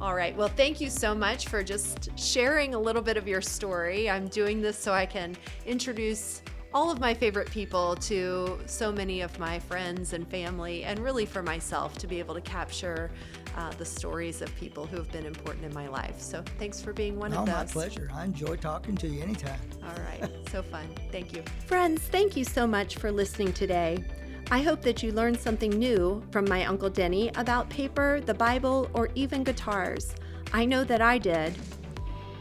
All 0.00 0.14
right. 0.14 0.34
Well, 0.36 0.48
thank 0.48 0.80
you 0.80 0.90
so 0.90 1.14
much 1.14 1.48
for 1.48 1.62
just 1.62 2.10
sharing 2.18 2.74
a 2.74 2.78
little 2.78 3.02
bit 3.02 3.16
of 3.16 3.28
your 3.28 3.40
story. 3.40 4.08
I'm 4.10 4.26
doing 4.28 4.60
this 4.60 4.78
so 4.78 4.92
I 4.92 5.06
can 5.06 5.36
introduce 5.66 6.42
all 6.74 6.90
of 6.90 6.98
my 6.98 7.12
favorite 7.12 7.50
people 7.50 7.94
to 7.96 8.58
so 8.64 8.90
many 8.90 9.20
of 9.20 9.38
my 9.38 9.58
friends 9.58 10.14
and 10.14 10.26
family, 10.28 10.84
and 10.84 10.98
really 10.98 11.26
for 11.26 11.42
myself 11.42 11.98
to 11.98 12.06
be 12.06 12.18
able 12.18 12.34
to 12.34 12.40
capture 12.40 13.10
uh, 13.56 13.70
the 13.78 13.84
stories 13.84 14.42
of 14.42 14.54
people 14.56 14.86
who 14.86 14.96
have 14.96 15.10
been 15.12 15.26
important 15.26 15.64
in 15.64 15.74
my 15.74 15.88
life. 15.88 16.20
So 16.20 16.42
thanks 16.58 16.80
for 16.80 16.92
being 16.92 17.18
one 17.18 17.32
oh, 17.34 17.40
of 17.40 17.46
those. 17.46 17.54
Oh, 17.54 17.58
my 17.58 17.64
pleasure. 17.64 18.10
I 18.12 18.24
enjoy 18.24 18.56
talking 18.56 18.96
to 18.96 19.08
you 19.08 19.22
anytime. 19.22 19.60
All 19.82 20.02
right. 20.04 20.30
So 20.52 20.62
fun. 20.62 20.86
Thank 21.10 21.32
you. 21.34 21.42
Friends, 21.64 22.02
thank 22.02 22.36
you 22.36 22.44
so 22.44 22.66
much 22.66 22.96
for 22.96 23.10
listening 23.10 23.54
today. 23.54 24.04
I 24.50 24.60
hope 24.60 24.82
that 24.82 25.02
you 25.02 25.12
learned 25.12 25.40
something 25.40 25.70
new 25.70 26.22
from 26.30 26.46
my 26.46 26.66
Uncle 26.66 26.90
Denny 26.90 27.30
about 27.36 27.70
paper, 27.70 28.20
the 28.20 28.34
Bible, 28.34 28.90
or 28.92 29.08
even 29.14 29.44
guitars. 29.44 30.14
I 30.52 30.66
know 30.66 30.84
that 30.84 31.00
I 31.00 31.16
did. 31.16 31.56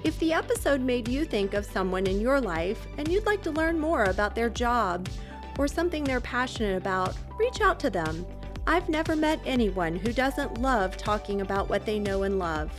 If 0.03 0.19
the 0.19 0.33
episode 0.33 0.81
made 0.81 1.07
you 1.07 1.23
think 1.23 1.53
of 1.53 1.63
someone 1.63 2.07
in 2.07 2.19
your 2.19 2.41
life 2.41 2.85
and 2.97 3.07
you'd 3.07 3.25
like 3.25 3.41
to 3.43 3.51
learn 3.51 3.79
more 3.79 4.05
about 4.05 4.35
their 4.35 4.49
job 4.49 5.07
or 5.57 5.67
something 5.67 6.03
they're 6.03 6.19
passionate 6.19 6.75
about, 6.75 7.15
reach 7.37 7.61
out 7.61 7.79
to 7.81 7.89
them. 7.89 8.25
I've 8.67 8.89
never 8.89 9.15
met 9.15 9.39
anyone 9.45 9.95
who 9.95 10.13
doesn't 10.13 10.61
love 10.61 10.95
talking 10.95 11.41
about 11.41 11.69
what 11.69 11.85
they 11.85 11.99
know 11.99 12.23
and 12.23 12.37
love. 12.37 12.71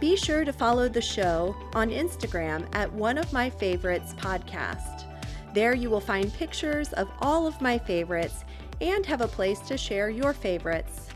Be 0.00 0.16
sure 0.16 0.44
to 0.44 0.52
follow 0.52 0.88
the 0.88 1.02
show 1.02 1.56
on 1.74 1.90
Instagram 1.90 2.66
at 2.72 2.92
One 2.92 3.18
of 3.18 3.32
My 3.32 3.50
Favorites 3.50 4.14
Podcast. 4.14 5.04
There 5.52 5.74
you 5.74 5.90
will 5.90 6.00
find 6.00 6.32
pictures 6.32 6.92
of 6.92 7.10
all 7.20 7.46
of 7.46 7.60
my 7.60 7.78
favorites 7.78 8.44
and 8.80 9.04
have 9.06 9.20
a 9.20 9.28
place 9.28 9.58
to 9.60 9.76
share 9.76 10.08
your 10.08 10.32
favorites. 10.32 11.08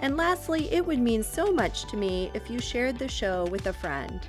And 0.00 0.16
lastly, 0.16 0.68
it 0.72 0.84
would 0.84 0.98
mean 0.98 1.22
so 1.22 1.52
much 1.52 1.88
to 1.90 1.96
me 1.96 2.30
if 2.34 2.50
you 2.50 2.58
shared 2.58 2.98
the 2.98 3.08
show 3.08 3.46
with 3.46 3.68
a 3.68 3.72
friend. 3.72 4.20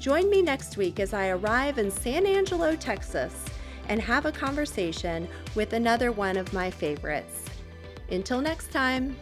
Join 0.00 0.28
me 0.28 0.42
next 0.42 0.76
week 0.76 0.98
as 0.98 1.14
I 1.14 1.28
arrive 1.28 1.78
in 1.78 1.92
San 1.92 2.26
Angelo, 2.26 2.74
Texas, 2.74 3.44
and 3.88 4.02
have 4.02 4.26
a 4.26 4.32
conversation 4.32 5.28
with 5.54 5.74
another 5.74 6.10
one 6.10 6.36
of 6.36 6.52
my 6.52 6.72
favorites. 6.72 7.41
Until 8.12 8.42
next 8.42 8.70
time. 8.70 9.16